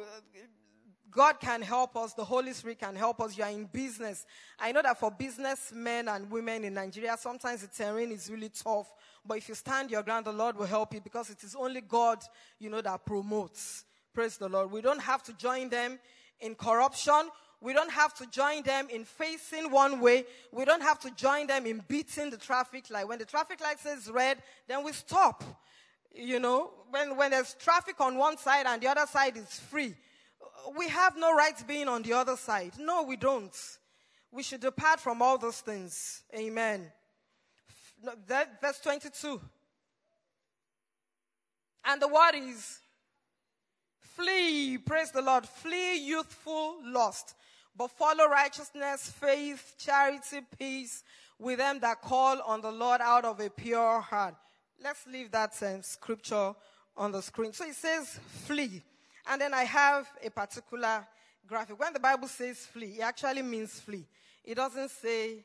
God 1.10 1.38
can 1.40 1.62
help 1.62 1.96
us. 1.96 2.12
The 2.12 2.24
Holy 2.24 2.52
Spirit 2.52 2.80
can 2.80 2.96
help 2.96 3.20
us. 3.20 3.38
You 3.38 3.44
are 3.44 3.50
in 3.50 3.66
business. 3.66 4.26
I 4.58 4.72
know 4.72 4.82
that 4.82 4.98
for 4.98 5.10
businessmen 5.12 6.08
and 6.08 6.28
women 6.30 6.64
in 6.64 6.74
Nigeria, 6.74 7.16
sometimes 7.18 7.62
the 7.62 7.68
terrain 7.68 8.10
is 8.10 8.28
really 8.28 8.48
tough. 8.48 8.92
But 9.24 9.38
if 9.38 9.48
you 9.48 9.54
stand 9.54 9.90
your 9.90 10.02
ground, 10.02 10.26
the 10.26 10.32
Lord 10.32 10.56
will 10.56 10.66
help 10.66 10.92
you 10.92 11.00
because 11.00 11.30
it 11.30 11.42
is 11.44 11.54
only 11.54 11.80
God, 11.80 12.18
you 12.58 12.68
know, 12.68 12.82
that 12.82 13.06
promotes. 13.06 13.84
Praise 14.12 14.36
the 14.36 14.48
Lord. 14.48 14.70
We 14.70 14.80
don't 14.80 15.00
have 15.00 15.22
to 15.24 15.32
join 15.32 15.68
them 15.68 15.98
in 16.40 16.56
corruption. 16.56 17.30
We 17.64 17.72
don't 17.72 17.90
have 17.92 18.12
to 18.16 18.26
join 18.26 18.62
them 18.62 18.88
in 18.90 19.06
facing 19.06 19.70
one 19.70 19.98
way. 19.98 20.26
We 20.52 20.66
don't 20.66 20.82
have 20.82 20.98
to 20.98 21.10
join 21.12 21.46
them 21.46 21.64
in 21.64 21.82
beating 21.88 22.28
the 22.28 22.36
traffic 22.36 22.90
light. 22.90 23.08
When 23.08 23.18
the 23.18 23.24
traffic 23.24 23.58
light 23.62 23.80
says 23.80 24.10
red, 24.10 24.36
then 24.68 24.84
we 24.84 24.92
stop. 24.92 25.42
You 26.14 26.40
know, 26.40 26.72
when, 26.90 27.16
when 27.16 27.30
there's 27.30 27.54
traffic 27.54 28.02
on 28.02 28.18
one 28.18 28.36
side 28.36 28.66
and 28.66 28.82
the 28.82 28.88
other 28.88 29.06
side 29.06 29.38
is 29.38 29.58
free, 29.70 29.94
we 30.76 30.90
have 30.90 31.16
no 31.16 31.34
rights 31.34 31.62
being 31.62 31.88
on 31.88 32.02
the 32.02 32.12
other 32.12 32.36
side. 32.36 32.72
No, 32.78 33.02
we 33.02 33.16
don't. 33.16 33.56
We 34.30 34.42
should 34.42 34.60
depart 34.60 35.00
from 35.00 35.22
all 35.22 35.38
those 35.38 35.62
things. 35.62 36.22
Amen. 36.36 36.92
Verse 38.60 38.80
22. 38.82 39.40
And 41.86 42.02
the 42.02 42.08
word 42.08 42.32
is 42.34 42.80
flee, 44.16 44.76
praise 44.78 45.10
the 45.10 45.22
Lord, 45.22 45.46
flee 45.46 45.98
youthful 46.06 46.76
lust, 46.84 47.34
but 47.76 47.90
follow 47.90 48.28
righteousness, 48.28 49.10
faith, 49.10 49.74
charity, 49.78 50.40
peace 50.58 51.02
with 51.38 51.58
them 51.58 51.80
that 51.80 52.00
call 52.00 52.40
on 52.42 52.60
the 52.60 52.70
Lord 52.70 53.00
out 53.00 53.24
of 53.24 53.40
a 53.40 53.50
pure 53.50 54.00
heart. 54.00 54.34
Let's 54.82 55.06
leave 55.06 55.30
that 55.32 55.54
um, 55.62 55.82
scripture 55.82 56.54
on 56.96 57.12
the 57.12 57.22
screen. 57.22 57.52
So 57.52 57.64
it 57.64 57.74
says 57.74 58.18
flee. 58.46 58.82
And 59.26 59.40
then 59.40 59.54
I 59.54 59.64
have 59.64 60.08
a 60.22 60.30
particular 60.30 61.06
graphic. 61.46 61.78
When 61.78 61.92
the 61.92 62.00
Bible 62.00 62.28
says 62.28 62.58
flee, 62.58 62.96
it 62.98 63.02
actually 63.02 63.42
means 63.42 63.80
flee. 63.80 64.06
It 64.44 64.56
doesn't 64.56 64.90
say 64.90 65.44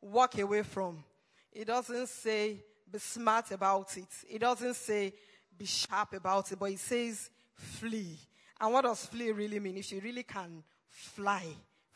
walk 0.00 0.38
away 0.38 0.62
from. 0.62 1.04
It 1.52 1.66
doesn't 1.66 2.08
say 2.08 2.62
be 2.90 2.98
smart 2.98 3.50
about 3.50 3.96
it. 3.96 4.08
It 4.28 4.40
doesn't 4.40 4.74
say 4.74 5.12
be 5.56 5.66
sharp 5.66 6.14
about 6.14 6.50
it, 6.50 6.58
but 6.58 6.70
it 6.70 6.78
says 6.78 7.30
flee. 7.52 8.16
And 8.60 8.72
what 8.72 8.82
does 8.82 9.06
flee 9.06 9.30
really 9.32 9.60
mean? 9.60 9.76
If 9.76 9.92
you 9.92 10.00
really 10.00 10.22
can 10.22 10.62
fly, 10.88 11.46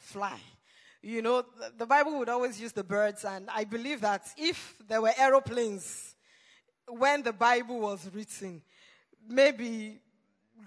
fly. 0.03 0.39
You 1.01 1.23
know, 1.23 1.45
the 1.79 1.87
Bible 1.87 2.19
would 2.19 2.29
always 2.29 2.61
use 2.61 2.73
the 2.73 2.85
birds, 2.85 3.25
and 3.25 3.49
I 3.51 3.65
believe 3.65 4.03
that 4.03 4.23
if 4.37 4.77
there 4.87 5.03
were 5.03 5.13
aeroplanes 5.19 6.15
when 6.87 7.23
the 7.23 7.33
Bible 7.33 7.81
was 7.81 8.09
written, 8.13 8.63
maybe 9.29 9.99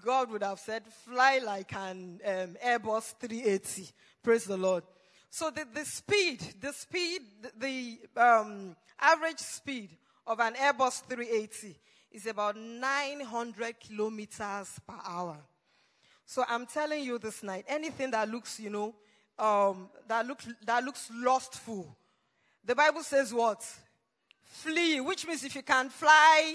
God 0.04 0.30
would 0.30 0.42
have 0.42 0.58
said, 0.58 0.82
fly 1.04 1.40
like 1.44 1.72
an 1.74 2.20
um, 2.24 2.56
Airbus 2.64 3.14
380. 3.18 3.88
Praise 4.22 4.44
the 4.44 4.56
Lord. 4.56 4.82
So 5.30 5.50
the, 5.50 5.66
the 5.72 5.84
speed, 5.84 6.40
the 6.60 6.72
speed, 6.72 7.22
the 7.58 7.98
um, 8.16 8.76
average 9.00 9.38
speed 9.38 9.90
of 10.26 10.40
an 10.40 10.54
Airbus 10.54 11.02
380 11.08 11.76
is 12.12 12.26
about 12.26 12.56
900 12.56 13.80
kilometers 13.80 14.80
per 14.86 14.98
hour. 15.04 15.36
So 16.24 16.44
I'm 16.48 16.66
telling 16.66 17.04
you 17.04 17.18
this 17.18 17.42
night, 17.42 17.64
anything 17.68 18.10
that 18.10 18.28
looks, 18.28 18.58
you 18.58 18.70
know, 18.70 18.94
um, 19.38 19.88
that 20.08 20.26
looks 20.26 20.48
that 20.64 20.84
looks 20.84 21.10
lustful, 21.12 21.96
the 22.64 22.74
Bible 22.74 23.02
says 23.02 23.32
what? 23.32 23.64
Flee, 24.44 25.00
which 25.00 25.26
means 25.26 25.44
if 25.44 25.54
you 25.54 25.62
can't 25.62 25.92
fly, 25.92 26.54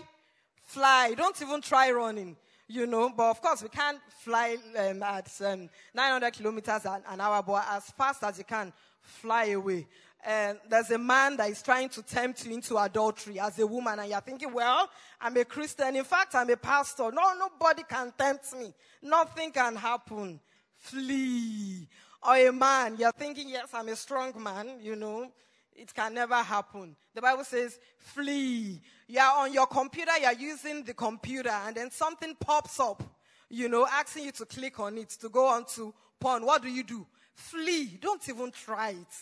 fly. 0.64 1.14
Don't 1.16 1.40
even 1.42 1.62
try 1.62 1.92
running, 1.92 2.36
you 2.68 2.88
know. 2.88 3.12
But 3.16 3.30
of 3.30 3.42
course, 3.42 3.62
we 3.64 3.70
can't 3.70 4.00
fly 4.20 4.58
um, 4.78 5.04
at 5.04 5.32
um, 5.46 5.70
900 5.94 6.34
kilometers 6.34 6.86
an, 6.86 7.22
hour, 7.22 7.44
but 7.44 7.66
as 7.70 7.86
fast 7.92 8.24
as 8.24 8.38
you 8.38 8.44
can, 8.44 8.74
fly 9.02 9.46
away 9.46 9.88
and 10.24 10.60
there's 10.70 10.92
a 10.92 10.98
man 10.98 11.38
that 11.38 11.50
is 11.50 11.62
trying 11.62 11.90
to 11.90 12.04
tempt 12.04 12.46
you 12.46 12.54
into 12.54 12.78
adultery 12.78 13.40
as 13.40 13.58
a 13.60 13.66
woman, 13.66 14.00
and 14.00 14.10
you're 14.10 14.22
thinking, 14.22 14.54
well, 14.54 14.88
I'm 15.20 15.36
a 15.38 15.46
Christian. 15.46 15.96
In 15.96 16.04
fact, 16.04 16.36
I'm 16.36 16.50
a 16.50 16.58
pastor. 16.58 17.12
No, 17.12 17.34
nobody 17.38 17.84
can 17.84 18.14
tempt 18.18 18.54
me. 18.58 18.74
Nothing 19.02 19.52
can 19.52 19.76
happen. 19.76 20.40
Flee. 20.78 21.88
Or 22.24 22.36
a 22.36 22.52
man, 22.52 22.98
you're 22.98 23.12
thinking, 23.12 23.50
yes, 23.50 23.70
I'm 23.74 23.90
a 23.90 23.96
strong 23.96 24.32
man, 24.42 24.80
you 24.82 24.96
know. 24.96 25.32
It 25.74 25.94
can 25.94 26.14
never 26.14 26.36
happen. 26.36 26.96
The 27.16 27.22
Bible 27.22 27.44
says, 27.44 27.80
flee. 27.98 28.82
You 29.08 29.20
are 29.20 29.46
on 29.46 29.54
your 29.54 29.66
computer, 29.66 30.12
you 30.20 30.26
are 30.26 30.34
using 30.34 30.84
the 30.84 30.94
computer, 30.94 31.50
and 31.50 31.76
then 31.76 31.90
something 31.90 32.36
pops 32.40 32.80
up, 32.80 33.02
you 33.50 33.68
know, 33.70 33.88
asking 33.92 34.26
you 34.26 34.32
to 34.34 34.46
click 34.46 34.80
on 34.80 34.98
it 34.98 35.10
to 35.22 35.30
go 35.30 35.48
on 35.48 35.66
to 35.76 35.94
porn. 36.20 36.46
What 36.46 36.62
do 36.62 36.70
you 36.70 36.84
do? 36.84 37.08
Flee. 37.34 37.98
Don't 38.00 38.28
even 38.30 38.52
try 38.52 38.90
it. 38.90 39.16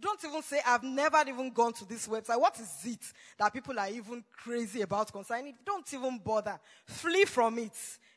Don't 0.00 0.22
even 0.24 0.42
say, 0.42 0.60
I've 0.66 0.82
never 0.82 1.22
even 1.26 1.50
gone 1.50 1.72
to 1.74 1.84
this 1.88 2.06
website. 2.06 2.40
What 2.40 2.58
is 2.60 2.70
it 2.84 3.00
that 3.38 3.52
people 3.52 3.78
are 3.78 3.88
even 3.88 4.22
crazy 4.36 4.82
about 4.82 5.10
concerning? 5.10 5.54
Don't 5.64 5.92
even 5.92 6.20
bother. 6.22 6.58
Flee 6.84 7.24
from 7.24 7.58
it. 7.58 7.76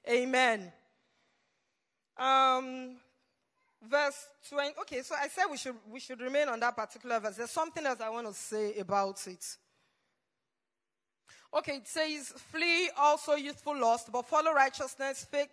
Amen. 0.10 0.72
Um, 2.18 2.98
verse 3.82 4.28
20. 4.50 4.74
Okay, 4.82 5.02
so 5.02 5.16
I 5.20 5.28
said 5.28 5.46
we 5.50 5.58
should, 5.58 5.76
we 5.92 6.00
should 6.00 6.22
remain 6.22 6.48
on 6.48 6.60
that 6.60 6.76
particular 6.76 7.20
verse. 7.20 7.36
There's 7.36 7.52
something 7.52 7.86
else 7.86 8.02
I 8.02 8.10
want 8.10 8.28
to 8.28 8.34
say 8.34 8.78
about 8.80 9.26
it. 9.28 9.46
Okay, 11.54 11.78
it 11.78 11.88
says, 11.88 12.34
flee 12.52 12.90
also 12.98 13.36
youthful 13.36 13.80
lust, 13.80 14.12
but 14.12 14.28
follow 14.28 14.54
righteousness, 14.54 15.26
faith, 15.32 15.50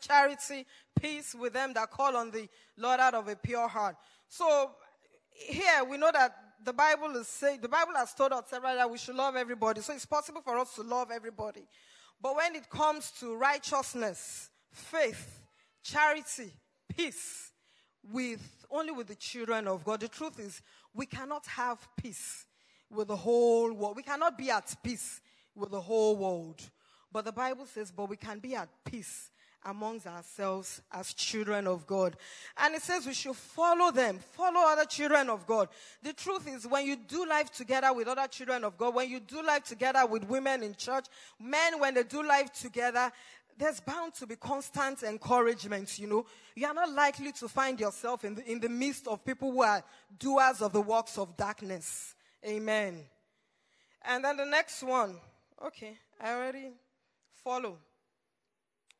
charity, 0.00 0.66
peace 1.00 1.34
with 1.34 1.52
them 1.52 1.72
that 1.74 1.90
call 1.90 2.16
on 2.16 2.30
the 2.30 2.48
Lord 2.76 2.98
out 2.98 3.14
of 3.14 3.28
a 3.28 3.36
pure 3.36 3.68
heart. 3.68 3.96
So 4.28 4.72
here 5.32 5.84
we 5.88 5.98
know 5.98 6.10
that 6.12 6.36
the 6.64 6.72
Bible 6.72 7.16
is 7.16 7.28
saying, 7.28 7.60
the 7.62 7.68
Bible 7.68 7.94
has 7.94 8.12
told 8.12 8.32
us 8.32 8.44
that 8.50 8.90
we 8.90 8.98
should 8.98 9.14
love 9.14 9.36
everybody. 9.36 9.80
So 9.80 9.94
it's 9.94 10.04
possible 10.04 10.42
for 10.42 10.58
us 10.58 10.74
to 10.74 10.82
love 10.82 11.10
everybody. 11.10 11.62
But 12.20 12.36
when 12.36 12.56
it 12.56 12.68
comes 12.68 13.12
to 13.20 13.34
righteousness, 13.36 14.50
faith, 14.72 15.40
charity, 15.82 16.52
peace, 16.94 17.49
with 18.12 18.66
only 18.70 18.92
with 18.92 19.08
the 19.08 19.14
children 19.14 19.66
of 19.66 19.84
God, 19.84 20.00
the 20.00 20.08
truth 20.08 20.38
is 20.38 20.62
we 20.94 21.06
cannot 21.06 21.46
have 21.46 21.86
peace 21.96 22.46
with 22.90 23.08
the 23.08 23.16
whole 23.16 23.72
world. 23.72 23.96
We 23.96 24.02
cannot 24.02 24.38
be 24.38 24.50
at 24.50 24.74
peace 24.82 25.20
with 25.54 25.70
the 25.70 25.80
whole 25.80 26.16
world. 26.16 26.60
But 27.12 27.24
the 27.24 27.32
Bible 27.32 27.66
says, 27.66 27.90
but 27.90 28.08
we 28.08 28.16
can 28.16 28.38
be 28.38 28.54
at 28.54 28.68
peace 28.84 29.30
amongst 29.64 30.06
ourselves 30.06 30.80
as 30.92 31.12
children 31.12 31.66
of 31.66 31.86
God. 31.86 32.16
And 32.56 32.74
it 32.74 32.82
says 32.82 33.06
we 33.06 33.12
should 33.12 33.36
follow 33.36 33.90
them, 33.90 34.18
follow 34.18 34.60
other 34.60 34.86
children 34.86 35.28
of 35.28 35.46
God. 35.46 35.68
The 36.02 36.12
truth 36.12 36.48
is, 36.48 36.66
when 36.66 36.86
you 36.86 36.96
do 36.96 37.26
life 37.26 37.50
together 37.50 37.92
with 37.92 38.08
other 38.08 38.26
children 38.26 38.64
of 38.64 38.78
God, 38.78 38.94
when 38.94 39.10
you 39.10 39.20
do 39.20 39.42
life 39.42 39.64
together 39.64 40.06
with 40.06 40.24
women 40.24 40.62
in 40.62 40.74
church, 40.74 41.06
men, 41.38 41.78
when 41.78 41.94
they 41.94 42.04
do 42.04 42.26
life 42.26 42.52
together, 42.52 43.12
there's 43.60 43.78
bound 43.78 44.14
to 44.14 44.26
be 44.26 44.36
constant 44.36 45.02
encouragement, 45.02 45.98
you 45.98 46.06
know. 46.06 46.24
You 46.56 46.66
are 46.66 46.72
not 46.72 46.90
likely 46.90 47.30
to 47.32 47.46
find 47.46 47.78
yourself 47.78 48.24
in 48.24 48.34
the, 48.34 48.50
in 48.50 48.58
the 48.58 48.70
midst 48.70 49.06
of 49.06 49.22
people 49.22 49.52
who 49.52 49.62
are 49.62 49.84
doers 50.18 50.62
of 50.62 50.72
the 50.72 50.80
works 50.80 51.18
of 51.18 51.36
darkness. 51.36 52.14
Amen. 52.44 53.04
And 54.02 54.24
then 54.24 54.38
the 54.38 54.46
next 54.46 54.82
one. 54.82 55.20
Okay, 55.62 55.98
I 56.18 56.32
already 56.32 56.70
follow. 57.44 57.76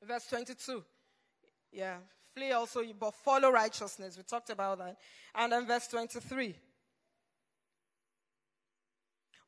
Verse 0.06 0.26
22. 0.26 0.84
Yeah. 1.72 1.96
Flee 2.34 2.52
also, 2.52 2.82
but 2.98 3.14
follow 3.14 3.50
righteousness. 3.50 4.18
We 4.18 4.24
talked 4.24 4.50
about 4.50 4.76
that. 4.78 4.98
And 5.34 5.52
then 5.52 5.66
verse 5.66 5.88
23. 5.88 6.54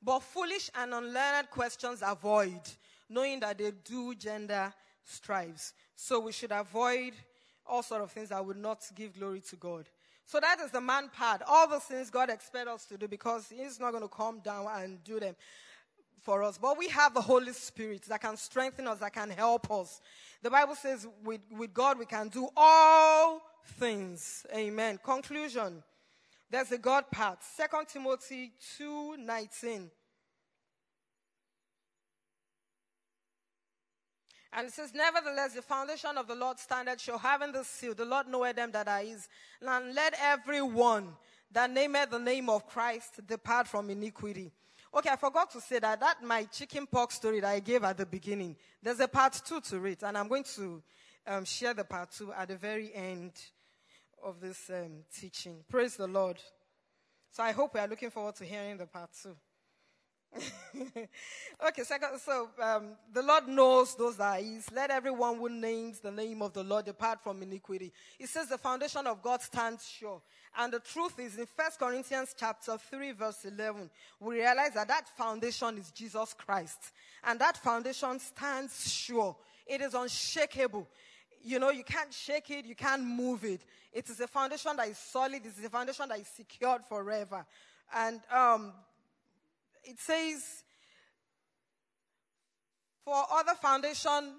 But 0.02 0.20
foolish 0.20 0.70
and 0.74 0.94
unlearned 0.94 1.50
questions 1.50 2.02
avoid, 2.02 2.62
knowing 3.10 3.40
that 3.40 3.58
they 3.58 3.72
do 3.84 4.14
gender 4.14 4.72
strives. 5.04 5.74
So 5.94 6.20
we 6.20 6.32
should 6.32 6.52
avoid 6.52 7.12
all 7.66 7.82
sort 7.82 8.02
of 8.02 8.10
things 8.10 8.30
that 8.30 8.44
would 8.44 8.56
not 8.56 8.80
give 8.94 9.18
glory 9.18 9.40
to 9.40 9.56
God. 9.56 9.86
So 10.26 10.40
that 10.40 10.60
is 10.60 10.70
the 10.70 10.80
man 10.80 11.08
part. 11.08 11.42
All 11.46 11.68
the 11.68 11.80
things 11.80 12.10
God 12.10 12.30
expects 12.30 12.68
us 12.68 12.84
to 12.86 12.96
do 12.96 13.08
because 13.08 13.48
He's 13.48 13.78
not 13.78 13.90
going 13.90 14.02
to 14.02 14.08
come 14.08 14.40
down 14.40 14.66
and 14.74 15.02
do 15.04 15.20
them 15.20 15.34
for 16.20 16.42
us. 16.42 16.58
But 16.58 16.78
we 16.78 16.88
have 16.88 17.14
the 17.14 17.20
Holy 17.20 17.52
Spirit 17.52 18.02
that 18.02 18.20
can 18.20 18.36
strengthen 18.36 18.86
us, 18.86 18.98
that 19.00 19.12
can 19.12 19.30
help 19.30 19.70
us. 19.70 20.00
The 20.42 20.50
Bible 20.50 20.74
says 20.74 21.06
with, 21.24 21.40
with 21.50 21.74
God 21.74 21.98
we 21.98 22.06
can 22.06 22.28
do 22.28 22.48
all 22.56 23.42
things. 23.64 24.46
Amen. 24.54 24.98
Conclusion. 25.02 25.82
There's 26.50 26.68
the 26.68 26.78
God 26.78 27.10
part. 27.10 27.38
2 27.56 27.64
Timothy 27.88 28.52
2.19. 28.78 29.90
And 34.52 34.68
it 34.68 34.74
says, 34.74 34.92
Nevertheless, 34.94 35.54
the 35.54 35.62
foundation 35.62 36.18
of 36.18 36.26
the 36.26 36.34
Lord 36.34 36.58
standard 36.58 37.00
shall 37.00 37.18
have 37.18 37.42
in 37.42 37.52
the 37.52 37.64
seal. 37.64 37.94
The 37.94 38.04
Lord 38.04 38.28
knoweth 38.28 38.56
them 38.56 38.70
that 38.72 38.88
are 38.88 39.00
his. 39.00 39.28
And 39.60 39.94
let 39.94 40.14
everyone 40.20 41.08
that 41.50 41.70
nameth 41.70 42.10
the 42.10 42.18
name 42.18 42.48
of 42.50 42.66
Christ 42.66 43.26
depart 43.26 43.66
from 43.66 43.90
iniquity. 43.90 44.52
Okay, 44.94 45.08
I 45.08 45.16
forgot 45.16 45.50
to 45.52 45.60
say 45.60 45.78
that 45.78 46.00
that 46.00 46.22
my 46.22 46.44
chicken 46.44 46.86
pox 46.86 47.14
story 47.14 47.40
that 47.40 47.50
I 47.50 47.60
gave 47.60 47.82
at 47.82 47.96
the 47.96 48.04
beginning. 48.04 48.56
There's 48.82 49.00
a 49.00 49.08
part 49.08 49.40
two 49.44 49.60
to 49.62 49.86
it, 49.86 50.02
and 50.02 50.18
I'm 50.18 50.28
going 50.28 50.44
to 50.56 50.82
um, 51.26 51.44
share 51.46 51.72
the 51.72 51.84
part 51.84 52.10
two 52.10 52.30
at 52.32 52.48
the 52.48 52.56
very 52.56 52.94
end 52.94 53.32
of 54.22 54.38
this 54.40 54.68
um, 54.68 55.04
teaching. 55.18 55.64
Praise 55.70 55.96
the 55.96 56.06
Lord. 56.06 56.38
So 57.30 57.42
I 57.42 57.52
hope 57.52 57.72
we 57.72 57.80
are 57.80 57.88
looking 57.88 58.10
forward 58.10 58.34
to 58.36 58.44
hearing 58.44 58.76
the 58.76 58.86
part 58.86 59.10
two. 59.22 59.34
okay, 61.68 61.82
second, 61.82 62.18
so 62.18 62.48
um, 62.60 62.88
the 63.12 63.22
Lord 63.22 63.48
knows 63.48 63.94
those 63.94 64.16
that 64.16 64.40
are 64.40 64.42
his. 64.42 64.70
Let 64.72 64.90
everyone 64.90 65.36
who 65.36 65.48
names 65.48 66.00
the 66.00 66.10
name 66.10 66.42
of 66.42 66.52
the 66.52 66.62
Lord 66.62 66.86
depart 66.86 67.22
from 67.22 67.42
iniquity. 67.42 67.92
It 68.18 68.28
says 68.28 68.48
the 68.48 68.58
foundation 68.58 69.06
of 69.06 69.22
God 69.22 69.42
stands 69.42 69.86
sure. 69.86 70.22
And 70.56 70.72
the 70.72 70.80
truth 70.80 71.18
is 71.18 71.36
in 71.38 71.46
1 71.54 71.70
Corinthians 71.78 72.34
chapter 72.38 72.76
3 72.76 73.12
verse 73.12 73.44
11, 73.44 73.90
we 74.20 74.36
realize 74.36 74.72
that 74.74 74.88
that 74.88 75.08
foundation 75.16 75.78
is 75.78 75.90
Jesus 75.90 76.34
Christ. 76.34 76.92
And 77.24 77.38
that 77.40 77.56
foundation 77.56 78.18
stands 78.18 78.90
sure. 78.90 79.36
It 79.66 79.80
is 79.80 79.94
unshakable. 79.94 80.88
You 81.44 81.58
know, 81.58 81.70
you 81.70 81.84
can't 81.84 82.12
shake 82.12 82.50
it, 82.50 82.66
you 82.66 82.74
can't 82.74 83.04
move 83.04 83.44
it. 83.44 83.62
It 83.92 84.08
is 84.08 84.20
a 84.20 84.28
foundation 84.28 84.76
that 84.76 84.88
is 84.88 84.98
solid, 84.98 85.34
it 85.44 85.52
is 85.58 85.64
a 85.64 85.70
foundation 85.70 86.08
that 86.08 86.18
is 86.18 86.28
secured 86.28 86.84
forever. 86.84 87.44
And 87.94 88.20
um, 88.32 88.72
it 89.84 89.98
says, 89.98 90.64
for 93.04 93.14
other 93.32 93.54
foundation, 93.60 94.34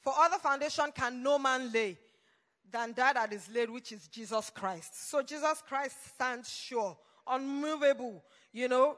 for 0.00 0.12
other 0.16 0.38
foundation 0.38 0.86
can 0.94 1.22
no 1.22 1.38
man 1.38 1.72
lay 1.72 1.98
than 2.70 2.92
that 2.94 3.14
that 3.14 3.32
is 3.32 3.48
laid, 3.52 3.70
which 3.70 3.92
is 3.92 4.06
Jesus 4.08 4.50
Christ. 4.50 5.10
So 5.10 5.22
Jesus 5.22 5.62
Christ 5.66 5.96
stands 6.14 6.48
sure, 6.48 6.96
unmovable, 7.26 8.22
you 8.52 8.68
know, 8.68 8.96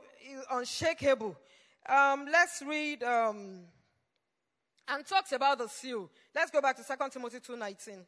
unshakable. 0.50 1.36
Um, 1.88 2.26
let's 2.30 2.62
read 2.62 3.02
um, 3.02 3.60
and 4.88 5.06
talks 5.06 5.32
about 5.32 5.58
the 5.58 5.68
seal. 5.68 6.10
Let's 6.34 6.50
go 6.50 6.60
back 6.60 6.76
to 6.76 6.82
2 6.84 6.94
Timothy 7.10 7.38
2.19. 7.38 8.04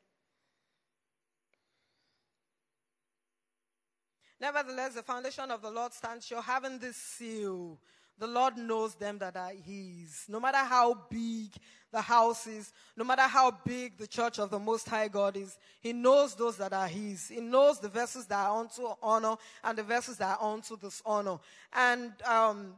Nevertheless, 4.42 4.94
the 4.94 5.04
foundation 5.04 5.52
of 5.52 5.62
the 5.62 5.70
Lord 5.70 5.92
stands 5.92 6.26
sure, 6.26 6.42
having 6.42 6.76
this 6.76 6.96
seal. 6.96 7.78
The 8.18 8.26
Lord 8.26 8.56
knows 8.56 8.96
them 8.96 9.16
that 9.18 9.36
are 9.36 9.52
His. 9.52 10.24
No 10.28 10.40
matter 10.40 10.58
how 10.58 10.94
big 11.08 11.52
the 11.92 12.00
house 12.00 12.48
is, 12.48 12.72
no 12.96 13.04
matter 13.04 13.22
how 13.22 13.52
big 13.64 13.96
the 13.96 14.06
church 14.08 14.40
of 14.40 14.50
the 14.50 14.58
Most 14.58 14.88
High 14.88 15.06
God 15.06 15.36
is, 15.36 15.56
He 15.80 15.92
knows 15.92 16.34
those 16.34 16.56
that 16.56 16.72
are 16.72 16.88
His. 16.88 17.28
He 17.28 17.40
knows 17.40 17.78
the 17.78 17.88
vessels 17.88 18.26
that 18.26 18.44
are 18.44 18.58
unto 18.58 18.88
honor 19.00 19.36
and 19.62 19.78
the 19.78 19.84
vessels 19.84 20.16
that 20.16 20.36
are 20.40 20.52
unto 20.52 20.76
dishonor. 20.76 21.38
And 21.72 22.12
um, 22.24 22.74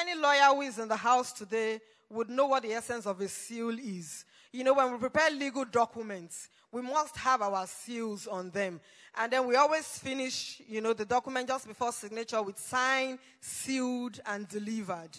any 0.00 0.14
lawyer 0.14 0.54
who 0.54 0.60
is 0.60 0.78
in 0.78 0.86
the 0.86 0.96
house 0.96 1.32
today 1.32 1.80
would 2.08 2.30
know 2.30 2.46
what 2.46 2.62
the 2.62 2.72
essence 2.72 3.04
of 3.04 3.20
a 3.20 3.26
seal 3.26 3.76
is. 3.80 4.24
You 4.52 4.62
know, 4.62 4.74
when 4.74 4.92
we 4.92 4.98
prepare 4.98 5.32
legal 5.32 5.64
documents, 5.64 6.48
we 6.74 6.82
must 6.82 7.16
have 7.18 7.40
our 7.40 7.68
seals 7.68 8.26
on 8.26 8.50
them. 8.50 8.80
And 9.16 9.32
then 9.32 9.46
we 9.46 9.54
always 9.54 9.86
finish, 9.86 10.60
you 10.66 10.80
know, 10.80 10.92
the 10.92 11.04
document 11.04 11.46
just 11.46 11.68
before 11.68 11.92
signature 11.92 12.42
with 12.42 12.58
signed, 12.58 13.20
sealed, 13.40 14.18
and 14.26 14.48
delivered. 14.48 15.10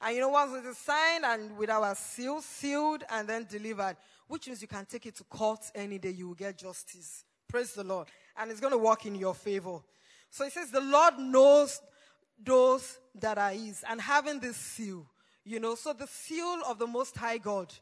And 0.00 0.16
you 0.16 0.20
know, 0.20 0.30
once 0.30 0.52
it 0.58 0.68
is 0.68 0.76
signed 0.76 1.24
and 1.24 1.56
with 1.56 1.70
our 1.70 1.94
seal, 1.94 2.42
sealed, 2.42 3.04
and 3.08 3.28
then 3.28 3.46
delivered, 3.48 3.96
which 4.26 4.48
means 4.48 4.60
you 4.60 4.66
can 4.66 4.86
take 4.86 5.06
it 5.06 5.14
to 5.14 5.24
court 5.24 5.60
any 5.76 5.98
day, 5.98 6.10
you 6.10 6.26
will 6.26 6.34
get 6.34 6.58
justice. 6.58 7.24
Praise 7.48 7.74
the 7.74 7.84
Lord. 7.84 8.08
And 8.36 8.50
it's 8.50 8.60
going 8.60 8.72
to 8.72 8.78
work 8.78 9.06
in 9.06 9.14
your 9.14 9.36
favor. 9.36 9.78
So 10.30 10.44
it 10.44 10.52
says, 10.52 10.72
the 10.72 10.80
Lord 10.80 11.16
knows 11.20 11.80
those 12.44 12.98
that 13.14 13.38
are 13.38 13.52
his. 13.52 13.84
And 13.88 14.00
having 14.00 14.40
this 14.40 14.56
seal, 14.56 15.06
you 15.44 15.60
know, 15.60 15.76
so 15.76 15.92
the 15.92 16.08
seal 16.08 16.62
of 16.66 16.80
the 16.80 16.88
Most 16.88 17.16
High 17.16 17.38
God 17.38 17.72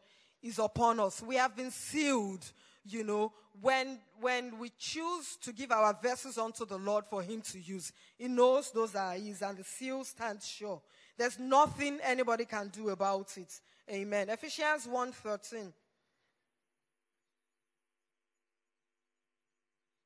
is 0.42 0.58
upon 0.58 1.00
us. 1.00 1.22
We 1.22 1.36
have 1.36 1.56
been 1.56 1.70
sealed 1.70 2.52
you 2.84 3.04
know, 3.04 3.32
when, 3.60 3.98
when 4.20 4.58
we 4.58 4.72
choose 4.78 5.36
to 5.42 5.52
give 5.52 5.70
our 5.70 5.96
vessels 6.02 6.38
unto 6.38 6.64
the 6.64 6.78
Lord 6.78 7.04
for 7.08 7.22
Him 7.22 7.40
to 7.52 7.58
use, 7.58 7.92
He 8.18 8.28
knows 8.28 8.70
those 8.70 8.94
are 8.94 9.14
His 9.14 9.42
and 9.42 9.58
the 9.58 9.64
seal 9.64 10.04
stands 10.04 10.46
sure. 10.46 10.80
There's 11.16 11.38
nothing 11.38 11.98
anybody 12.02 12.44
can 12.44 12.68
do 12.68 12.90
about 12.90 13.36
it. 13.36 13.60
Amen. 13.90 14.30
Ephesians 14.30 14.86
1.13. 14.86 15.72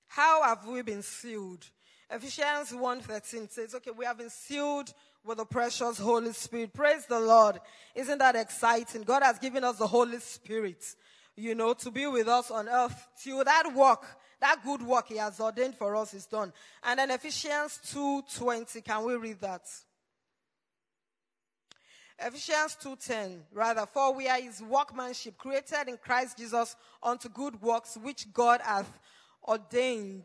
How 0.09 0.43
have 0.43 0.67
we 0.67 0.83
been 0.83 1.03
sealed? 1.03 1.65
Ephesians 2.11 2.73
1.13 2.73 3.51
says, 3.51 3.75
okay, 3.75 3.91
we 3.91 4.05
have 4.05 4.19
been 4.19 4.31
sealed 4.31 4.93
with 5.25 5.39
the 5.39 5.45
precious 5.45 5.99
Holy 5.99 6.33
Spirit. 6.33 6.73
Praise 6.73 7.05
the 7.07 7.21
Lord. 7.21 7.61
Isn't 7.95 8.19
that 8.19 8.37
exciting? 8.37 9.03
God 9.03 9.23
has 9.23 9.39
given 9.39 9.65
us 9.65 9.77
the 9.77 9.87
Holy 9.87 10.21
Spirit, 10.21 10.83
you 11.37 11.55
know, 11.55 11.75
to 11.75 11.91
be 11.91 12.07
with 12.07 12.29
us 12.29 12.51
on 12.51 12.69
earth 12.69 13.09
till 13.23 13.45
that 13.45 13.73
work, 13.75 14.05
that 14.41 14.63
good 14.65 14.83
work 14.83 15.09
He 15.09 15.17
has 15.17 15.39
ordained 15.41 15.77
for 15.77 15.95
us 15.97 16.15
is 16.15 16.27
done. 16.27 16.53
And 16.83 16.99
then 16.99 17.11
Ephesians 17.11 17.79
2.20, 17.95 18.85
can 18.85 19.05
we 19.05 19.15
read 19.17 19.41
that? 19.41 19.63
Ephesians 22.19 22.79
2:10 22.83 23.43
rather 23.53 23.85
for 23.85 24.15
we 24.15 24.27
are 24.27 24.41
his 24.41 24.63
workmanship 24.63 25.37
created 25.37 25.89
in 25.89 25.99
Christ 25.99 26.39
Jesus 26.39 26.75
unto 27.03 27.29
good 27.29 27.61
works 27.61 27.99
which 28.03 28.33
God 28.33 28.63
hath 28.63 28.91
ordained 29.47 30.25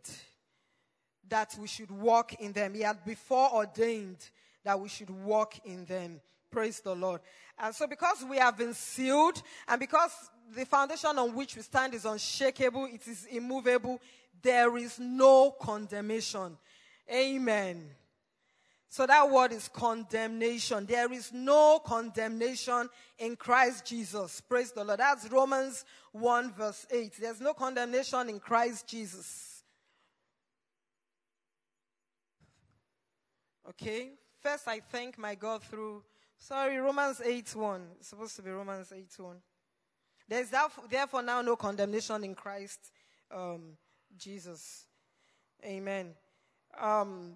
that 1.27 1.53
we 1.59 1.67
should 1.67 1.91
walk 1.91 2.33
in 2.35 2.53
them. 2.53 2.73
He 2.73 2.81
had 2.81 3.03
before 3.03 3.53
ordained 3.53 4.29
that 4.63 4.79
we 4.79 4.87
should 4.87 5.09
walk 5.09 5.59
in 5.65 5.85
them. 5.85 6.21
Praise 6.49 6.79
the 6.79 6.95
Lord. 6.95 7.21
And 7.57 7.73
so 7.75 7.87
because 7.87 8.23
we 8.29 8.37
have 8.37 8.57
been 8.57 8.73
sealed 8.73 9.41
and 9.67 9.79
because 9.79 10.11
the 10.55 10.65
foundation 10.65 11.17
on 11.17 11.35
which 11.35 11.55
we 11.55 11.61
stand 11.61 11.93
is 11.93 12.05
unshakable, 12.05 12.85
it 12.85 13.07
is 13.07 13.25
immovable, 13.25 13.99
there 14.41 14.77
is 14.77 14.99
no 14.99 15.51
condemnation. 15.51 16.57
Amen. 17.11 17.89
So 18.89 19.07
that 19.07 19.29
word 19.29 19.53
is 19.53 19.69
condemnation. 19.69 20.85
There 20.85 21.11
is 21.13 21.31
no 21.31 21.79
condemnation 21.79 22.89
in 23.19 23.37
Christ 23.37 23.85
Jesus. 23.85 24.41
Praise 24.41 24.73
the 24.73 24.83
Lord. 24.83 24.99
That's 24.99 25.29
Romans 25.29 25.85
1 26.11 26.53
verse 26.53 26.85
8. 26.91 27.13
There's 27.21 27.39
no 27.39 27.53
condemnation 27.53 28.27
in 28.27 28.39
Christ 28.39 28.87
Jesus. 28.87 29.63
Okay. 33.69 34.11
First, 34.41 34.67
I 34.67 34.81
thank 34.81 35.17
my 35.17 35.35
God 35.35 35.63
through, 35.63 36.03
sorry, 36.37 36.77
Romans 36.77 37.21
8 37.23 37.55
1. 37.55 37.81
It's 37.99 38.09
supposed 38.09 38.35
to 38.35 38.41
be 38.41 38.49
Romans 38.49 38.91
8 38.93 39.07
1. 39.17 39.35
There's 40.31 40.49
therefore 40.89 41.21
now 41.23 41.41
no 41.41 41.57
condemnation 41.57 42.23
in 42.23 42.35
Christ 42.35 42.79
um, 43.29 43.73
Jesus. 44.17 44.85
Amen. 45.61 46.13
Um, 46.79 47.35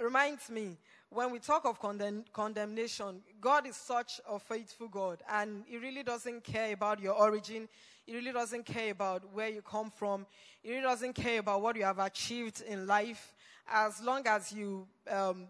reminds 0.00 0.48
me 0.48 0.76
when 1.10 1.32
we 1.32 1.40
talk 1.40 1.64
of 1.64 1.80
condemn- 1.80 2.22
condemnation, 2.32 3.22
God 3.40 3.66
is 3.66 3.74
such 3.74 4.20
a 4.30 4.38
faithful 4.38 4.86
God, 4.86 5.20
and 5.28 5.64
He 5.66 5.78
really 5.78 6.04
doesn't 6.04 6.44
care 6.44 6.72
about 6.72 7.00
your 7.02 7.14
origin. 7.14 7.68
He 8.06 8.14
really 8.14 8.30
doesn't 8.30 8.66
care 8.66 8.92
about 8.92 9.34
where 9.34 9.48
you 9.48 9.60
come 9.60 9.90
from. 9.90 10.24
He 10.62 10.70
really 10.70 10.82
doesn't 10.82 11.14
care 11.14 11.40
about 11.40 11.60
what 11.60 11.74
you 11.74 11.82
have 11.82 11.98
achieved 11.98 12.62
in 12.68 12.86
life. 12.86 13.34
As 13.68 14.00
long 14.00 14.24
as 14.28 14.52
you 14.52 14.86
um, 15.10 15.48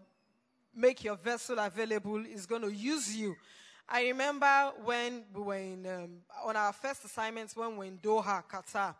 make 0.75 1.03
your 1.03 1.17
vessel 1.17 1.59
available, 1.59 2.23
He's 2.23 2.47
going 2.47 2.63
to 2.63 2.73
use 2.73 3.15
you. 3.15 3.35
I 3.91 4.03
remember 4.03 4.71
when 4.85 5.23
we 5.33 5.41
were 5.41 5.55
in, 5.55 5.87
um, 5.87 6.09
on 6.45 6.55
our 6.55 6.71
first 6.71 7.03
assignments 7.05 7.55
when 7.55 7.71
we 7.71 7.77
were 7.77 7.85
in 7.85 7.97
Doha, 7.97 8.43
Qatar, 8.47 8.93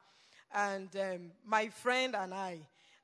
and 0.51 0.89
um, 0.95 1.31
my 1.45 1.67
friend 1.67 2.15
and 2.15 2.33
I, 2.33 2.61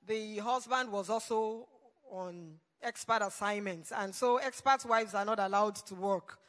the 0.08 0.38
husband 0.38 0.92
was 0.92 1.12
also 1.12 1.68
on 2.10 2.56
expert 2.82 3.22
assignments. 3.22 3.92
And 3.96 4.16
so 4.16 4.38
expert 4.38 4.84
wives 4.86 5.14
are 5.14 5.26
not 5.26 5.38
allowed 5.38 5.76
to 5.76 5.94
work. 5.94 6.40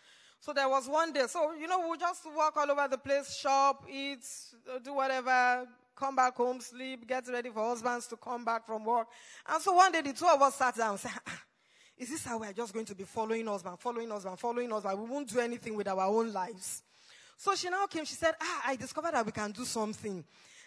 So 0.40 0.54
there 0.54 0.70
was 0.70 0.88
one 0.88 1.12
day, 1.12 1.24
so, 1.28 1.52
you 1.52 1.66
know, 1.66 1.86
we 1.90 1.98
just 1.98 2.22
walk 2.34 2.56
all 2.56 2.70
over 2.70 2.88
the 2.88 2.98
place, 2.98 3.36
shop, 3.36 3.84
eat, 3.90 4.24
do 4.82 4.94
whatever, 4.94 5.66
come 5.94 6.16
back 6.16 6.34
home, 6.34 6.60
sleep, 6.60 7.06
get 7.06 7.28
ready 7.28 7.50
for 7.50 7.68
husbands 7.68 8.06
to 8.06 8.16
come 8.16 8.42
back 8.42 8.66
from 8.66 8.86
work. 8.86 9.08
And 9.46 9.62
so 9.62 9.74
one 9.74 9.92
day 9.92 10.00
the 10.00 10.14
two 10.14 10.26
of 10.26 10.40
us 10.40 10.54
sat 10.54 10.76
down 10.76 10.92
and 10.92 11.00
said, 11.00 11.12
is 11.98 12.10
this 12.10 12.24
how 12.24 12.38
we're 12.38 12.52
just 12.52 12.72
going 12.72 12.86
to 12.86 12.94
be 12.94 13.04
following 13.04 13.46
husband, 13.46 13.78
following 13.78 14.10
husband, 14.10 14.38
following 14.38 14.70
husband? 14.70 15.00
We 15.00 15.08
won't 15.08 15.28
do 15.28 15.40
anything 15.40 15.74
with 15.74 15.88
our 15.88 16.06
own 16.06 16.32
lives. 16.32 16.82
So 17.36 17.54
she 17.54 17.70
now 17.70 17.86
came, 17.86 18.04
she 18.04 18.14
said, 18.14 18.34
ah, 18.40 18.62
I 18.66 18.76
discovered 18.76 19.12
that 19.12 19.24
we 19.24 19.32
can 19.32 19.50
do 19.52 19.64
something. 19.64 20.24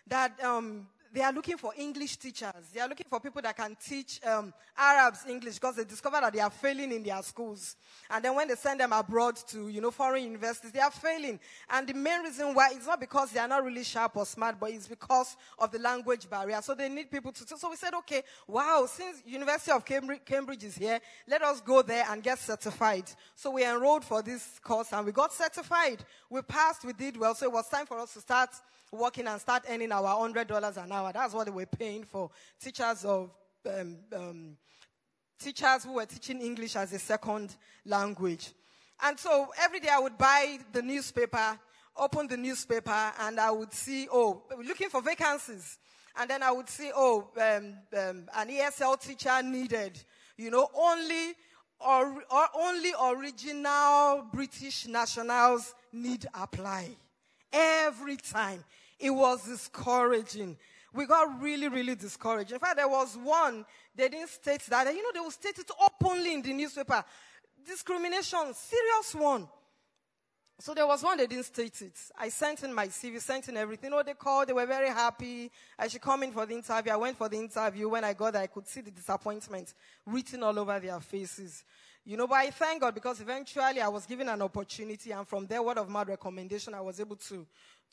That, 0.07 0.43
um, 0.43 0.87
they 1.13 1.21
are 1.21 1.33
looking 1.33 1.57
for 1.57 1.73
English 1.77 2.17
teachers. 2.17 2.69
They 2.73 2.79
are 2.79 2.87
looking 2.87 3.07
for 3.09 3.19
people 3.19 3.41
that 3.41 3.57
can 3.57 3.75
teach 3.83 4.19
um, 4.25 4.53
Arabs 4.77 5.25
English 5.27 5.55
because 5.55 5.75
they 5.75 5.83
discover 5.83 6.19
that 6.21 6.33
they 6.33 6.39
are 6.39 6.49
failing 6.49 6.91
in 6.91 7.03
their 7.03 7.21
schools. 7.23 7.75
And 8.09 8.23
then 8.23 8.35
when 8.35 8.47
they 8.47 8.55
send 8.55 8.79
them 8.79 8.93
abroad 8.93 9.35
to, 9.47 9.69
you 9.69 9.81
know, 9.81 9.91
foreign 9.91 10.23
universities, 10.23 10.71
they 10.71 10.79
are 10.79 10.91
failing. 10.91 11.39
And 11.69 11.87
the 11.87 11.93
main 11.93 12.21
reason 12.21 12.53
why 12.53 12.69
is 12.69 12.85
not 12.85 12.99
because 12.99 13.31
they 13.31 13.39
are 13.39 13.47
not 13.47 13.63
really 13.63 13.83
sharp 13.83 14.17
or 14.17 14.25
smart, 14.25 14.59
but 14.59 14.71
it's 14.71 14.87
because 14.87 15.35
of 15.57 15.71
the 15.71 15.79
language 15.79 16.29
barrier. 16.29 16.61
So 16.61 16.75
they 16.75 16.89
need 16.89 17.09
people 17.09 17.31
to. 17.31 17.57
So 17.57 17.69
we 17.69 17.75
said, 17.75 17.93
okay, 17.95 18.23
wow, 18.47 18.87
since 18.87 19.23
University 19.25 19.71
of 19.71 19.85
Cambridge, 19.85 20.21
Cambridge 20.25 20.63
is 20.63 20.77
here, 20.77 20.99
let 21.27 21.41
us 21.41 21.61
go 21.61 21.81
there 21.81 22.05
and 22.09 22.21
get 22.21 22.39
certified. 22.39 23.05
So 23.35 23.51
we 23.51 23.65
enrolled 23.65 24.05
for 24.05 24.21
this 24.21 24.59
course 24.63 24.93
and 24.93 25.05
we 25.05 25.11
got 25.11 25.33
certified. 25.33 26.03
We 26.29 26.41
passed, 26.41 26.85
we 26.85 26.93
did 26.93 27.17
well. 27.17 27.33
So 27.33 27.45
it 27.45 27.51
was 27.51 27.67
time 27.67 27.85
for 27.85 27.97
us 27.99 28.13
to 28.13 28.21
start 28.21 28.49
working 28.91 29.27
and 29.27 29.39
start 29.39 29.63
earning 29.69 29.91
our 29.91 30.27
$100 30.27 30.83
an 30.83 30.91
hour. 30.91 30.98
That's 31.13 31.33
what 31.33 31.45
they 31.45 31.51
were 31.51 31.65
paying 31.65 32.03
for 32.03 32.29
teachers 32.61 33.05
of 33.05 33.31
um, 33.67 33.97
um, 34.15 34.57
teachers 35.39 35.83
who 35.83 35.93
were 35.93 36.05
teaching 36.05 36.41
English 36.41 36.75
as 36.75 36.93
a 36.93 36.99
second 36.99 37.55
language. 37.85 38.51
And 39.01 39.17
so 39.17 39.47
every 39.59 39.79
day 39.79 39.89
I 39.89 39.99
would 39.99 40.17
buy 40.17 40.59
the 40.71 40.81
newspaper, 40.81 41.57
open 41.95 42.27
the 42.27 42.37
newspaper, 42.37 43.11
and 43.19 43.39
I 43.39 43.51
would 43.51 43.73
see, 43.73 44.07
oh, 44.11 44.43
looking 44.65 44.89
for 44.89 45.01
vacancies. 45.01 45.77
And 46.17 46.29
then 46.29 46.43
I 46.43 46.51
would 46.51 46.69
see, 46.69 46.91
oh, 46.93 47.29
um, 47.37 47.75
um 47.97 48.27
an 48.35 48.49
ESL 48.49 48.99
teacher 48.99 49.41
needed. 49.41 50.01
You 50.37 50.51
know, 50.51 50.69
only 50.73 51.33
or, 51.79 52.23
or 52.29 52.47
only 52.55 52.91
original 53.01 54.25
British 54.33 54.87
nationals 54.87 55.73
need 55.93 56.25
apply. 56.33 56.89
Every 57.51 58.17
time. 58.17 58.63
It 58.99 59.11
was 59.11 59.45
discouraging. 59.45 60.57
We 60.93 61.05
got 61.05 61.41
really, 61.41 61.67
really 61.67 61.95
discouraged. 61.95 62.51
In 62.51 62.59
fact, 62.59 62.77
there 62.77 62.87
was 62.87 63.15
one, 63.17 63.65
they 63.95 64.09
didn't 64.09 64.29
state 64.29 64.61
that. 64.69 64.87
You 64.87 65.03
know, 65.03 65.11
they 65.13 65.19
will 65.19 65.31
state 65.31 65.57
it 65.59 65.69
openly 65.83 66.33
in 66.33 66.41
the 66.41 66.53
newspaper. 66.53 67.03
Discrimination, 67.65 68.53
serious 68.53 69.13
one. 69.15 69.47
So 70.61 70.73
there 70.73 70.85
was 70.85 71.01
one, 71.03 71.17
they 71.17 71.27
didn't 71.27 71.45
state 71.45 71.81
it. 71.81 71.93
I 72.17 72.27
sent 72.27 72.63
in 72.63 72.73
my 72.73 72.87
CV, 72.87 73.21
sent 73.21 73.47
in 73.47 73.55
everything. 73.55 73.91
Oh, 73.93 74.03
they 74.03 74.13
called, 74.13 74.49
they 74.49 74.53
were 74.53 74.65
very 74.65 74.89
happy. 74.89 75.49
I 75.77 75.87
should 75.87 76.01
come 76.01 76.23
in 76.23 76.33
for 76.33 76.45
the 76.45 76.53
interview. 76.53 76.91
I 76.91 76.97
went 76.97 77.17
for 77.17 77.29
the 77.29 77.37
interview. 77.37 77.87
When 77.87 78.03
I 78.03 78.11
got 78.11 78.33
there, 78.33 78.41
I 78.41 78.47
could 78.47 78.67
see 78.67 78.81
the 78.81 78.91
disappointment 78.91 79.73
written 80.05 80.43
all 80.43 80.59
over 80.59 80.77
their 80.79 80.99
faces. 80.99 81.63
You 82.03 82.17
know, 82.17 82.27
but 82.27 82.35
I 82.35 82.49
thank 82.49 82.81
God 82.81 82.93
because 82.93 83.21
eventually 83.21 83.79
I 83.79 83.87
was 83.87 84.05
given 84.05 84.27
an 84.27 84.41
opportunity, 84.41 85.11
and 85.11 85.27
from 85.27 85.45
there, 85.45 85.61
word 85.61 85.77
of 85.77 85.87
mouth 85.87 86.07
recommendation, 86.07 86.73
I 86.73 86.81
was 86.81 86.99
able 86.99 87.17
to 87.17 87.45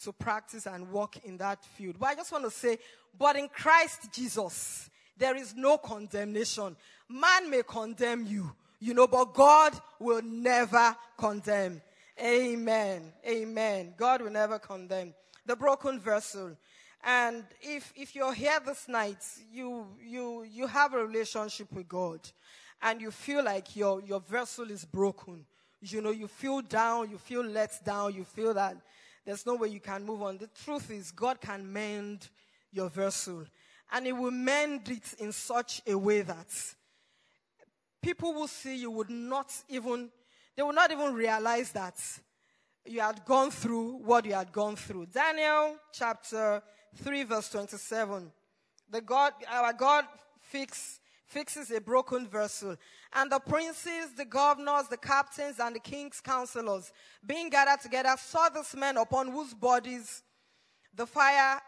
to 0.04 0.12
practice 0.12 0.66
and 0.66 0.90
walk 0.90 1.16
in 1.24 1.36
that 1.38 1.64
field. 1.64 1.96
But 1.98 2.06
I 2.10 2.14
just 2.14 2.32
want 2.32 2.44
to 2.44 2.50
say, 2.50 2.78
but 3.18 3.36
in 3.36 3.48
Christ 3.48 4.12
Jesus, 4.12 4.90
there 5.16 5.36
is 5.36 5.54
no 5.54 5.78
condemnation. 5.78 6.76
Man 7.08 7.50
may 7.50 7.62
condemn 7.66 8.26
you, 8.26 8.54
you 8.80 8.94
know, 8.94 9.06
but 9.06 9.32
God 9.32 9.72
will 9.98 10.22
never 10.22 10.96
condemn. 11.16 11.80
Amen. 12.22 13.12
Amen. 13.26 13.94
God 13.96 14.22
will 14.22 14.30
never 14.30 14.58
condemn. 14.58 15.14
The 15.44 15.56
broken 15.56 16.00
vessel. 16.00 16.56
And 17.04 17.44
if, 17.60 17.92
if 17.94 18.14
you're 18.14 18.34
here 18.34 18.58
this 18.64 18.88
night, 18.88 19.22
you, 19.52 19.86
you, 20.04 20.44
you 20.50 20.66
have 20.66 20.94
a 20.94 21.04
relationship 21.04 21.72
with 21.72 21.88
God 21.88 22.20
and 22.82 23.00
you 23.00 23.10
feel 23.10 23.44
like 23.44 23.76
your, 23.76 24.00
your 24.02 24.20
vessel 24.20 24.70
is 24.70 24.84
broken. 24.84 25.44
You 25.80 26.00
know, 26.00 26.10
you 26.10 26.26
feel 26.26 26.62
down, 26.62 27.10
you 27.10 27.18
feel 27.18 27.44
let 27.44 27.84
down, 27.84 28.14
you 28.14 28.24
feel 28.24 28.54
that 28.54 28.76
there's 29.26 29.44
no 29.44 29.56
way 29.56 29.68
you 29.68 29.80
can 29.80 30.04
move 30.04 30.22
on. 30.22 30.38
The 30.38 30.48
truth 30.64 30.90
is, 30.90 31.10
God 31.10 31.40
can 31.40 31.70
mend 31.70 32.28
your 32.70 32.88
vessel. 32.88 33.44
And 33.92 34.06
He 34.06 34.12
will 34.12 34.30
mend 34.30 34.88
it 34.88 35.14
in 35.18 35.32
such 35.32 35.82
a 35.86 35.98
way 35.98 36.22
that 36.22 36.46
people 38.00 38.32
will 38.32 38.46
see 38.46 38.76
you 38.76 38.90
would 38.92 39.10
not 39.10 39.52
even, 39.68 40.10
they 40.56 40.62
will 40.62 40.72
not 40.72 40.92
even 40.92 41.12
realize 41.12 41.72
that 41.72 42.00
you 42.84 43.00
had 43.00 43.24
gone 43.24 43.50
through 43.50 43.96
what 43.96 44.24
you 44.24 44.32
had 44.32 44.52
gone 44.52 44.76
through. 44.76 45.06
Daniel 45.06 45.76
chapter 45.92 46.62
3 47.02 47.24
verse 47.24 47.50
27. 47.50 48.30
The 48.88 49.00
God, 49.00 49.32
our 49.50 49.72
God 49.72 50.04
fix, 50.40 51.00
fixes 51.26 51.70
a 51.70 51.80
broken 51.80 52.26
vessel. 52.26 52.76
And 53.12 53.30
the 53.30 53.38
princes, 53.38 54.14
the 54.16 54.24
governors, 54.24 54.88
the 54.88 54.96
captains, 54.96 55.58
and 55.60 55.74
the 55.74 55.80
king's 55.80 56.20
counselors, 56.20 56.92
being 57.26 57.50
gathered 57.50 57.82
together, 57.82 58.14
saw 58.18 58.48
this 58.48 58.74
men 58.74 58.96
upon 58.96 59.30
whose 59.30 59.52
bodies 59.52 60.22
the 60.94 61.06
fire, 61.06 61.60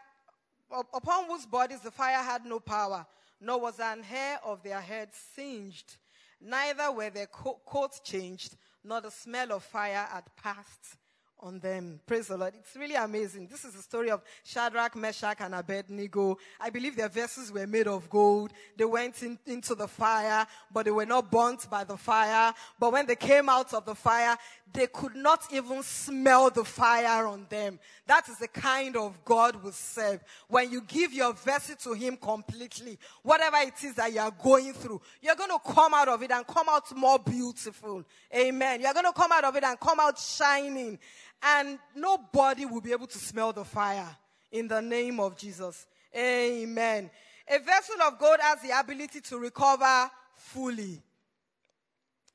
upon 0.93 1.25
whose 1.25 1.45
bodies 1.45 1.81
the 1.81 1.91
fire 1.91 2.23
had 2.23 2.45
no 2.45 2.59
power, 2.59 3.05
nor 3.39 3.59
was 3.59 3.79
an 3.79 4.01
hair 4.03 4.39
of 4.43 4.63
their 4.63 4.81
head 4.81 5.09
singed, 5.35 5.97
neither 6.41 6.91
were 6.91 7.09
their 7.09 7.27
co- 7.27 7.59
coats 7.65 7.99
changed, 7.99 8.55
nor 8.83 9.01
the 9.01 9.11
smell 9.11 9.51
of 9.51 9.63
fire 9.63 10.07
had 10.11 10.23
passed 10.35 10.97
on 11.41 11.59
them. 11.59 11.99
Praise 12.05 12.27
the 12.27 12.37
Lord. 12.37 12.53
It's 12.59 12.75
really 12.75 12.95
amazing. 12.95 13.47
This 13.47 13.63
is 13.63 13.73
the 13.73 13.81
story 13.81 14.11
of 14.11 14.21
Shadrach, 14.43 14.95
Meshach, 14.95 15.37
and 15.39 15.55
Abednego. 15.55 16.37
I 16.59 16.69
believe 16.69 16.95
their 16.95 17.09
vessels 17.09 17.51
were 17.51 17.67
made 17.67 17.87
of 17.87 18.09
gold. 18.09 18.51
They 18.77 18.85
went 18.85 19.21
in, 19.23 19.39
into 19.45 19.75
the 19.75 19.87
fire, 19.87 20.45
but 20.71 20.85
they 20.85 20.91
were 20.91 21.05
not 21.05 21.31
burnt 21.31 21.69
by 21.69 21.83
the 21.83 21.97
fire. 21.97 22.53
But 22.79 22.91
when 22.91 23.05
they 23.05 23.15
came 23.15 23.49
out 23.49 23.73
of 23.73 23.85
the 23.85 23.95
fire, 23.95 24.37
they 24.71 24.87
could 24.87 25.15
not 25.15 25.51
even 25.51 25.81
smell 25.81 26.49
the 26.49 26.63
fire 26.63 27.25
on 27.25 27.47
them. 27.49 27.79
That 28.05 28.27
is 28.29 28.37
the 28.37 28.47
kind 28.47 28.95
of 28.95 29.23
God 29.25 29.63
we 29.63 29.71
serve. 29.71 30.21
When 30.47 30.71
you 30.71 30.81
give 30.81 31.13
your 31.13 31.33
vessel 31.33 31.75
to 31.83 31.93
Him 31.93 32.17
completely, 32.17 32.99
whatever 33.23 33.57
it 33.57 33.83
is 33.83 33.95
that 33.95 34.13
you 34.13 34.19
are 34.19 34.31
going 34.31 34.73
through, 34.73 35.01
you're 35.21 35.35
going 35.35 35.49
to 35.49 35.73
come 35.73 35.93
out 35.93 36.07
of 36.07 36.21
it 36.21 36.31
and 36.31 36.45
come 36.45 36.67
out 36.69 36.95
more 36.95 37.17
beautiful. 37.17 38.03
Amen. 38.35 38.81
You're 38.81 38.93
going 38.93 39.05
to 39.05 39.13
come 39.13 39.31
out 39.31 39.43
of 39.43 39.55
it 39.55 39.63
and 39.63 39.79
come 39.79 39.99
out 39.99 40.19
shining 40.19 40.99
and 41.41 41.79
nobody 41.95 42.65
will 42.65 42.81
be 42.81 42.91
able 42.91 43.07
to 43.07 43.17
smell 43.17 43.53
the 43.53 43.63
fire 43.63 44.09
in 44.51 44.67
the 44.67 44.81
name 44.81 45.19
of 45.19 45.37
Jesus. 45.37 45.87
Amen. 46.15 47.09
A 47.47 47.59
vessel 47.59 48.01
of 48.01 48.19
gold 48.19 48.37
has 48.41 48.61
the 48.61 48.77
ability 48.77 49.21
to 49.21 49.37
recover 49.37 50.09
fully. 50.35 51.01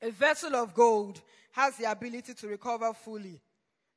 A 0.01 0.11
vessel 0.11 0.55
of 0.55 0.73
gold 0.73 1.21
has 1.51 1.77
the 1.77 1.89
ability 1.89 2.33
to 2.33 2.47
recover 2.47 2.93
fully. 2.93 3.41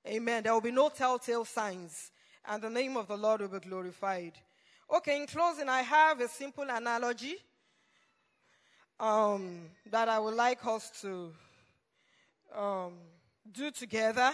Amen. 0.07 0.43
There 0.43 0.53
will 0.53 0.61
be 0.61 0.71
no 0.71 0.89
telltale 0.89 1.45
signs, 1.45 2.11
and 2.47 2.63
the 2.63 2.71
name 2.71 2.97
of 2.97 3.09
the 3.09 3.17
Lord 3.17 3.41
will 3.41 3.49
be 3.49 3.59
glorified. 3.59 4.33
Okay, 4.91 5.21
in 5.21 5.27
closing, 5.27 5.69
I 5.69 5.83
have 5.83 6.21
a 6.21 6.29
simple 6.29 6.65
analogy 6.69 7.37
um, 8.99 9.61
that 9.91 10.09
I 10.09 10.19
would 10.19 10.35
like 10.35 10.65
us 10.67 10.91
to 11.03 11.33
um, 12.57 12.93
do 13.53 13.71
together. 13.71 14.33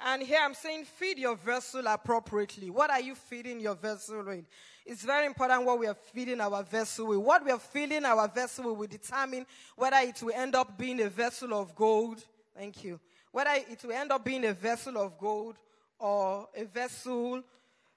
And 0.00 0.22
here 0.22 0.38
I'm 0.42 0.54
saying 0.54 0.84
feed 0.84 1.18
your 1.18 1.36
vessel 1.36 1.86
appropriately. 1.86 2.70
What 2.70 2.90
are 2.90 3.00
you 3.00 3.14
feeding 3.14 3.60
your 3.60 3.74
vessel 3.74 4.24
with? 4.24 4.44
It's 4.84 5.04
very 5.04 5.26
important 5.26 5.64
what 5.64 5.78
we 5.78 5.86
are 5.86 5.94
feeding 5.94 6.40
our 6.40 6.62
vessel 6.64 7.06
with. 7.06 7.18
What 7.18 7.44
we 7.44 7.52
are 7.52 7.58
feeding 7.58 8.04
our 8.04 8.26
vessel 8.28 8.70
with 8.70 8.78
will 8.78 8.86
determine 8.88 9.46
whether 9.76 9.98
it 9.98 10.20
will 10.22 10.34
end 10.34 10.54
up 10.56 10.76
being 10.76 11.00
a 11.02 11.08
vessel 11.08 11.54
of 11.54 11.74
gold. 11.76 12.24
Thank 12.56 12.82
you. 12.82 12.98
Whether 13.30 13.62
it 13.70 13.82
will 13.84 13.92
end 13.92 14.10
up 14.10 14.24
being 14.24 14.44
a 14.44 14.52
vessel 14.52 14.98
of 14.98 15.18
gold 15.18 15.56
or 15.98 16.48
a 16.56 16.64
vessel 16.64 17.42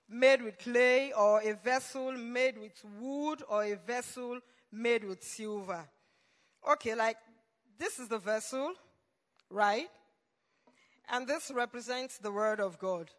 made 0.08 0.42
with 0.44 0.60
clay 0.60 1.12
or 1.14 1.42
a 1.42 1.54
vessel 1.56 2.12
made 2.12 2.58
with 2.58 2.84
wood 3.00 3.42
or 3.50 3.64
a 3.64 3.76
vessel 3.76 4.40
made 4.72 5.04
with 5.04 5.24
silver. 5.24 5.84
Okay, 6.70 6.96
like 6.96 7.18
this 7.78 8.00
is 8.00 8.08
the 8.08 8.20
vessel, 8.20 8.74
right? 9.50 9.88
And 11.10 11.28
this 11.28 11.52
represents 11.54 12.18
the 12.18 12.32
Word 12.32 12.60
of 12.60 12.80
God. 12.80 13.12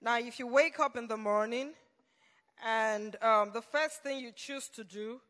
Now, 0.00 0.18
if 0.18 0.38
you 0.38 0.46
wake 0.46 0.78
up 0.80 0.96
in 0.96 1.06
the 1.06 1.16
morning 1.16 1.72
and 2.64 3.16
um, 3.22 3.50
the 3.52 3.62
first 3.62 4.02
thing 4.02 4.20
you 4.20 4.32
choose 4.34 4.68
to 4.70 4.84
do 4.84 5.20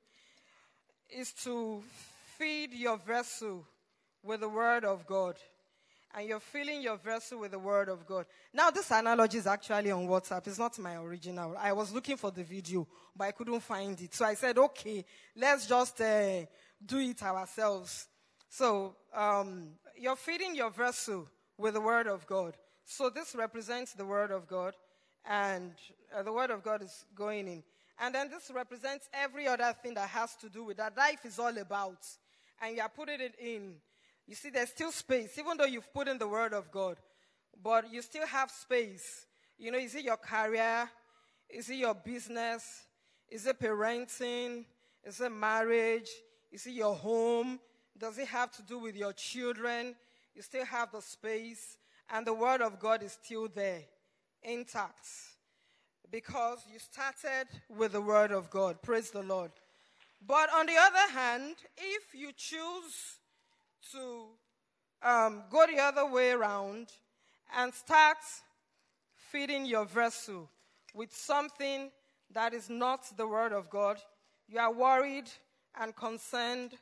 is 1.11 1.33
to 1.45 1.83
feed 2.39 2.73
your 2.73 2.99
vessel 2.99 3.65
with 4.23 4.41
the 4.41 4.49
Word 4.49 4.85
of 4.85 5.07
God. 5.07 5.37
And 6.15 6.29
you're 6.29 6.41
filling 6.41 6.81
your 6.81 6.97
vessel 6.97 7.41
with 7.41 7.51
the 7.51 7.59
Word 7.59 7.89
of 7.89 8.07
God. 8.07 8.27
Now, 8.53 8.71
this 8.71 8.91
analogy 8.91 9.39
is 9.39 9.47
actually 9.47 9.91
on 9.91 10.07
WhatsApp. 10.07 10.47
It's 10.47 10.59
not 10.59 10.79
my 10.79 10.97
original. 10.97 11.57
I 11.59 11.73
was 11.73 11.93
looking 11.93 12.17
for 12.17 12.31
the 12.31 12.43
video, 12.43 12.87
but 13.15 13.25
I 13.25 13.33
couldn't 13.33 13.61
find 13.61 14.01
it. 14.01 14.15
So 14.15 14.25
I 14.25 14.35
said, 14.35 14.57
okay, 14.57 15.05
let's 15.35 15.67
just 15.67 16.01
uh, 16.01 16.47
do 16.85 16.99
it 16.99 17.23
ourselves. 17.23 18.09
So, 18.49 18.95
um, 19.15 19.71
you're 19.99 20.17
feeding 20.17 20.55
your 20.55 20.71
vessel 20.71 21.29
with 21.59 21.75
the 21.75 21.81
Word 21.81 22.07
of 22.07 22.27
God. 22.27 22.57
So 22.85 23.11
this 23.11 23.35
represents 23.35 23.93
the 23.93 24.05
Word 24.05 24.31
of 24.31 24.47
God, 24.47 24.75
and 25.25 25.73
uh, 26.17 26.23
the 26.23 26.33
Word 26.33 26.51
of 26.51 26.63
God 26.63 26.83
is 26.83 27.05
going 27.15 27.49
in. 27.49 27.63
And 27.99 28.15
then 28.15 28.29
this 28.29 28.51
represents 28.55 29.09
every 29.13 29.47
other 29.47 29.75
thing 29.83 29.95
that 29.95 30.09
has 30.11 30.37
to 30.37 30.49
do 30.49 30.65
with 30.65 30.77
that 30.77 30.97
life 30.97 31.25
is 31.25 31.39
all 31.39 31.57
about. 31.57 31.99
And 32.61 32.77
you 32.77 32.83
are 32.83 32.89
putting 32.89 33.21
it 33.21 33.35
in. 33.39 33.75
You 34.27 34.35
see, 34.35 34.51
there's 34.51 34.71
still 34.71 34.93
space, 34.93 35.39
even 35.39 35.57
though 35.57 35.65
you've 35.65 35.93
put 35.93 36.09
in 36.09 36.19
the 36.19 36.29
Word 36.29 36.53
of 36.53 36.71
God, 36.71 36.97
but 37.63 37.93
you 37.93 38.03
still 38.03 38.27
have 38.27 38.51
space. 38.51 39.27
You 39.59 39.71
know, 39.71 39.79
is 39.79 39.95
it 39.95 40.05
your 40.05 40.17
career? 40.17 40.89
Is 41.49 41.71
it 41.71 41.77
your 41.77 41.95
business? 41.95 42.85
Is 43.29 43.47
it 43.47 43.59
parenting? 43.59 44.65
Is 45.05 45.21
it 45.21 45.33
marriage? 45.33 46.11
Is 46.53 46.67
it 46.67 46.73
your 46.73 46.95
home? 46.95 47.59
Does 47.97 48.19
it 48.19 48.29
have 48.29 48.53
to 48.57 48.63
do 48.63 48.79
with 48.79 48.97
your 48.97 49.13
children? 49.13 49.95
You 50.37 50.43
still 50.43 50.67
have 50.67 50.93
the 50.93 51.01
space, 51.01 51.79
and 52.11 52.27
the 52.27 52.35
Word 52.35 52.61
of 52.61 52.79
God 52.79 53.03
is 53.03 53.13
still 53.13 53.49
there, 53.49 53.81
intact. 54.43 55.09
Because 56.11 56.59
you 56.71 56.79
started 56.79 57.49
with 57.69 57.93
the 57.93 58.01
Word 58.03 58.31
of 58.31 58.51
God. 58.51 58.83
Praise 58.83 59.11
the 59.11 59.23
Lord. 59.23 59.51
But 60.25 60.53
on 60.55 60.67
the 60.67 60.77
other 60.77 61.13
hand, 61.13 61.55
if 61.79 62.15
you 62.15 62.33
choose 62.37 63.17
to 63.93 64.27
um, 65.03 65.45
go 65.51 65.67
the 65.67 65.81
other 65.81 66.07
way 66.07 66.33
around 66.33 66.89
and 67.57 67.73
start 67.73 68.19
feeding 69.15 69.65
your 69.65 69.87
vessel 69.87 70.51
with 70.95 71.15
something 71.15 71.91
that 72.33 72.53
is 72.53 72.69
not 72.69 73.05
the 73.17 73.27
Word 73.27 73.53
of 73.53 73.71
God, 73.71 73.99
you 74.49 74.59
are 74.59 74.73
worried 74.73 75.31
and 75.81 75.97
concerned 75.97 76.73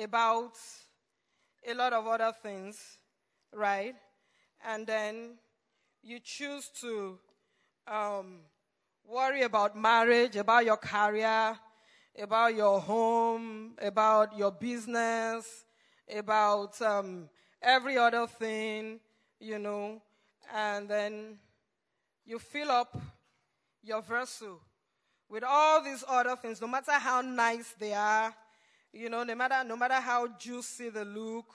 about 0.00 0.52
a 1.66 1.74
lot 1.74 1.92
of 1.92 2.06
other 2.06 2.32
things, 2.42 2.98
right? 3.52 3.94
And 4.64 4.86
then 4.86 5.38
you 6.02 6.18
choose 6.20 6.70
to 6.80 7.18
um, 7.86 8.40
worry 9.04 9.42
about 9.42 9.76
marriage, 9.76 10.36
about 10.36 10.64
your 10.64 10.76
career, 10.76 11.56
about 12.18 12.54
your 12.54 12.80
home, 12.80 13.74
about 13.80 14.36
your 14.36 14.50
business, 14.50 15.64
about 16.12 16.80
um, 16.82 17.28
every 17.60 17.96
other 17.96 18.26
thing, 18.26 19.00
you 19.40 19.58
know, 19.58 20.02
and 20.54 20.88
then 20.88 21.38
you 22.24 22.38
fill 22.38 22.70
up 22.70 23.00
your 23.82 24.02
vessel 24.02 24.60
with 25.28 25.42
all 25.44 25.82
these 25.82 26.04
other 26.06 26.36
things, 26.36 26.60
no 26.60 26.66
matter 26.66 26.92
how 26.92 27.20
nice 27.20 27.74
they 27.78 27.94
are, 27.94 28.34
you 28.92 29.08
know, 29.08 29.24
no 29.24 29.34
matter, 29.34 29.64
no 29.66 29.76
matter 29.76 29.94
how 29.94 30.28
juicy 30.38 30.90
the 30.90 31.04
look, 31.04 31.46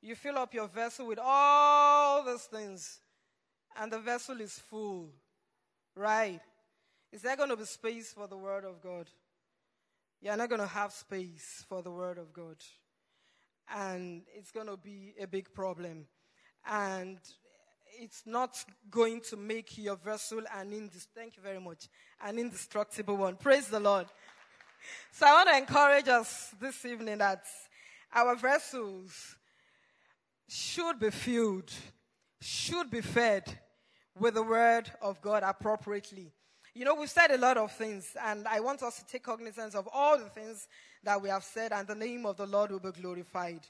you 0.00 0.14
fill 0.16 0.38
up 0.38 0.52
your 0.52 0.66
vessel 0.66 1.06
with 1.06 1.18
all 1.22 2.24
those 2.24 2.42
things, 2.42 3.00
and 3.76 3.92
the 3.92 4.00
vessel 4.00 4.40
is 4.40 4.58
full. 4.58 5.10
Right? 5.94 6.40
Is 7.12 7.22
there 7.22 7.36
going 7.36 7.50
to 7.50 7.56
be 7.56 7.64
space 7.64 8.12
for 8.12 8.26
the 8.26 8.36
Word 8.36 8.64
of 8.64 8.80
God? 8.82 9.08
You're 10.22 10.36
not 10.36 10.48
going 10.48 10.60
to 10.60 10.66
have 10.66 10.92
space 10.92 11.64
for 11.68 11.82
the 11.82 11.90
Word 11.90 12.16
of 12.16 12.32
God. 12.32 12.56
And 13.74 14.22
it's 14.34 14.50
going 14.50 14.68
to 14.68 14.76
be 14.76 15.14
a 15.20 15.26
big 15.26 15.52
problem. 15.52 16.06
And 16.66 17.18
it's 18.00 18.22
not 18.24 18.64
going 18.90 19.20
to 19.20 19.36
make 19.36 19.76
your 19.76 19.96
vessel 19.96 20.42
an 20.56 20.90
thank 21.14 21.36
you 21.36 21.42
very 21.42 21.60
much 21.60 21.88
an 22.24 22.38
indestructible 22.38 23.16
one. 23.16 23.36
Praise 23.36 23.68
the 23.68 23.80
Lord. 23.80 24.06
So 25.10 25.26
I 25.26 25.32
want 25.32 25.48
to 25.48 25.56
encourage 25.56 26.08
us 26.08 26.54
this 26.60 26.84
evening 26.84 27.18
that 27.18 27.44
our 28.12 28.34
vessels 28.36 29.36
should 30.48 30.98
be 30.98 31.10
filled, 31.10 31.72
should 32.40 32.90
be 32.90 33.00
fed 33.00 33.58
with 34.18 34.34
the 34.34 34.42
word 34.42 34.90
of 35.00 35.20
God 35.22 35.42
appropriately. 35.42 36.32
You 36.74 36.84
know, 36.84 36.94
we've 36.94 37.10
said 37.10 37.30
a 37.30 37.38
lot 37.38 37.58
of 37.58 37.72
things, 37.72 38.16
and 38.22 38.48
I 38.48 38.60
want 38.60 38.82
us 38.82 38.98
to 38.98 39.06
take 39.06 39.24
cognizance 39.24 39.74
of 39.74 39.88
all 39.92 40.18
the 40.18 40.30
things 40.30 40.68
that 41.04 41.20
we 41.20 41.28
have 41.28 41.44
said, 41.44 41.72
and 41.72 41.86
the 41.86 41.94
name 41.94 42.24
of 42.24 42.36
the 42.36 42.46
Lord 42.46 42.70
will 42.70 42.80
be 42.80 42.92
glorified. 42.92 43.60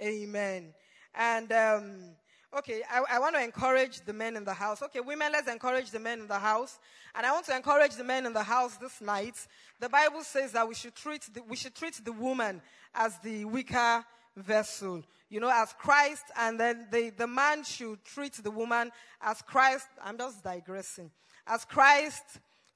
Amen. 0.00 0.72
And, 1.14 1.52
um, 1.52 2.16
okay, 2.58 2.82
I, 2.90 3.16
I 3.16 3.18
want 3.18 3.34
to 3.34 3.42
encourage 3.42 4.00
the 4.04 4.12
men 4.12 4.36
in 4.36 4.44
the 4.44 4.52
house. 4.52 4.82
Okay, 4.82 5.00
women, 5.00 5.32
let's 5.32 5.48
encourage 5.48 5.90
the 5.90 5.98
men 5.98 6.20
in 6.20 6.28
the 6.28 6.38
house. 6.38 6.78
And 7.14 7.26
I 7.26 7.32
want 7.32 7.46
to 7.46 7.56
encourage 7.56 7.94
the 7.94 8.04
men 8.04 8.26
in 8.26 8.32
the 8.32 8.42
house 8.42 8.76
this 8.76 9.00
night. 9.00 9.34
The 9.80 9.88
Bible 9.88 10.22
says 10.22 10.52
that 10.52 10.66
we 10.68 10.74
should 10.74 10.94
treat 10.94 11.22
the, 11.32 11.42
we 11.42 11.56
should 11.56 11.74
treat 11.74 12.00
the 12.04 12.12
woman 12.12 12.60
as 12.94 13.18
the 13.18 13.44
weaker 13.44 14.04
vessel. 14.36 15.02
You 15.28 15.40
know, 15.40 15.50
as 15.52 15.72
Christ, 15.78 16.24
and 16.38 16.60
then 16.60 16.86
the, 16.90 17.10
the 17.10 17.26
man 17.26 17.64
should 17.64 18.04
treat 18.04 18.34
the 18.34 18.50
woman 18.50 18.90
as 19.20 19.40
Christ. 19.40 19.86
I'm 20.02 20.18
just 20.18 20.44
digressing. 20.44 21.10
As 21.46 21.64
Christ 21.64 22.24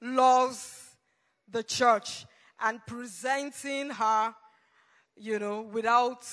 loves 0.01 0.95
the 1.49 1.63
church 1.63 2.25
and 2.59 2.79
presenting 2.85 3.91
her, 3.91 4.33
you 5.15 5.39
know, 5.39 5.61
without 5.61 6.25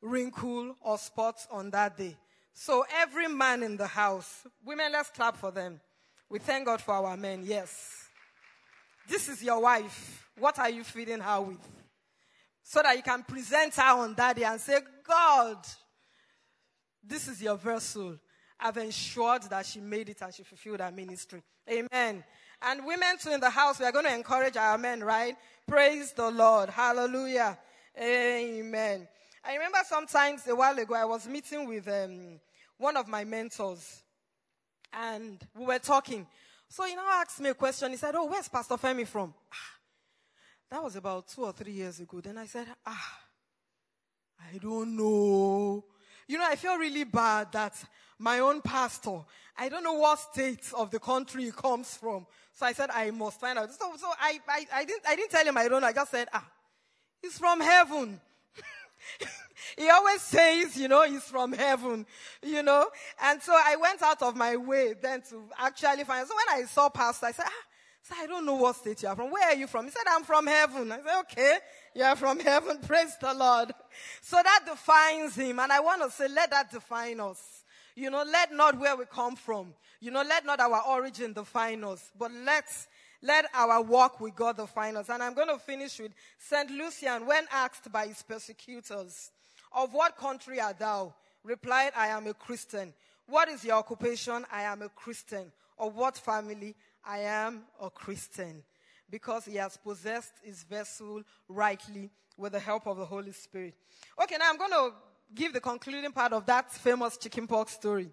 wrinkle 0.00 0.76
or 0.80 0.98
spots 0.98 1.46
on 1.50 1.70
that 1.70 1.96
day. 1.96 2.16
So 2.60 2.84
every 3.00 3.28
man 3.28 3.62
in 3.62 3.76
the 3.76 3.86
house, 3.86 4.44
women, 4.66 4.90
let's 4.90 5.10
clap 5.10 5.36
for 5.36 5.52
them. 5.52 5.80
We 6.28 6.40
thank 6.40 6.66
God 6.66 6.80
for 6.80 6.92
our 6.92 7.16
men. 7.16 7.44
Yes. 7.44 8.08
This 9.08 9.28
is 9.28 9.40
your 9.44 9.62
wife. 9.62 10.26
What 10.36 10.58
are 10.58 10.68
you 10.68 10.82
feeding 10.82 11.20
her 11.20 11.40
with? 11.40 11.60
So 12.64 12.82
that 12.82 12.96
you 12.96 13.02
can 13.04 13.22
present 13.22 13.76
her 13.76 14.00
on 14.00 14.12
day 14.14 14.42
and 14.44 14.60
say, 14.60 14.80
God, 15.06 15.58
this 17.00 17.28
is 17.28 17.40
your 17.40 17.56
vessel. 17.56 18.18
I've 18.58 18.76
ensured 18.76 19.44
that 19.44 19.64
she 19.64 19.78
made 19.78 20.08
it 20.08 20.20
and 20.20 20.34
she 20.34 20.42
fulfilled 20.42 20.80
her 20.80 20.90
ministry. 20.90 21.40
Amen. 21.70 22.24
And 22.60 22.84
women 22.84 23.18
too 23.22 23.30
in 23.30 23.40
the 23.40 23.50
house, 23.50 23.78
we 23.78 23.86
are 23.86 23.92
going 23.92 24.06
to 24.06 24.14
encourage 24.14 24.56
our 24.56 24.76
men, 24.76 25.04
right? 25.04 25.36
Praise 25.64 26.10
the 26.10 26.28
Lord. 26.28 26.70
Hallelujah. 26.70 27.56
Amen. 27.96 29.06
I 29.44 29.52
remember 29.54 29.78
sometimes 29.86 30.44
a 30.48 30.56
while 30.56 30.76
ago, 30.76 30.94
I 30.94 31.04
was 31.04 31.28
meeting 31.28 31.68
with 31.68 31.86
um, 31.86 32.40
one 32.78 32.96
of 32.96 33.08
my 33.08 33.24
mentors 33.24 34.02
and 34.92 35.38
we 35.56 35.66
were 35.66 35.78
talking. 35.78 36.26
So 36.68 36.84
he 36.84 36.94
now 36.94 37.06
asked 37.08 37.40
me 37.40 37.50
a 37.50 37.54
question. 37.54 37.90
He 37.90 37.96
said, 37.96 38.14
Oh, 38.14 38.26
where's 38.26 38.48
Pastor 38.48 38.76
Femi 38.76 39.06
from? 39.06 39.34
Ah, 39.52 39.78
that 40.70 40.82
was 40.82 40.96
about 40.96 41.28
two 41.28 41.44
or 41.44 41.52
three 41.52 41.72
years 41.72 42.00
ago. 42.00 42.20
Then 42.20 42.38
I 42.38 42.46
said, 42.46 42.68
Ah, 42.86 43.18
I 44.52 44.58
don't 44.58 44.96
know. 44.96 45.84
You 46.26 46.38
know, 46.38 46.46
I 46.46 46.56
feel 46.56 46.76
really 46.76 47.04
bad 47.04 47.52
that 47.52 47.74
my 48.18 48.40
own 48.40 48.60
pastor, 48.60 49.20
I 49.56 49.68
don't 49.68 49.82
know 49.84 49.94
what 49.94 50.18
state 50.18 50.70
of 50.76 50.90
the 50.90 50.98
country 50.98 51.44
he 51.44 51.50
comes 51.52 51.94
from. 51.94 52.26
So 52.52 52.66
I 52.66 52.72
said, 52.72 52.90
I 52.92 53.10
must 53.10 53.40
find 53.40 53.58
out. 53.58 53.72
So, 53.72 53.92
so 53.96 54.08
I, 54.20 54.38
I, 54.48 54.66
I, 54.74 54.84
didn't, 54.84 55.02
I 55.08 55.16
didn't 55.16 55.30
tell 55.30 55.46
him 55.46 55.56
I 55.56 55.68
don't 55.68 55.80
know. 55.80 55.86
I 55.86 55.92
just 55.92 56.10
said, 56.10 56.28
ah, 56.32 56.46
he's 57.22 57.38
from 57.38 57.60
heaven. 57.60 58.20
He 59.76 59.88
always 59.90 60.20
says, 60.22 60.76
you 60.76 60.88
know, 60.88 61.04
he's 61.04 61.24
from 61.24 61.52
heaven, 61.52 62.06
you 62.42 62.62
know. 62.62 62.86
And 63.22 63.42
so 63.42 63.52
I 63.52 63.76
went 63.76 64.02
out 64.02 64.22
of 64.22 64.36
my 64.36 64.56
way 64.56 64.94
then 65.00 65.22
to 65.30 65.44
actually 65.58 66.04
find. 66.04 66.26
So 66.26 66.34
when 66.34 66.62
I 66.62 66.66
saw 66.66 66.88
pastor, 66.88 67.26
I 67.26 67.32
said, 67.32 67.46
ah, 67.46 67.68
so 68.08 68.14
I 68.18 68.26
don't 68.26 68.46
know 68.46 68.54
what 68.54 68.76
state 68.76 69.02
you 69.02 69.08
are 69.08 69.16
from. 69.16 69.30
Where 69.30 69.48
are 69.48 69.54
you 69.54 69.66
from? 69.66 69.84
He 69.84 69.90
said, 69.90 70.04
I'm 70.08 70.24
from 70.24 70.46
heaven. 70.46 70.90
I 70.90 70.96
said, 70.96 71.20
okay, 71.20 71.58
you're 71.94 72.16
from 72.16 72.40
heaven. 72.40 72.78
Praise 72.86 73.14
the 73.20 73.34
Lord. 73.34 73.72
So 74.22 74.36
that 74.42 74.60
defines 74.66 75.34
him. 75.36 75.58
And 75.58 75.70
I 75.70 75.80
want 75.80 76.02
to 76.02 76.10
say, 76.10 76.26
let 76.28 76.50
that 76.50 76.70
define 76.70 77.20
us. 77.20 77.64
You 77.94 78.10
know, 78.10 78.22
let 78.22 78.52
not 78.54 78.78
where 78.78 78.96
we 78.96 79.04
come 79.04 79.36
from. 79.36 79.74
You 80.00 80.10
know, 80.10 80.22
let 80.22 80.46
not 80.46 80.60
our 80.60 80.82
origin 80.88 81.32
define 81.32 81.84
us. 81.84 82.10
But 82.18 82.30
let's, 82.32 82.86
let 83.22 83.46
our 83.52 83.82
walk 83.82 84.20
with 84.20 84.34
God 84.34 84.56
define 84.56 84.96
us. 84.96 85.08
And 85.08 85.22
I'm 85.22 85.34
going 85.34 85.48
to 85.48 85.58
finish 85.58 85.98
with 85.98 86.12
St. 86.38 86.70
Lucian, 86.70 87.26
when 87.26 87.44
asked 87.52 87.90
by 87.90 88.06
his 88.06 88.22
persecutors, 88.22 89.30
Of 89.72 89.92
what 89.92 90.16
country 90.16 90.60
art 90.60 90.78
thou? 90.78 91.14
replied, 91.44 91.92
I 91.96 92.08
am 92.08 92.26
a 92.26 92.34
Christian. 92.34 92.92
What 93.26 93.48
is 93.48 93.64
your 93.64 93.76
occupation? 93.76 94.44
I 94.50 94.62
am 94.62 94.82
a 94.82 94.88
Christian. 94.88 95.50
Of 95.78 95.94
what 95.94 96.16
family? 96.18 96.74
I 97.04 97.18
am 97.20 97.62
a 97.80 97.90
Christian. 97.90 98.62
Because 99.10 99.44
he 99.46 99.56
has 99.56 99.76
possessed 99.76 100.32
his 100.42 100.62
vessel 100.64 101.22
rightly 101.48 102.10
with 102.36 102.52
the 102.52 102.60
help 102.60 102.86
of 102.86 102.98
the 102.98 103.04
Holy 103.04 103.32
Spirit. 103.32 103.74
Okay, 104.22 104.36
now 104.38 104.50
I'm 104.50 104.58
going 104.58 104.70
to 104.70 104.92
give 105.34 105.52
the 105.52 105.60
concluding 105.60 106.12
part 106.12 106.32
of 106.32 106.46
that 106.46 106.70
famous 106.72 107.16
chickenpox 107.16 107.72
story. 107.72 108.10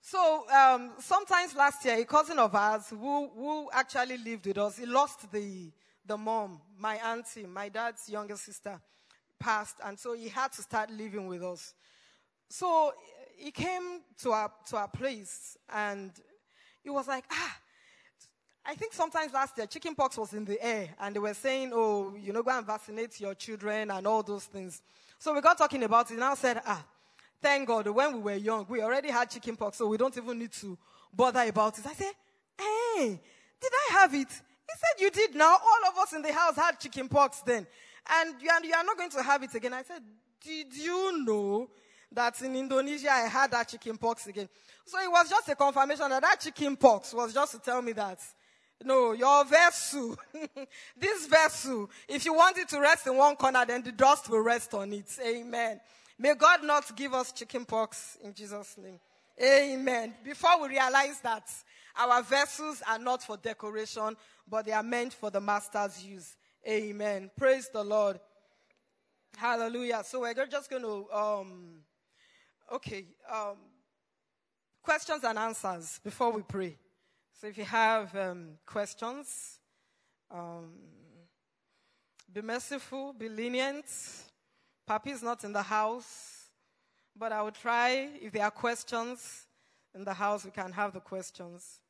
So, 0.00 0.48
um, 0.50 0.92
sometimes 1.00 1.54
last 1.56 1.84
year, 1.84 1.96
a 1.98 2.04
cousin 2.04 2.38
of 2.38 2.54
ours 2.54 2.88
who, 2.90 3.28
who 3.28 3.70
actually 3.72 4.18
lived 4.18 4.46
with 4.46 4.58
us, 4.58 4.78
he 4.78 4.86
lost 4.86 5.30
the, 5.32 5.70
the 6.06 6.16
mom, 6.16 6.60
my 6.78 6.96
auntie, 6.96 7.46
my 7.46 7.68
dad's 7.68 8.08
younger 8.08 8.36
sister, 8.36 8.80
passed, 9.38 9.76
and 9.84 9.98
so 9.98 10.14
he 10.14 10.28
had 10.28 10.52
to 10.52 10.62
start 10.62 10.90
living 10.90 11.26
with 11.26 11.42
us. 11.42 11.74
So 12.48 12.92
he 13.36 13.50
came 13.50 14.00
to 14.22 14.30
our, 14.30 14.52
to 14.68 14.76
our 14.76 14.88
place, 14.88 15.56
and 15.72 16.12
he 16.82 16.90
was 16.90 17.08
like, 17.08 17.24
ah, 17.30 17.58
I 18.64 18.74
think 18.74 18.92
sometimes 18.92 19.32
last 19.32 19.56
year 19.58 19.66
chickenpox 19.66 20.16
was 20.18 20.32
in 20.32 20.44
the 20.44 20.64
air, 20.64 20.88
and 21.00 21.14
they 21.14 21.20
were 21.20 21.34
saying, 21.34 21.72
oh, 21.74 22.14
you 22.16 22.32
know, 22.32 22.42
go 22.42 22.56
and 22.56 22.66
vaccinate 22.66 23.20
your 23.20 23.34
children 23.34 23.90
and 23.90 24.06
all 24.06 24.22
those 24.22 24.44
things. 24.44 24.82
So 25.18 25.34
we 25.34 25.40
got 25.40 25.58
talking 25.58 25.82
about 25.82 26.10
it, 26.10 26.14
and 26.14 26.24
I 26.24 26.34
said, 26.34 26.62
ah, 26.64 26.84
thank 27.42 27.68
God, 27.68 27.86
when 27.88 28.14
we 28.14 28.20
were 28.20 28.34
young, 28.34 28.66
we 28.68 28.82
already 28.82 29.10
had 29.10 29.30
chickenpox, 29.30 29.78
so 29.78 29.86
we 29.86 29.96
don't 29.96 30.16
even 30.16 30.38
need 30.38 30.52
to 30.52 30.76
bother 31.12 31.42
about 31.42 31.78
it. 31.78 31.86
I 31.86 31.92
said, 31.94 32.12
hey, 32.58 33.20
did 33.60 33.72
I 33.72 33.92
have 34.00 34.14
it? 34.14 34.28
He 34.28 34.74
said, 34.78 35.00
you 35.00 35.10
did 35.10 35.34
now. 35.34 35.52
All 35.52 35.90
of 35.90 35.98
us 35.98 36.12
in 36.12 36.22
the 36.22 36.32
house 36.32 36.56
had 36.56 36.78
chickenpox 36.78 37.40
then. 37.40 37.66
And 38.08 38.40
you 38.40 38.50
are, 38.50 38.64
you 38.64 38.74
are 38.74 38.84
not 38.84 38.96
going 38.96 39.10
to 39.10 39.22
have 39.22 39.42
it 39.42 39.54
again. 39.54 39.72
I 39.72 39.82
said, 39.82 40.02
did 40.44 40.74
you 40.76 41.24
know 41.24 41.68
that 42.12 42.40
in 42.42 42.54
Indonesia 42.56 43.10
I 43.10 43.28
had 43.28 43.50
that 43.52 43.68
chickenpox 43.68 44.26
again? 44.26 44.48
So 44.84 44.98
it 45.00 45.10
was 45.10 45.28
just 45.28 45.48
a 45.48 45.56
confirmation 45.56 46.08
that 46.10 46.22
that 46.22 46.40
chickenpox 46.40 47.14
was 47.14 47.34
just 47.34 47.52
to 47.52 47.58
tell 47.58 47.82
me 47.82 47.92
that 47.92 48.20
no, 48.84 49.12
your 49.12 49.44
vessel, 49.44 50.16
this 50.96 51.26
vessel, 51.26 51.88
if 52.08 52.24
you 52.24 52.34
want 52.34 52.58
it 52.58 52.68
to 52.68 52.80
rest 52.80 53.06
in 53.06 53.16
one 53.16 53.34
corner, 53.36 53.64
then 53.64 53.82
the 53.82 53.92
dust 53.92 54.28
will 54.28 54.40
rest 54.40 54.74
on 54.74 54.92
it. 54.92 55.06
Amen. 55.24 55.80
May 56.18 56.34
God 56.34 56.64
not 56.64 56.96
give 56.96 57.12
us 57.12 57.32
chicken 57.32 57.64
pox 57.64 58.16
in 58.22 58.32
Jesus' 58.32 58.76
name. 58.78 58.98
Amen. 59.42 60.14
Before 60.24 60.62
we 60.62 60.68
realize 60.68 61.20
that 61.20 61.46
our 61.94 62.22
vessels 62.22 62.82
are 62.88 62.98
not 62.98 63.22
for 63.22 63.36
decoration, 63.36 64.16
but 64.48 64.64
they 64.64 64.72
are 64.72 64.82
meant 64.82 65.12
for 65.12 65.30
the 65.30 65.40
master's 65.40 66.02
use. 66.02 66.36
Amen. 66.66 67.30
Praise 67.36 67.68
the 67.72 67.84
Lord. 67.84 68.18
Hallelujah. 69.36 70.02
So 70.04 70.20
we're 70.20 70.46
just 70.46 70.70
going 70.70 70.82
to, 70.82 71.06
um, 71.12 71.80
okay, 72.72 73.04
um, 73.30 73.56
questions 74.82 75.22
and 75.24 75.38
answers 75.38 76.00
before 76.02 76.32
we 76.32 76.42
pray. 76.42 76.78
So 77.38 77.46
if 77.48 77.58
you 77.58 77.64
have 77.64 78.16
um, 78.16 78.52
questions, 78.64 79.58
um, 80.30 80.72
be 82.32 82.40
merciful, 82.40 83.12
be 83.12 83.28
lenient. 83.28 83.84
Papi 84.88 85.12
is 85.12 85.22
not 85.22 85.42
in 85.42 85.52
the 85.52 85.62
house, 85.62 86.48
but 87.16 87.32
I 87.32 87.42
will 87.42 87.50
try. 87.50 88.08
If 88.22 88.32
there 88.32 88.44
are 88.44 88.50
questions 88.50 89.46
in 89.94 90.04
the 90.04 90.14
house, 90.14 90.44
we 90.44 90.52
can 90.52 90.70
have 90.72 90.92
the 90.92 91.00
questions. 91.00 91.80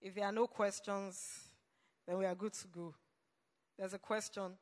If 0.00 0.14
there 0.14 0.24
are 0.24 0.32
no 0.32 0.46
questions, 0.46 1.40
then 2.06 2.18
we 2.18 2.24
are 2.24 2.34
good 2.34 2.52
to 2.52 2.68
go. 2.68 2.94
There's 3.76 3.94
a 3.94 3.98
question. 3.98 4.52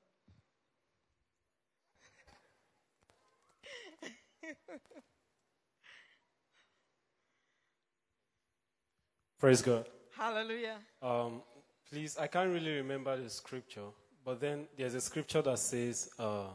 Praise 9.38 9.62
God. 9.62 9.86
Hallelujah. 10.16 10.78
Um, 11.00 11.42
please, 11.88 12.16
I 12.18 12.26
can't 12.26 12.52
really 12.52 12.76
remember 12.76 13.16
the 13.16 13.30
scripture, 13.30 13.86
but 14.28 14.40
then 14.40 14.66
there's 14.76 14.92
a 14.92 15.00
scripture 15.00 15.40
that 15.40 15.58
says, 15.58 16.10
uh, 16.18 16.48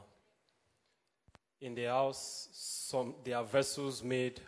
"In 1.60 1.74
the 1.74 1.86
house, 1.86 2.50
some 2.54 3.16
there 3.24 3.38
are 3.38 3.44
vessels 3.44 4.04
made 4.04 4.40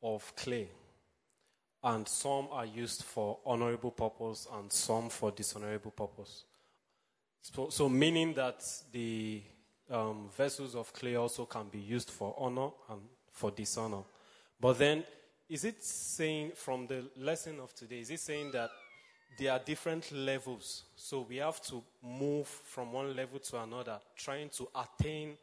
of 0.00 0.32
clay, 0.36 0.68
and 1.82 2.06
some 2.06 2.46
are 2.52 2.64
used 2.64 3.02
for 3.02 3.40
honorable 3.44 3.90
purpose, 3.90 4.46
and 4.52 4.72
some 4.72 5.08
for 5.08 5.32
dishonorable 5.32 5.90
purpose." 5.90 6.44
So, 7.42 7.70
so 7.70 7.88
meaning 7.88 8.34
that 8.34 8.64
the 8.92 9.42
um, 9.90 10.30
vessels 10.36 10.76
of 10.76 10.92
clay 10.92 11.16
also 11.16 11.46
can 11.46 11.66
be 11.70 11.80
used 11.80 12.08
for 12.08 12.36
honor 12.38 12.70
and 12.88 13.00
for 13.32 13.50
dishonor. 13.50 14.04
But 14.60 14.78
then 14.78 15.02
is 15.48 15.64
it 15.64 15.82
saying 15.82 16.52
from 16.54 16.86
the 16.86 17.10
lesson 17.16 17.58
of 17.58 17.74
today, 17.74 17.98
is 17.98 18.10
it 18.10 18.20
saying 18.20 18.52
that 18.52 18.70
there 19.38 19.52
are 19.52 19.58
different 19.58 20.10
levels? 20.12 20.84
So 20.96 21.26
we 21.28 21.36
have 21.36 21.60
to 21.62 21.82
move 22.02 22.46
from 22.46 22.92
one 22.92 23.14
level 23.16 23.38
to 23.38 23.62
another, 23.62 23.98
trying 24.16 24.50
to 24.50 24.68
attain 24.74 25.36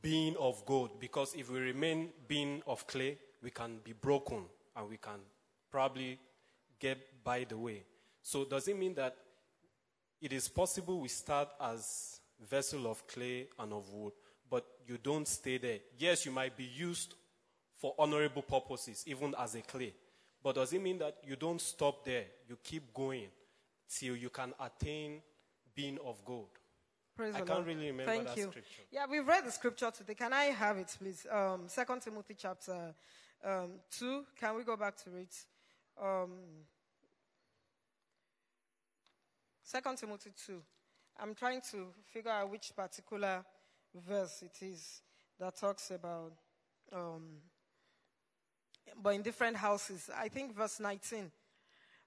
being 0.00 0.36
of 0.36 0.64
gold. 0.66 1.00
Because 1.00 1.34
if 1.34 1.50
we 1.50 1.58
remain 1.58 2.10
being 2.26 2.62
of 2.66 2.86
clay, 2.86 3.18
we 3.42 3.50
can 3.50 3.78
be 3.82 3.92
broken 3.92 4.44
and 4.76 4.88
we 4.88 4.96
can 4.96 5.20
probably 5.70 6.18
get 6.78 6.98
by 7.24 7.44
the 7.44 7.56
way. 7.56 7.82
So 8.22 8.44
does 8.44 8.68
it 8.68 8.78
mean 8.78 8.94
that 8.94 9.16
it 10.20 10.32
is 10.32 10.48
possible 10.48 11.00
we 11.00 11.08
start 11.08 11.48
as 11.60 12.20
vessel 12.48 12.86
of 12.86 13.06
clay 13.06 13.48
and 13.58 13.72
of 13.72 13.92
wood, 13.92 14.12
but 14.50 14.64
you 14.86 14.98
don't 14.98 15.26
stay 15.26 15.58
there? 15.58 15.78
Yes, 15.98 16.26
you 16.26 16.32
might 16.32 16.56
be 16.56 16.64
used 16.64 17.14
for 17.76 17.94
honorable 17.98 18.42
purposes, 18.42 19.04
even 19.06 19.34
as 19.38 19.54
a 19.54 19.62
clay. 19.62 19.94
But 20.48 20.54
does 20.54 20.72
it 20.72 20.80
mean 20.80 20.96
that 21.00 21.18
you 21.26 21.36
don't 21.36 21.60
stop 21.60 22.06
there? 22.06 22.24
You 22.48 22.56
keep 22.64 22.94
going 22.94 23.28
till 23.86 24.16
you 24.16 24.30
can 24.30 24.54
attain 24.58 25.20
being 25.74 25.98
of 26.02 26.24
gold. 26.24 26.48
Praise 27.14 27.34
I 27.34 27.42
can't 27.42 27.66
really 27.66 27.88
remember 27.88 28.10
Thank 28.10 28.28
that 28.28 28.36
you. 28.38 28.44
scripture. 28.44 28.82
Yeah, 28.90 29.04
we've 29.10 29.28
read 29.28 29.44
the 29.44 29.52
scripture 29.52 29.90
today. 29.90 30.14
Can 30.14 30.32
I 30.32 30.44
have 30.44 30.78
it, 30.78 30.96
please? 30.98 31.26
Um, 31.30 31.66
2 31.68 32.00
Timothy 32.00 32.34
chapter 32.38 32.94
um, 33.44 33.72
2. 33.90 34.24
Can 34.40 34.56
we 34.56 34.64
go 34.64 34.74
back 34.74 34.96
to 35.04 35.16
it? 35.16 35.36
Um, 36.02 36.30
2 39.70 39.96
Timothy 39.96 40.30
2. 40.46 40.62
I'm 41.20 41.34
trying 41.34 41.60
to 41.72 41.88
figure 42.10 42.30
out 42.30 42.50
which 42.50 42.72
particular 42.74 43.44
verse 43.94 44.42
it 44.42 44.64
is 44.64 45.02
that 45.38 45.56
talks 45.56 45.90
about, 45.90 46.32
um, 46.90 47.36
but 49.02 49.10
in 49.10 49.22
different 49.22 49.56
houses. 49.56 50.10
I 50.16 50.28
think 50.28 50.56
verse 50.56 50.80
19. 50.80 51.30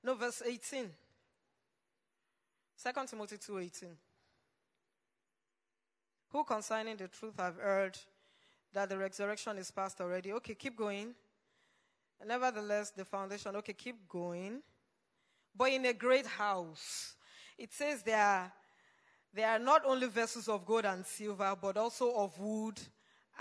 No, 0.03 0.15
verse 0.15 0.41
18. 0.45 0.89
2 2.83 2.89
Timothy 3.07 3.37
2.18 3.37 3.87
who 6.31 6.43
concerning 6.43 6.95
the 6.95 7.07
truth 7.07 7.33
have 7.37 7.57
heard 7.57 7.97
that 8.73 8.89
the 8.89 8.97
resurrection 8.97 9.57
is 9.57 9.69
past 9.69 9.99
already. 9.99 10.31
Okay, 10.33 10.55
keep 10.55 10.77
going. 10.77 11.13
Nevertheless, 12.25 12.91
the 12.91 13.03
foundation, 13.03 13.55
okay, 13.57 13.73
keep 13.73 14.07
going. 14.07 14.61
But 15.55 15.71
in 15.71 15.85
a 15.85 15.93
great 15.93 16.25
house, 16.25 17.15
it 17.57 17.73
says 17.73 18.03
there 18.03 18.21
are, 18.21 18.53
there 19.33 19.49
are 19.49 19.59
not 19.59 19.81
only 19.85 20.07
vessels 20.07 20.47
of 20.47 20.65
gold 20.65 20.85
and 20.85 21.05
silver, 21.05 21.55
but 21.61 21.75
also 21.75 22.13
of 22.15 22.39
wood 22.39 22.79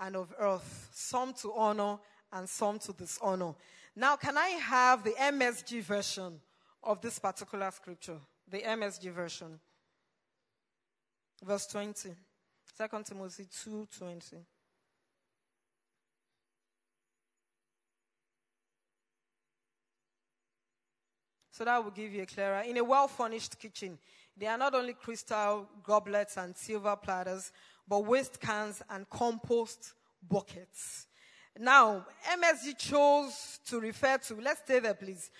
and 0.01 0.16
of 0.16 0.32
earth, 0.38 0.88
some 0.93 1.32
to 1.34 1.53
honor 1.53 1.99
and 2.33 2.49
some 2.49 2.78
to 2.81 2.93
dishonor. 2.93 3.55
Now, 3.97 4.16
can 4.16 4.39
I 4.39 4.49
have 4.49 5.05
the 5.05 5.11
MSG 5.11 5.83
version 5.83 6.41
of 6.83 7.01
this 7.01 7.18
particular 7.18 7.70
scripture? 7.70 8.18
The 8.49 8.62
MSG 8.62 9.12
version. 9.12 9.61
Verse 11.43 11.66
20. 11.66 12.11
2 12.76 13.05
Timothy 13.05 13.45
2:20. 13.45 14.47
So 21.51 21.64
that 21.64 21.85
will 21.85 21.91
give 21.91 22.14
you 22.14 22.22
a 22.22 22.26
clearer. 22.26 22.61
In 22.61 22.78
a 22.78 22.85
well 22.85 23.07
furnished 23.07 23.59
kitchen, 23.59 23.99
there 24.35 24.51
are 24.51 24.57
not 24.57 24.74
only 24.74 24.95
crystal 24.95 25.68
goblets 25.83 26.39
and 26.39 26.57
silver 26.57 26.97
platters, 26.97 27.53
but 27.87 28.07
waste 28.07 28.41
cans 28.41 28.83
and 28.89 29.09
compost 29.11 29.93
buckets. 30.26 31.07
Now, 31.59 32.07
MSG 32.28 32.78
chose 32.78 33.59
to 33.66 33.80
refer 33.80 34.18
to, 34.18 34.40
let's 34.40 34.61
stay 34.61 34.78
there, 34.78 34.94
please. 34.94 35.30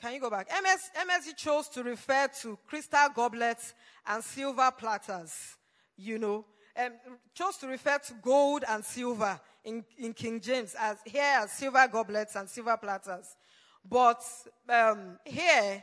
Can 0.00 0.14
you 0.14 0.20
go 0.20 0.30
back? 0.30 0.48
MS, 0.48 0.90
MSG 0.96 1.36
chose 1.36 1.68
to 1.70 1.82
refer 1.82 2.28
to 2.42 2.58
crystal 2.66 3.08
goblets 3.14 3.74
and 4.06 4.22
silver 4.22 4.70
platters, 4.70 5.56
you 5.96 6.18
know, 6.18 6.44
um, 6.76 6.92
chose 7.34 7.56
to 7.56 7.66
refer 7.66 7.98
to 7.98 8.14
gold 8.22 8.64
and 8.68 8.84
silver 8.84 9.40
in, 9.64 9.84
in 9.98 10.14
King 10.14 10.40
James 10.40 10.76
as 10.78 10.98
here 11.04 11.38
as 11.40 11.50
silver 11.50 11.88
goblets 11.90 12.36
and 12.36 12.48
silver 12.48 12.76
platters. 12.76 13.36
But 13.84 14.22
um, 14.68 15.18
here 15.24 15.82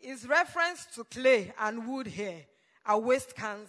is 0.00 0.26
reference 0.26 0.86
to 0.94 1.04
clay 1.04 1.52
and 1.60 1.86
wood 1.86 2.06
here, 2.06 2.46
are 2.86 2.98
waste 2.98 3.36
cans 3.36 3.68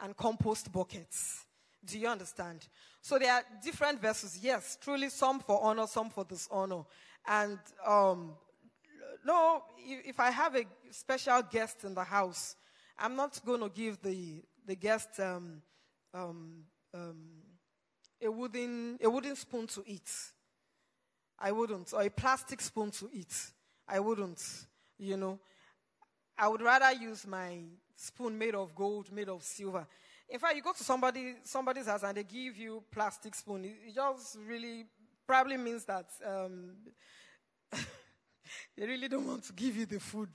and 0.00 0.16
compost 0.16 0.70
buckets. 0.72 1.44
Do 1.84 1.98
you 1.98 2.08
understand? 2.08 2.66
So 3.06 3.20
there 3.20 3.32
are 3.32 3.44
different 3.62 4.02
verses. 4.02 4.36
Yes, 4.42 4.76
truly 4.80 5.10
some 5.10 5.38
for 5.38 5.62
honor, 5.62 5.86
some 5.86 6.10
for 6.10 6.24
dishonor. 6.24 6.82
And 7.24 7.56
um, 7.86 8.32
no, 9.24 9.62
if 9.78 10.18
I 10.18 10.32
have 10.32 10.56
a 10.56 10.64
special 10.90 11.40
guest 11.42 11.84
in 11.84 11.94
the 11.94 12.02
house, 12.02 12.56
I'm 12.98 13.14
not 13.14 13.38
going 13.46 13.60
to 13.60 13.68
give 13.68 14.02
the, 14.02 14.42
the 14.66 14.74
guest 14.74 15.20
um, 15.20 15.62
um, 16.12 16.64
um, 16.92 17.16
a, 18.20 18.28
wooden, 18.28 18.98
a 19.00 19.08
wooden 19.08 19.36
spoon 19.36 19.68
to 19.68 19.84
eat. 19.86 20.10
I 21.38 21.52
wouldn't. 21.52 21.92
Or 21.92 22.02
a 22.02 22.10
plastic 22.10 22.60
spoon 22.60 22.90
to 22.90 23.08
eat. 23.12 23.52
I 23.86 24.00
wouldn't. 24.00 24.42
You 24.98 25.16
know. 25.16 25.38
I 26.36 26.48
would 26.48 26.60
rather 26.60 26.90
use 26.90 27.24
my 27.24 27.60
spoon 27.94 28.36
made 28.36 28.56
of 28.56 28.74
gold, 28.74 29.12
made 29.12 29.28
of 29.28 29.44
silver. 29.44 29.86
In 30.28 30.38
fact, 30.38 30.56
you 30.56 30.62
go 30.62 30.72
to 30.72 30.84
somebody, 30.84 31.34
somebody's 31.44 31.86
house 31.86 32.02
and 32.02 32.16
they 32.16 32.24
give 32.24 32.56
you 32.56 32.82
plastic 32.90 33.34
spoon. 33.34 33.64
It, 33.64 33.94
just 33.94 34.38
really 34.46 34.86
probably 35.26 35.56
means 35.56 35.84
that 35.84 36.06
um, 36.24 36.72
they 38.76 38.86
really 38.86 39.08
don't 39.08 39.26
want 39.26 39.44
to 39.44 39.52
give 39.52 39.76
you 39.76 39.86
the 39.86 40.00
food. 40.00 40.30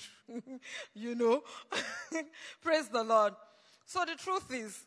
you 0.93 1.15
know? 1.15 1.43
Praise 2.61 2.87
the 2.87 3.03
Lord. 3.03 3.33
So 3.85 4.05
the 4.05 4.15
truth 4.15 4.53
is, 4.53 4.85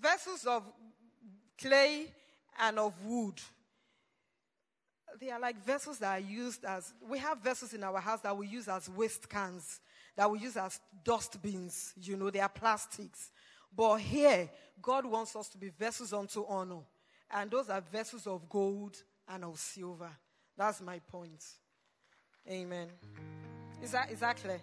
vessels 0.00 0.44
of 0.44 0.64
clay 1.58 2.06
and 2.60 2.78
of 2.78 2.92
wood 3.04 3.40
they 5.20 5.30
are 5.30 5.40
like 5.40 5.64
vessels 5.64 5.98
that 5.98 6.18
are 6.18 6.20
used 6.20 6.64
as, 6.64 6.92
we 7.08 7.18
have 7.18 7.38
vessels 7.38 7.72
in 7.74 7.84
our 7.84 8.00
house 8.00 8.20
that 8.20 8.36
we 8.36 8.46
use 8.46 8.68
as 8.68 8.88
waste 8.88 9.28
cans, 9.28 9.80
that 10.16 10.30
we 10.30 10.38
use 10.40 10.56
as 10.56 10.80
dust 11.04 11.40
bins. 11.40 11.92
You 12.00 12.16
know, 12.16 12.30
they 12.30 12.40
are 12.40 12.48
plastics. 12.48 13.30
But 13.74 13.98
here, 13.98 14.50
God 14.80 15.06
wants 15.06 15.34
us 15.36 15.48
to 15.50 15.58
be 15.58 15.70
vessels 15.70 16.12
unto 16.12 16.44
honor. 16.46 16.80
And 17.30 17.50
those 17.50 17.70
are 17.70 17.80
vessels 17.80 18.26
of 18.26 18.48
gold 18.48 18.96
and 19.28 19.44
of 19.44 19.58
silver. 19.58 20.10
That's 20.56 20.80
my 20.82 20.98
point. 20.98 21.42
Amen. 22.50 22.88
Is 23.82 23.92
that, 23.92 24.10
is 24.10 24.20
that 24.20 24.36
clear? 24.36 24.60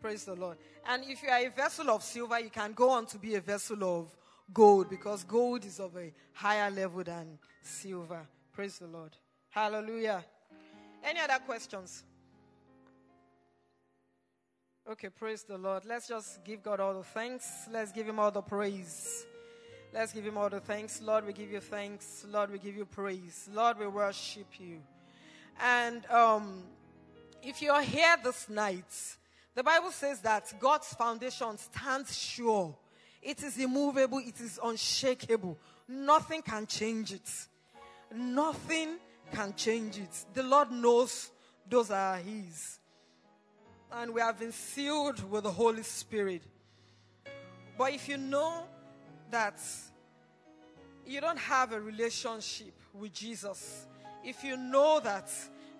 Praise 0.00 0.24
the 0.24 0.34
Lord. 0.34 0.58
And 0.86 1.04
if 1.04 1.22
you 1.22 1.28
are 1.28 1.38
a 1.38 1.48
vessel 1.48 1.90
of 1.90 2.02
silver, 2.02 2.38
you 2.40 2.50
can 2.50 2.72
go 2.72 2.90
on 2.90 3.06
to 3.06 3.18
be 3.18 3.34
a 3.34 3.40
vessel 3.40 3.82
of 3.84 4.14
gold 4.52 4.90
because 4.90 5.24
gold 5.24 5.64
is 5.64 5.80
of 5.80 5.96
a 5.96 6.12
higher 6.32 6.70
level 6.70 7.02
than 7.02 7.38
silver. 7.62 8.26
Praise 8.52 8.78
the 8.78 8.86
Lord. 8.86 9.16
Hallelujah. 9.50 10.24
Any 11.04 11.20
other 11.20 11.38
questions? 11.44 12.04
Okay, 14.90 15.10
praise 15.10 15.44
the 15.44 15.56
Lord. 15.56 15.84
Let's 15.84 16.08
just 16.08 16.44
give 16.44 16.60
God 16.60 16.80
all 16.80 16.94
the 16.94 17.04
thanks. 17.04 17.68
Let's 17.70 17.92
give 17.92 18.08
Him 18.08 18.18
all 18.18 18.32
the 18.32 18.42
praise. 18.42 19.24
Let's 19.94 20.12
give 20.12 20.24
Him 20.24 20.36
all 20.36 20.50
the 20.50 20.58
thanks. 20.58 21.00
Lord, 21.00 21.24
we 21.24 21.32
give 21.32 21.52
you 21.52 21.60
thanks. 21.60 22.26
Lord, 22.28 22.50
we 22.50 22.58
give 22.58 22.76
you 22.76 22.84
praise. 22.84 23.48
Lord, 23.54 23.78
we 23.78 23.86
worship 23.86 24.48
you. 24.58 24.80
And 25.60 26.04
um, 26.10 26.64
if 27.44 27.62
you're 27.62 27.80
here 27.80 28.16
this 28.24 28.48
night, 28.48 29.16
the 29.54 29.62
Bible 29.62 29.92
says 29.92 30.20
that 30.22 30.52
God's 30.58 30.88
foundation 30.94 31.58
stands 31.58 32.18
sure. 32.18 32.76
It 33.22 33.40
is 33.44 33.56
immovable, 33.58 34.18
it 34.18 34.40
is 34.40 34.58
unshakable. 34.62 35.58
Nothing 35.86 36.42
can 36.42 36.66
change 36.66 37.12
it. 37.12 37.30
Nothing 38.12 38.96
can 39.32 39.54
change 39.54 39.98
it. 39.98 40.24
The 40.34 40.42
Lord 40.42 40.72
knows 40.72 41.30
those 41.68 41.92
are 41.92 42.16
His. 42.16 42.80
And 43.94 44.14
we 44.14 44.20
have 44.20 44.38
been 44.38 44.52
sealed 44.52 45.30
with 45.30 45.44
the 45.44 45.50
Holy 45.50 45.82
Spirit. 45.82 46.42
But 47.76 47.92
if 47.92 48.08
you 48.08 48.16
know 48.16 48.64
that 49.30 49.60
you 51.06 51.20
don't 51.20 51.38
have 51.38 51.72
a 51.72 51.80
relationship 51.80 52.72
with 52.94 53.12
Jesus, 53.12 53.86
if 54.24 54.42
you 54.42 54.56
know 54.56 55.00
that 55.00 55.30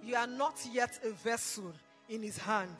you 0.04 0.14
are 0.14 0.26
not 0.26 0.58
yet 0.72 0.98
a 1.04 1.10
vessel 1.10 1.72
in 2.08 2.22
His 2.22 2.36
hand, 2.36 2.76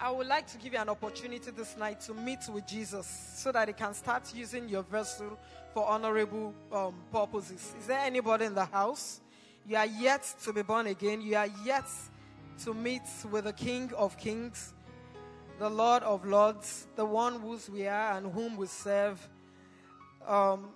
I 0.00 0.12
would 0.12 0.28
like 0.28 0.46
to 0.52 0.58
give 0.58 0.74
you 0.74 0.78
an 0.78 0.88
opportunity 0.88 1.50
this 1.50 1.76
night 1.76 2.00
to 2.02 2.14
meet 2.14 2.48
with 2.52 2.64
Jesus 2.68 3.34
so 3.36 3.50
that 3.50 3.66
He 3.66 3.74
can 3.74 3.92
start 3.94 4.32
using 4.32 4.68
your 4.68 4.82
vessel 4.84 5.36
for 5.74 5.84
honorable 5.84 6.54
um, 6.72 6.94
purposes. 7.10 7.74
Is 7.80 7.86
there 7.88 7.98
anybody 7.98 8.44
in 8.44 8.54
the 8.54 8.66
house? 8.66 9.20
You 9.66 9.76
are 9.76 9.86
yet 9.86 10.22
to 10.44 10.52
be 10.52 10.62
born 10.62 10.86
again. 10.86 11.20
You 11.20 11.36
are 11.36 11.48
yet 11.64 11.86
to 12.64 12.74
meet 12.74 13.02
with 13.30 13.44
the 13.44 13.52
King 13.52 13.92
of 13.96 14.16
Kings, 14.16 14.74
the 15.58 15.68
Lord 15.68 16.02
of 16.02 16.24
Lords, 16.24 16.88
the 16.96 17.04
one 17.04 17.40
whose 17.40 17.70
we 17.70 17.86
are 17.86 18.16
and 18.16 18.32
whom 18.32 18.56
we 18.56 18.66
serve, 18.66 19.28
um, 20.26 20.70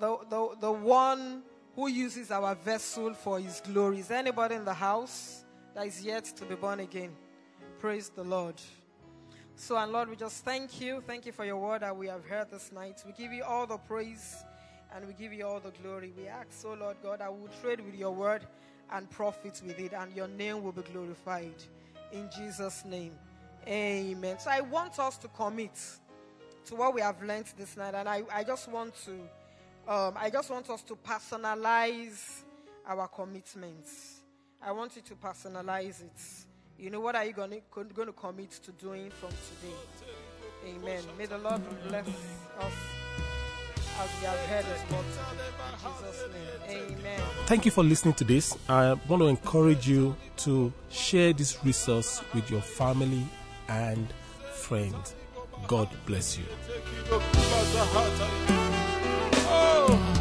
the, 0.00 0.16
the, 0.28 0.48
the 0.60 0.72
one 0.72 1.42
who 1.74 1.88
uses 1.88 2.30
our 2.30 2.54
vessel 2.54 3.14
for 3.14 3.38
his 3.38 3.60
glory. 3.60 4.00
Is 4.00 4.10
anybody 4.10 4.56
in 4.56 4.64
the 4.64 4.74
house 4.74 5.44
that 5.74 5.86
is 5.86 6.04
yet 6.04 6.24
to 6.24 6.44
be 6.44 6.54
born 6.54 6.80
again? 6.80 7.12
Praise 7.78 8.08
the 8.08 8.24
Lord. 8.24 8.60
So, 9.54 9.76
and 9.76 9.92
Lord, 9.92 10.08
we 10.08 10.16
just 10.16 10.44
thank 10.44 10.80
you. 10.80 11.02
Thank 11.06 11.26
you 11.26 11.32
for 11.32 11.44
your 11.44 11.56
word 11.56 11.82
that 11.82 11.96
we 11.96 12.08
have 12.08 12.24
heard 12.24 12.50
this 12.50 12.72
night. 12.72 13.02
We 13.06 13.12
give 13.12 13.32
you 13.32 13.44
all 13.44 13.66
the 13.66 13.76
praise 13.76 14.44
and 14.94 15.06
we 15.06 15.14
give 15.14 15.32
you 15.32 15.46
all 15.46 15.60
the 15.60 15.70
glory. 15.82 16.12
We 16.16 16.26
ask, 16.26 16.48
so 16.50 16.74
Lord 16.74 16.96
God, 17.02 17.20
I 17.20 17.28
will 17.28 17.48
trade 17.60 17.80
with 17.80 17.94
your 17.94 18.10
word 18.10 18.46
and 18.92 19.10
profit 19.10 19.60
with 19.64 19.78
it, 19.78 19.92
and 19.92 20.14
your 20.14 20.28
name 20.28 20.62
will 20.62 20.72
be 20.72 20.82
glorified. 20.82 21.54
In 22.12 22.28
Jesus' 22.36 22.84
name. 22.84 23.12
Amen. 23.66 24.38
So 24.38 24.50
I 24.50 24.60
want 24.60 24.98
us 24.98 25.16
to 25.18 25.28
commit 25.28 25.78
to 26.66 26.74
what 26.74 26.94
we 26.94 27.00
have 27.00 27.22
learned 27.22 27.46
this 27.56 27.76
night, 27.76 27.94
and 27.94 28.08
I, 28.08 28.22
I 28.32 28.44
just 28.44 28.68
want 28.68 28.94
to 29.04 29.12
um, 29.88 30.14
I 30.16 30.30
just 30.30 30.48
want 30.48 30.70
us 30.70 30.82
to 30.82 30.94
personalize 30.94 32.42
our 32.86 33.08
commitments. 33.08 34.20
I 34.60 34.70
want 34.70 34.94
you 34.94 35.02
to 35.02 35.14
personalize 35.16 36.02
it. 36.02 36.20
You 36.78 36.90
know, 36.90 37.00
what 37.00 37.16
are 37.16 37.24
you 37.24 37.32
going 37.32 37.50
to, 37.50 38.12
commit 38.12 38.50
to 38.50 38.72
doing 38.72 39.10
from 39.10 39.30
today? 39.30 40.76
Amen. 40.76 41.02
May 41.18 41.26
the 41.26 41.38
Lord 41.38 41.62
bless 41.88 42.06
us 42.06 43.01
as 44.02 44.10
we 44.20 44.26
have 44.26 44.38
heard 44.46 44.64
His 44.64 44.82
word 44.90 45.04
In 45.06 45.78
Jesus' 45.78 46.22
name. 46.68 46.98
Amen. 46.98 47.20
Thank 47.46 47.64
you 47.64 47.70
for 47.70 47.84
listening 47.84 48.14
to 48.14 48.24
this. 48.24 48.56
I 48.68 48.94
want 49.08 49.22
to 49.22 49.28
encourage 49.28 49.88
you 49.88 50.16
to 50.38 50.72
share 50.90 51.32
this 51.32 51.64
resource 51.64 52.22
with 52.34 52.50
your 52.50 52.62
family 52.62 53.24
and 53.68 54.12
friends. 54.54 55.14
God 55.68 55.88
bless 56.06 56.36
you. 56.36 56.44
Oh. 59.54 60.12